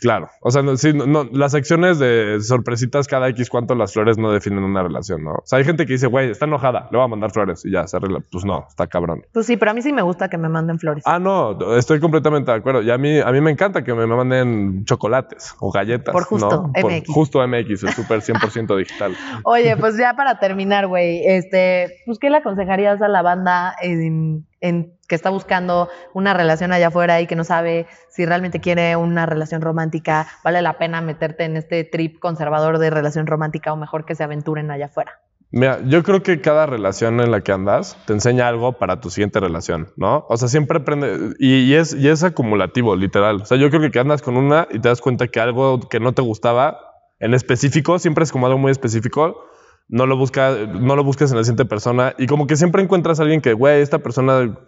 claro. 0.00 0.30
O 0.40 0.50
sea, 0.50 0.62
no, 0.62 0.76
sí, 0.78 0.94
no, 0.94 1.06
no, 1.06 1.28
las 1.30 1.52
secciones 1.52 1.98
de 1.98 2.38
sorpresitas 2.40 3.06
cada 3.06 3.28
X 3.28 3.50
cuánto 3.50 3.74
las 3.74 3.92
flores 3.92 4.16
no 4.16 4.32
definen 4.32 4.64
una 4.64 4.82
relación, 4.82 5.22
¿no? 5.22 5.32
O 5.32 5.42
sea, 5.44 5.58
hay 5.58 5.64
gente 5.64 5.84
que 5.86 5.92
dice, 5.92 6.06
güey, 6.06 6.30
está 6.30 6.46
enojada, 6.46 6.88
le 6.90 6.96
voy 6.96 7.04
a 7.04 7.08
mandar 7.08 7.30
flores 7.30 7.64
y 7.66 7.70
ya 7.70 7.86
se 7.86 7.96
arregla. 7.98 8.20
Pues 8.32 8.44
no, 8.46 8.64
está 8.68 8.86
cabrón. 8.86 9.26
Pues 9.32 9.44
sí, 9.46 9.58
pero 9.58 9.72
a 9.72 9.74
mí 9.74 9.82
sí 9.82 9.92
me 9.92 10.02
gusta 10.02 10.28
que 10.30 10.38
me 10.38 10.48
manden 10.48 10.78
flores. 10.78 11.04
Ah, 11.06 11.18
no, 11.18 11.76
estoy 11.76 12.00
completamente 12.00 12.50
de 12.50 12.56
acuerdo. 12.56 12.80
Y 12.82 12.90
a 12.90 12.96
mí, 12.96 13.18
a 13.20 13.30
mí 13.30 13.40
me 13.42 13.50
encanta 13.50 13.84
que 13.84 13.92
me 13.92 14.06
manden 14.06 14.84
chocolates 14.86 15.54
o 15.60 15.70
galletas. 15.70 16.12
Por 16.12 16.24
justo, 16.24 16.70
¿no? 16.74 16.88
MX. 16.88 17.08
justo 17.12 17.46
MX, 17.46 17.82
el 17.84 17.92
súper 17.92 18.20
100% 18.22 18.76
digital. 18.76 19.14
Oye, 19.42 19.76
pues 19.76 19.96
ya 19.96 20.14
para 20.14 20.38
terminar, 20.38 20.86
güey, 20.86 21.26
este, 21.26 21.96
pues 22.06 22.18
¿qué 22.18 22.30
le 22.30 22.38
aconsejarías 22.38 23.02
a 23.02 23.08
la 23.08 23.22
banda 23.22 23.74
que 23.80 25.14
está 25.14 25.30
buscando 25.30 25.88
una 26.14 26.32
relación 26.32 26.72
allá 26.72 26.88
afuera 26.88 27.20
y 27.20 27.26
que 27.26 27.36
no 27.36 27.44
sabe 27.44 27.86
si 28.08 28.24
realmente 28.24 28.60
quiere 28.60 28.96
una 28.96 29.26
relación 29.26 29.60
romántica? 29.60 30.26
¿Vale 30.42 30.62
la 30.62 30.78
pena 30.78 31.00
meterte 31.00 31.44
en 31.44 31.56
este 31.56 31.84
trip 31.84 32.18
conservador 32.18 32.78
de 32.78 32.90
relación 32.90 33.26
romántica 33.26 33.72
o 33.72 33.76
mejor 33.76 34.04
que 34.04 34.14
se 34.14 34.24
aventuren 34.24 34.70
allá 34.70 34.86
afuera? 34.86 35.20
Mira, 35.56 35.78
yo 35.84 36.02
creo 36.02 36.20
que 36.20 36.40
cada 36.40 36.66
relación 36.66 37.20
en 37.20 37.30
la 37.30 37.40
que 37.42 37.52
andas 37.52 37.96
te 38.06 38.12
enseña 38.12 38.48
algo 38.48 38.72
para 38.72 39.00
tu 39.00 39.08
siguiente 39.08 39.38
relación, 39.38 39.88
¿no? 39.96 40.26
O 40.28 40.36
sea, 40.36 40.48
siempre 40.48 40.78
aprende 40.78 41.34
y, 41.38 41.74
es, 41.74 41.94
y 41.94 42.08
es 42.08 42.24
acumulativo, 42.24 42.96
literal. 42.96 43.42
O 43.42 43.44
sea, 43.44 43.56
yo 43.56 43.70
creo 43.70 43.88
que 43.88 43.98
andas 44.00 44.20
con 44.20 44.36
una 44.36 44.66
y 44.72 44.80
te 44.80 44.88
das 44.88 45.00
cuenta 45.00 45.28
que 45.28 45.38
algo 45.38 45.78
que 45.88 46.00
no 46.00 46.12
te 46.12 46.22
gustaba 46.22 46.93
en 47.24 47.32
específico, 47.32 47.98
siempre 47.98 48.24
es 48.24 48.32
como 48.32 48.46
algo 48.46 48.58
muy 48.58 48.70
específico, 48.70 49.48
no 49.88 50.04
lo, 50.04 50.16
busca, 50.16 50.54
busques 51.02 51.30
en 51.30 51.38
la 51.38 51.44
siguiente 51.44 51.64
persona 51.64 52.14
y 52.18 52.26
como 52.26 52.46
que 52.46 52.56
siempre 52.56 52.82
encuentras 52.82 53.18
a 53.18 53.22
alguien 53.22 53.40
que, 53.40 53.54
güey, 53.54 53.80
esta 53.80 54.00
persona, 54.00 54.58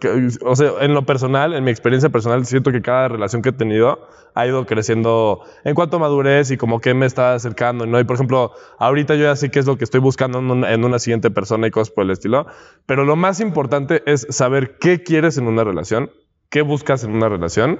o 0.43 0.55
sea, 0.55 0.71
en 0.81 0.95
lo 0.95 1.05
personal, 1.05 1.53
en 1.53 1.63
mi 1.63 1.69
experiencia 1.69 2.09
personal, 2.09 2.47
siento 2.47 2.71
que 2.71 2.81
cada 2.81 3.09
relación 3.09 3.43
que 3.43 3.49
he 3.49 3.53
tenido 3.53 4.07
ha 4.33 4.47
ido 4.47 4.65
creciendo 4.65 5.41
en 5.65 5.75
cuanto 5.75 5.97
a 5.97 5.99
madurez 5.99 6.49
y 6.49 6.57
como 6.57 6.79
que 6.79 6.95
me 6.95 7.05
está 7.05 7.35
acercando, 7.35 7.85
¿no? 7.85 7.99
Y 7.99 8.05
por 8.05 8.15
ejemplo, 8.15 8.51
ahorita 8.79 9.13
yo 9.13 9.25
ya 9.25 9.35
sé 9.35 9.51
qué 9.51 9.59
es 9.59 9.67
lo 9.67 9.77
que 9.77 9.83
estoy 9.83 9.99
buscando 9.99 10.39
en 10.39 10.49
una, 10.49 10.73
en 10.73 10.83
una 10.83 10.97
siguiente 10.97 11.29
persona 11.29 11.67
y 11.67 11.71
cosas 11.71 11.91
por 11.91 12.05
el 12.05 12.11
estilo, 12.11 12.47
pero 12.87 13.05
lo 13.05 13.15
más 13.15 13.39
importante 13.39 14.01
es 14.07 14.25
saber 14.31 14.79
qué 14.79 15.03
quieres 15.03 15.37
en 15.37 15.45
una 15.45 15.63
relación, 15.63 16.09
qué 16.49 16.63
buscas 16.63 17.03
en 17.03 17.11
una 17.11 17.29
relación, 17.29 17.79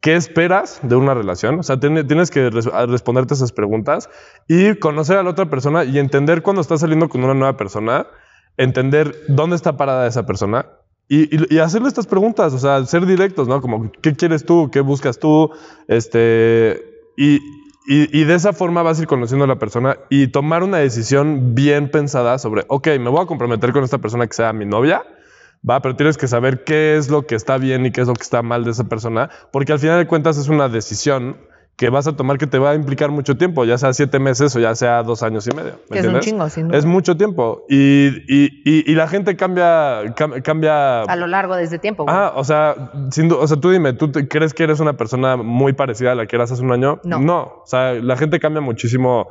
qué 0.00 0.14
esperas 0.16 0.80
de 0.82 0.96
una 0.96 1.14
relación. 1.14 1.58
O 1.58 1.62
sea, 1.62 1.78
tiene- 1.80 2.04
tienes 2.04 2.30
que 2.30 2.50
responderte 2.50 3.34
esas 3.34 3.52
preguntas 3.52 4.08
y 4.48 4.74
conocer 4.76 5.16
a 5.18 5.22
la 5.22 5.30
otra 5.30 5.50
persona 5.50 5.84
y 5.84 5.98
entender 5.98 6.42
cuando 6.42 6.62
estás 6.62 6.80
saliendo 6.80 7.08
con 7.08 7.24
una 7.24 7.34
nueva 7.34 7.56
persona, 7.56 8.06
entender 8.56 9.14
dónde 9.28 9.56
está 9.56 9.76
parada 9.76 10.06
esa 10.06 10.26
persona. 10.26 10.66
Y, 11.08 11.34
y- 11.36 11.54
y 11.54 11.58
hacerle 11.58 11.88
estas 11.88 12.06
preguntas, 12.06 12.52
o 12.52 12.58
sea, 12.58 12.84
ser 12.84 13.06
directos, 13.06 13.46
¿no? 13.48 13.60
Como, 13.60 13.90
¿qué 14.02 14.14
quieres 14.14 14.44
tú? 14.44 14.70
¿Qué 14.72 14.80
buscas 14.80 15.18
tú? 15.18 15.50
Este, 15.88 16.82
y- 17.16 17.40
y 17.88 18.24
de 18.24 18.34
esa 18.34 18.52
forma 18.52 18.82
vas 18.82 18.98
a 18.98 19.02
ir 19.02 19.06
conociendo 19.08 19.44
a 19.44 19.48
la 19.48 19.60
persona 19.60 19.96
y 20.10 20.26
tomar 20.26 20.64
una 20.64 20.78
decisión 20.78 21.54
bien 21.54 21.88
pensada 21.90 22.38
sobre, 22.38 22.64
ok, 22.66 22.88
me 22.98 23.08
voy 23.10 23.22
a 23.22 23.26
comprometer 23.26 23.72
con 23.72 23.84
esta 23.84 23.98
persona 23.98 24.26
que 24.26 24.34
sea 24.34 24.52
mi 24.52 24.66
novia, 24.66 25.04
Va, 25.68 25.80
pero 25.82 25.96
tienes 25.96 26.16
que 26.16 26.28
saber 26.28 26.64
qué 26.64 26.96
es 26.96 27.10
lo 27.10 27.26
que 27.26 27.34
está 27.34 27.58
bien 27.58 27.86
y 27.86 27.90
qué 27.90 28.00
es 28.02 28.06
lo 28.08 28.14
que 28.14 28.22
está 28.22 28.42
mal 28.42 28.64
de 28.64 28.70
esa 28.70 28.84
persona, 28.84 29.30
porque 29.52 29.72
al 29.72 29.78
final 29.80 29.98
de 29.98 30.06
cuentas 30.06 30.36
es 30.38 30.48
una 30.48 30.68
decisión 30.68 31.36
que 31.76 31.90
vas 31.90 32.06
a 32.06 32.16
tomar 32.16 32.38
que 32.38 32.46
te 32.46 32.58
va 32.58 32.70
a 32.70 32.74
implicar 32.74 33.10
mucho 33.10 33.36
tiempo, 33.36 33.64
ya 33.66 33.76
sea 33.76 33.92
siete 33.92 34.18
meses 34.18 34.56
o 34.56 34.60
ya 34.60 34.74
sea 34.74 35.02
dos 35.02 35.22
años 35.22 35.46
y 35.46 35.54
medio. 35.54 35.72
¿me 35.90 35.94
Que 35.94 35.98
es 35.98 36.06
un 36.06 36.20
chingo, 36.20 36.48
sin 36.48 36.68
duda. 36.68 36.78
Es 36.78 36.86
mucho 36.86 37.18
tiempo. 37.18 37.66
Y, 37.68 38.06
y- 38.28 38.62
y- 38.64 38.90
y 38.90 38.94
la 38.94 39.06
gente 39.08 39.36
cambia, 39.36 40.02
cam- 40.14 40.40
cambia. 40.42 41.02
A 41.02 41.16
lo 41.16 41.26
largo 41.26 41.54
de 41.54 41.64
ese 41.64 41.78
tiempo, 41.78 42.04
güey. 42.04 42.16
Ah, 42.16 42.32
o 42.34 42.44
sea, 42.44 42.92
sin 43.10 43.30
o 43.30 43.46
sea, 43.46 43.58
tú 43.58 43.70
dime, 43.70 43.92
¿tú 43.92 44.10
te- 44.10 44.26
crees 44.26 44.54
que 44.54 44.62
eres 44.64 44.80
una 44.80 44.94
persona 44.96 45.36
muy 45.36 45.74
parecida 45.74 46.12
a 46.12 46.14
la 46.14 46.24
que 46.26 46.36
eras 46.36 46.50
hace 46.50 46.62
un 46.62 46.72
año? 46.72 46.98
No. 47.04 47.42
o 47.62 47.66
sea, 47.66 47.92
la 47.92 48.16
gente 48.16 48.40
cambia 48.40 48.62
muchísimo 48.62 49.28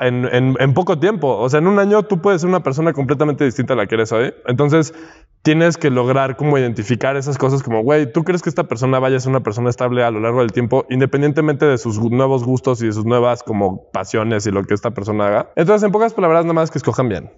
en, 0.00 0.24
en- 0.32 0.56
en 0.58 0.74
poco 0.74 0.98
tiempo. 0.98 1.36
O 1.36 1.48
sea, 1.48 1.58
en 1.58 1.66
un 1.66 1.78
año 1.78 2.02
tú 2.04 2.20
puedes 2.20 2.40
ser 2.42 2.48
una 2.50 2.62
persona 2.62 2.92
completamente 2.92 3.44
distinta 3.44 3.74
a 3.74 3.76
la 3.76 3.86
que 3.86 3.94
eres 3.96 4.12
hoy. 4.12 4.32
Entonces, 4.46 4.94
tienes 5.42 5.76
que 5.76 5.88
lograr 5.90 6.36
como 6.36 6.58
identificar 6.58 7.16
esas 7.16 7.38
cosas 7.38 7.62
como, 7.62 7.82
güey, 7.82 8.12
¿tú 8.12 8.24
crees 8.24 8.42
que 8.42 8.48
esta 8.48 8.64
persona 8.64 8.98
vaya 8.98 9.16
a 9.16 9.20
ser 9.20 9.30
una 9.30 9.40
persona 9.40 9.70
estable 9.70 10.02
a 10.04 10.10
lo 10.10 10.20
largo 10.20 10.40
del 10.40 10.52
tiempo, 10.52 10.84
independientemente 10.90 11.64
de 11.64 11.78
sus 11.78 11.98
nuevos 12.00 12.44
gustos 12.44 12.82
y 12.82 12.86
de 12.86 12.92
sus 12.92 13.04
nuevas 13.06 13.42
como 13.44 13.90
pasiones 13.92 14.46
y 14.46 14.50
lo 14.50 14.64
que 14.64 14.74
esta 14.74 14.90
persona 14.90 15.26
haga? 15.28 15.50
Entonces, 15.56 15.84
en 15.84 15.92
pocas 15.92 16.12
palabras, 16.12 16.44
nada 16.44 16.54
más 16.54 16.70
que 16.70 16.78
escojan 16.78 17.08
bien. 17.08 17.30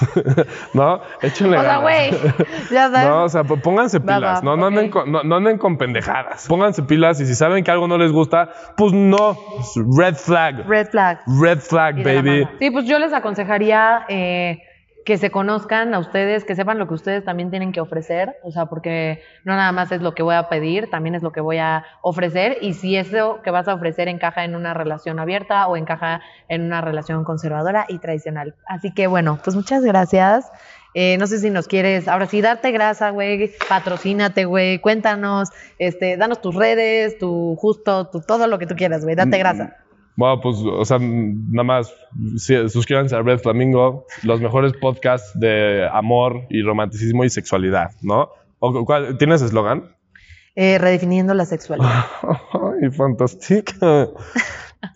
¿No? 0.74 1.00
Échenle 1.22 1.58
o 1.58 1.62
sea, 1.62 1.78
güey, 1.78 2.10
ya 2.70 2.88
sabes. 2.92 3.08
No, 3.08 3.24
o 3.24 3.28
sea, 3.28 3.44
pónganse 3.44 4.00
pilas. 4.00 4.22
va, 4.22 4.40
no, 4.42 4.56
no, 4.56 4.66
anden 4.66 4.90
con, 4.90 5.10
no, 5.10 5.22
no 5.24 5.36
anden 5.36 5.58
con 5.58 5.76
pendejadas. 5.78 6.46
Pónganse 6.46 6.82
pilas 6.84 7.20
y 7.20 7.26
si 7.26 7.34
saben 7.34 7.64
que 7.64 7.70
algo 7.70 7.88
no 7.88 7.98
les 7.98 8.12
gusta, 8.12 8.50
pues 8.76 8.92
no. 8.92 9.36
Red 9.96 10.14
flag. 10.16 10.66
Red 10.68 10.88
flag. 10.90 11.20
Red 11.40 11.58
flag, 11.60 11.97
Y 12.00 12.04
de 12.04 12.14
la 12.14 12.22
baby. 12.22 12.44
mano. 12.44 12.56
Sí, 12.58 12.70
pues 12.70 12.86
yo 12.86 12.98
les 12.98 13.12
aconsejaría 13.12 14.04
eh, 14.08 14.62
que 15.08 15.16
se 15.16 15.30
conozcan 15.30 15.94
a 15.94 16.00
ustedes, 16.00 16.44
que 16.44 16.54
sepan 16.54 16.78
lo 16.78 16.86
que 16.86 16.92
ustedes 16.92 17.24
también 17.24 17.48
tienen 17.48 17.72
que 17.72 17.80
ofrecer, 17.80 18.36
o 18.42 18.52
sea, 18.52 18.66
porque 18.66 19.22
no 19.42 19.56
nada 19.56 19.72
más 19.72 19.90
es 19.90 20.02
lo 20.02 20.14
que 20.14 20.22
voy 20.22 20.34
a 20.34 20.50
pedir, 20.50 20.90
también 20.90 21.14
es 21.14 21.22
lo 21.22 21.32
que 21.32 21.40
voy 21.40 21.56
a 21.56 21.82
ofrecer, 22.02 22.58
y 22.60 22.74
si 22.74 22.94
eso 22.94 23.40
que 23.42 23.50
vas 23.50 23.68
a 23.68 23.74
ofrecer 23.74 24.08
encaja 24.08 24.44
en 24.44 24.54
una 24.54 24.74
relación 24.74 25.18
abierta 25.18 25.66
o 25.66 25.78
encaja 25.78 26.20
en 26.48 26.62
una 26.62 26.82
relación 26.82 27.24
conservadora 27.24 27.86
y 27.88 28.00
tradicional. 28.00 28.54
Así 28.66 28.92
que 28.92 29.06
bueno, 29.06 29.38
pues 29.42 29.56
muchas 29.56 29.82
gracias. 29.82 30.50
Eh, 30.92 31.16
no 31.16 31.26
sé 31.26 31.38
si 31.38 31.48
nos 31.48 31.68
quieres, 31.68 32.06
ahora 32.06 32.26
sí, 32.26 32.42
darte 32.42 32.70
grasa, 32.70 33.08
güey, 33.08 33.50
patrocínate, 33.66 34.44
güey, 34.44 34.78
cuéntanos, 34.78 35.48
este, 35.78 36.18
danos 36.18 36.42
tus 36.42 36.54
redes, 36.54 37.16
tu 37.16 37.56
justo, 37.56 38.08
tu, 38.08 38.20
todo 38.20 38.46
lo 38.46 38.58
que 38.58 38.66
tú 38.66 38.76
quieras, 38.76 39.04
güey, 39.04 39.16
date 39.16 39.38
grasa. 39.38 39.87
Bueno, 40.18 40.40
pues, 40.40 40.56
o 40.64 40.84
sea, 40.84 40.98
nada 41.00 41.62
más 41.62 41.94
suscríbanse 42.68 43.14
a 43.14 43.22
Red 43.22 43.38
Flamingo, 43.38 44.04
los 44.24 44.40
mejores 44.40 44.72
podcasts 44.72 45.30
de 45.38 45.88
amor 45.92 46.42
y 46.50 46.60
romanticismo 46.62 47.24
y 47.24 47.30
sexualidad, 47.30 47.92
¿no? 48.02 48.28
O, 48.58 48.84
¿cuál- 48.84 49.16
¿Tienes 49.16 49.42
eslogan? 49.42 49.94
Eh, 50.56 50.76
redefiniendo 50.78 51.34
la 51.34 51.44
sexualidad. 51.44 52.04
Ay, 52.82 52.90
fantástica. 52.90 54.08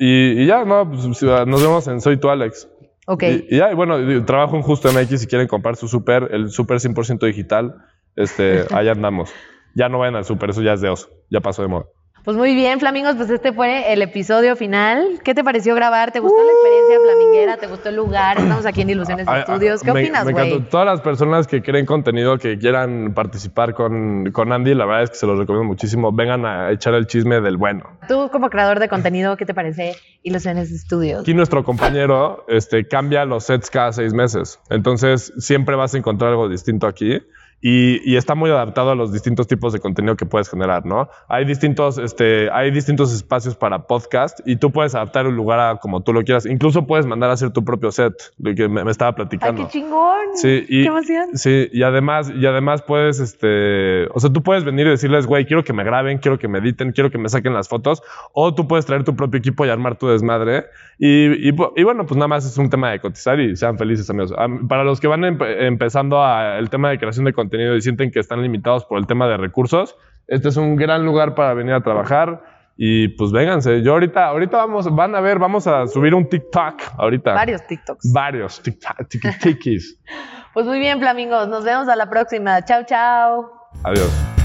y, 0.01 0.43
y 0.43 0.47
ya, 0.47 0.65
no, 0.65 0.91
pues, 0.91 1.05
nos 1.23 1.63
vemos 1.63 1.87
en 1.87 2.01
Soy 2.01 2.17
tu 2.17 2.29
Alex. 2.29 2.69
Ok. 3.07 3.23
Y, 3.23 3.47
y 3.49 3.57
ya, 3.59 3.71
y 3.71 3.77
bueno, 3.77 4.01
y 4.01 4.23
trabajo 4.23 4.57
en 4.57 4.63
Justo 4.63 4.91
MX 4.93 5.21
si 5.21 5.27
quieren 5.29 5.47
comprar 5.47 5.77
su 5.77 5.87
súper, 5.87 6.31
el 6.33 6.51
súper 6.51 6.79
100% 6.79 7.25
digital, 7.27 7.77
este, 8.17 8.65
allá 8.75 8.91
andamos. 8.91 9.31
Ya 9.77 9.89
no 9.89 10.01
vayan 10.01 10.17
al 10.17 10.25
súper, 10.25 10.51
eso 10.51 10.63
ya 10.63 10.73
es 10.73 10.81
de 10.81 10.89
oso, 10.89 11.11
ya 11.31 11.41
pasó 11.41 11.63
de 11.63 11.69
moda. 11.69 11.85
Pues 12.25 12.37
muy 12.37 12.55
bien, 12.55 12.79
Flamingos, 12.79 13.17
pues 13.17 13.31
este 13.31 13.53
fue 13.53 13.93
el 13.93 14.01
episodio 14.01 14.55
final. 14.55 15.19
¿Qué 15.25 15.35
te 15.35 15.43
pareció 15.43 15.75
grabar? 15.75 16.13
¿Te 16.13 16.21
gustó 16.21 16.37
la 16.41 16.53
experiencia 16.53 17.01
flaminguera? 17.03 17.57
¿Te 17.57 17.67
gustó 17.67 17.89
el 17.89 17.97
lugar? 17.97 18.39
Estamos 18.39 18.65
aquí 18.65 18.83
en 18.83 18.91
Ilusiones 18.91 19.27
Estudios. 19.27 19.83
¿Qué 19.83 19.93
me- 19.93 20.03
opinas, 20.03 20.25
me 20.27 20.33
güey? 20.33 20.47
encantó. 20.53 20.71
Todas 20.71 20.87
las 20.87 21.01
personas 21.01 21.49
que 21.49 21.63
creen 21.63 21.85
contenido, 21.85 22.39
que 22.39 22.59
quieran 22.59 23.13
participar 23.13 23.75
con, 23.75 24.31
con 24.31 24.53
Andy, 24.53 24.73
la 24.77 24.87
verdad 24.87 25.03
es 25.03 25.11
que 25.11 25.17
se 25.17 25.27
los 25.27 25.37
recomiendo 25.37 25.67
muchísimo. 25.67 26.13
Vengan 26.13 26.47
a 26.47 26.71
echar 26.71 26.95
el 26.95 27.09
chisme 27.09 27.41
del 27.41 27.57
bueno. 27.57 27.83
Tú 28.07 28.29
como 28.31 28.51
creador 28.51 28.79
de 28.79 28.89
contenido, 28.89 29.37
¿qué 29.37 29.45
te 29.45 29.53
parece 29.53 29.97
Ilusiones 30.23 30.71
Estudios? 30.71 31.23
Aquí 31.23 31.35
nuestro 31.35 31.65
compañero 31.65 32.45
este, 32.47 32.87
cambia 32.87 33.25
los 33.25 33.43
sets 33.43 33.69
cada 33.69 33.91
seis 33.93 34.15
meses. 34.15 34.61
Entonces, 34.71 35.33
siempre 35.39 35.75
vas 35.75 35.93
a 35.95 35.99
encontrar 35.99 36.31
algo 36.31 36.49
distinto 36.49 36.87
aquí. 36.87 37.21
Y, 37.65 38.01
y 38.05 38.17
está 38.17 38.35
muy 38.35 38.51
adaptado 38.51 38.91
a 38.91 38.95
los 38.97 39.13
distintos 39.13 39.47
tipos 39.47 39.73
de 39.73 39.79
contenido 39.79 40.17
que 40.17 40.27
puedes 40.27 40.51
generar, 40.51 40.85
¿no? 40.85 41.09
Hay 41.29 41.45
distintos, 41.45 41.97
este, 41.97 42.51
hay 42.51 42.73
distintos 42.73 43.15
espacios 43.15 43.55
para 43.55 43.87
podcast 43.87 44.41
y 44.45 44.57
tú 44.57 44.73
puedes 44.73 44.97
adaptar 44.97 45.29
un 45.29 45.37
lugar 45.37 45.61
a 45.61 45.77
como 45.77 46.01
tú 46.03 46.13
lo 46.13 46.25
quieras. 46.25 46.45
Incluso 46.45 46.89
puedes 46.89 47.07
mandar 47.07 47.31
a 47.31 47.35
hacer 47.35 47.51
tu 47.53 47.65
propio 47.65 47.93
set, 47.93 48.15
lo 48.39 48.53
que 48.57 48.69
me, 48.69 48.83
me 48.83 48.91
estaba 48.91 49.11
¡Ay, 49.11 49.15
platicando. 49.15 49.63
qué 49.63 49.69
chingón! 49.69 50.17
Sí, 50.35 50.65
y, 50.69 50.83
¡Qué 50.83 50.89
emoción! 50.89 51.29
Sí, 51.35 51.69
y 51.73 51.85
además, 51.85 52.33
y 52.35 52.45
además 52.47 52.83
puedes, 52.83 53.21
este, 53.21 54.07
o 54.13 54.19
sea, 54.19 54.31
tú 54.33 54.43
puedes 54.43 54.65
venir 54.65 54.89
y 54.89 54.91
decirles, 54.91 55.29
güey, 55.29 55.47
quiero 55.47 55.63
que 55.63 55.73
me 55.73 55.85
graben, 55.85 56.19
quiero 56.19 56.41
que 56.41 56.49
me 56.49 56.59
editen, 56.59 56.91
quiero 56.91 57.11
que 57.13 57.19
me 57.19 57.29
saquen 57.29 57.55
las 57.55 57.69
fotos, 57.69 58.03
o 58.33 58.53
tú 58.57 58.67
puedes 58.67 58.87
traer 58.87 59.05
tu 59.05 59.15
propio 59.15 59.39
equipo 59.39 59.65
y 59.65 59.69
armar 59.69 59.97
tu 59.97 60.09
desmadre. 60.09 60.65
Y, 60.99 61.49
y, 61.49 61.55
y 61.77 61.83
bueno, 61.85 62.07
pues 62.07 62.17
nada 62.17 62.27
más 62.29 62.45
es 62.45 62.59
un 62.59 62.71
tema 62.71 62.91
de 62.91 62.99
cotizar 63.01 63.39
y 63.39 63.55
sean 63.57 63.79
felices, 63.79 64.11
amigos. 64.11 64.33
Am- 64.37 64.67
Para 64.67 64.83
los 64.83 64.99
que 65.01 65.07
van 65.07 65.21
empe- 65.23 65.63
empezando 65.67 66.23
a 66.25 66.59
el 66.59 66.69
tema 66.71 66.91
de 66.91 66.99
creación 66.99 67.25
de 67.25 67.33
contenido 67.33 67.52
y 67.61 67.81
sienten 67.81 68.11
que 68.11 68.21
están 68.21 68.43
limitados 68.43 68.85
por 68.85 68.99
el 68.99 69.07
tema 69.07 69.27
de 69.29 69.37
recursos, 69.37 69.97
este 70.29 70.49
es 70.49 70.57
un 70.57 70.77
gran 70.77 71.05
lugar 71.05 71.35
para 71.35 71.55
venir 71.55 71.75
a 71.75 71.81
trabajar. 71.83 72.43
Y 72.77 73.09
pues 73.09 73.33
vénganse. 73.33 73.83
Yo 73.83 73.93
ahorita, 73.93 74.27
ahorita 74.27 74.57
vamos, 74.57 74.95
van 74.95 75.15
a 75.15 75.21
ver, 75.21 75.39
vamos 75.39 75.67
a 75.67 75.87
subir 75.87 76.15
un 76.15 76.27
TikTok 76.29 76.81
ahorita. 76.97 77.35
Varios 77.35 77.67
TikToks. 77.67 78.13
Varios 78.13 78.63
TikTok, 78.63 79.01
tiki- 79.09 79.39
tikis. 79.41 79.99
Pues 80.55 80.67
muy 80.67 80.79
bien, 80.81 80.99
Flamingos. 80.99 81.49
Nos 81.49 81.65
vemos 81.65 81.89
a 81.89 81.97
la 81.97 82.11
próxima. 82.11 82.63
Chao, 82.65 82.83
chao. 82.85 83.51
Adiós. 83.85 84.42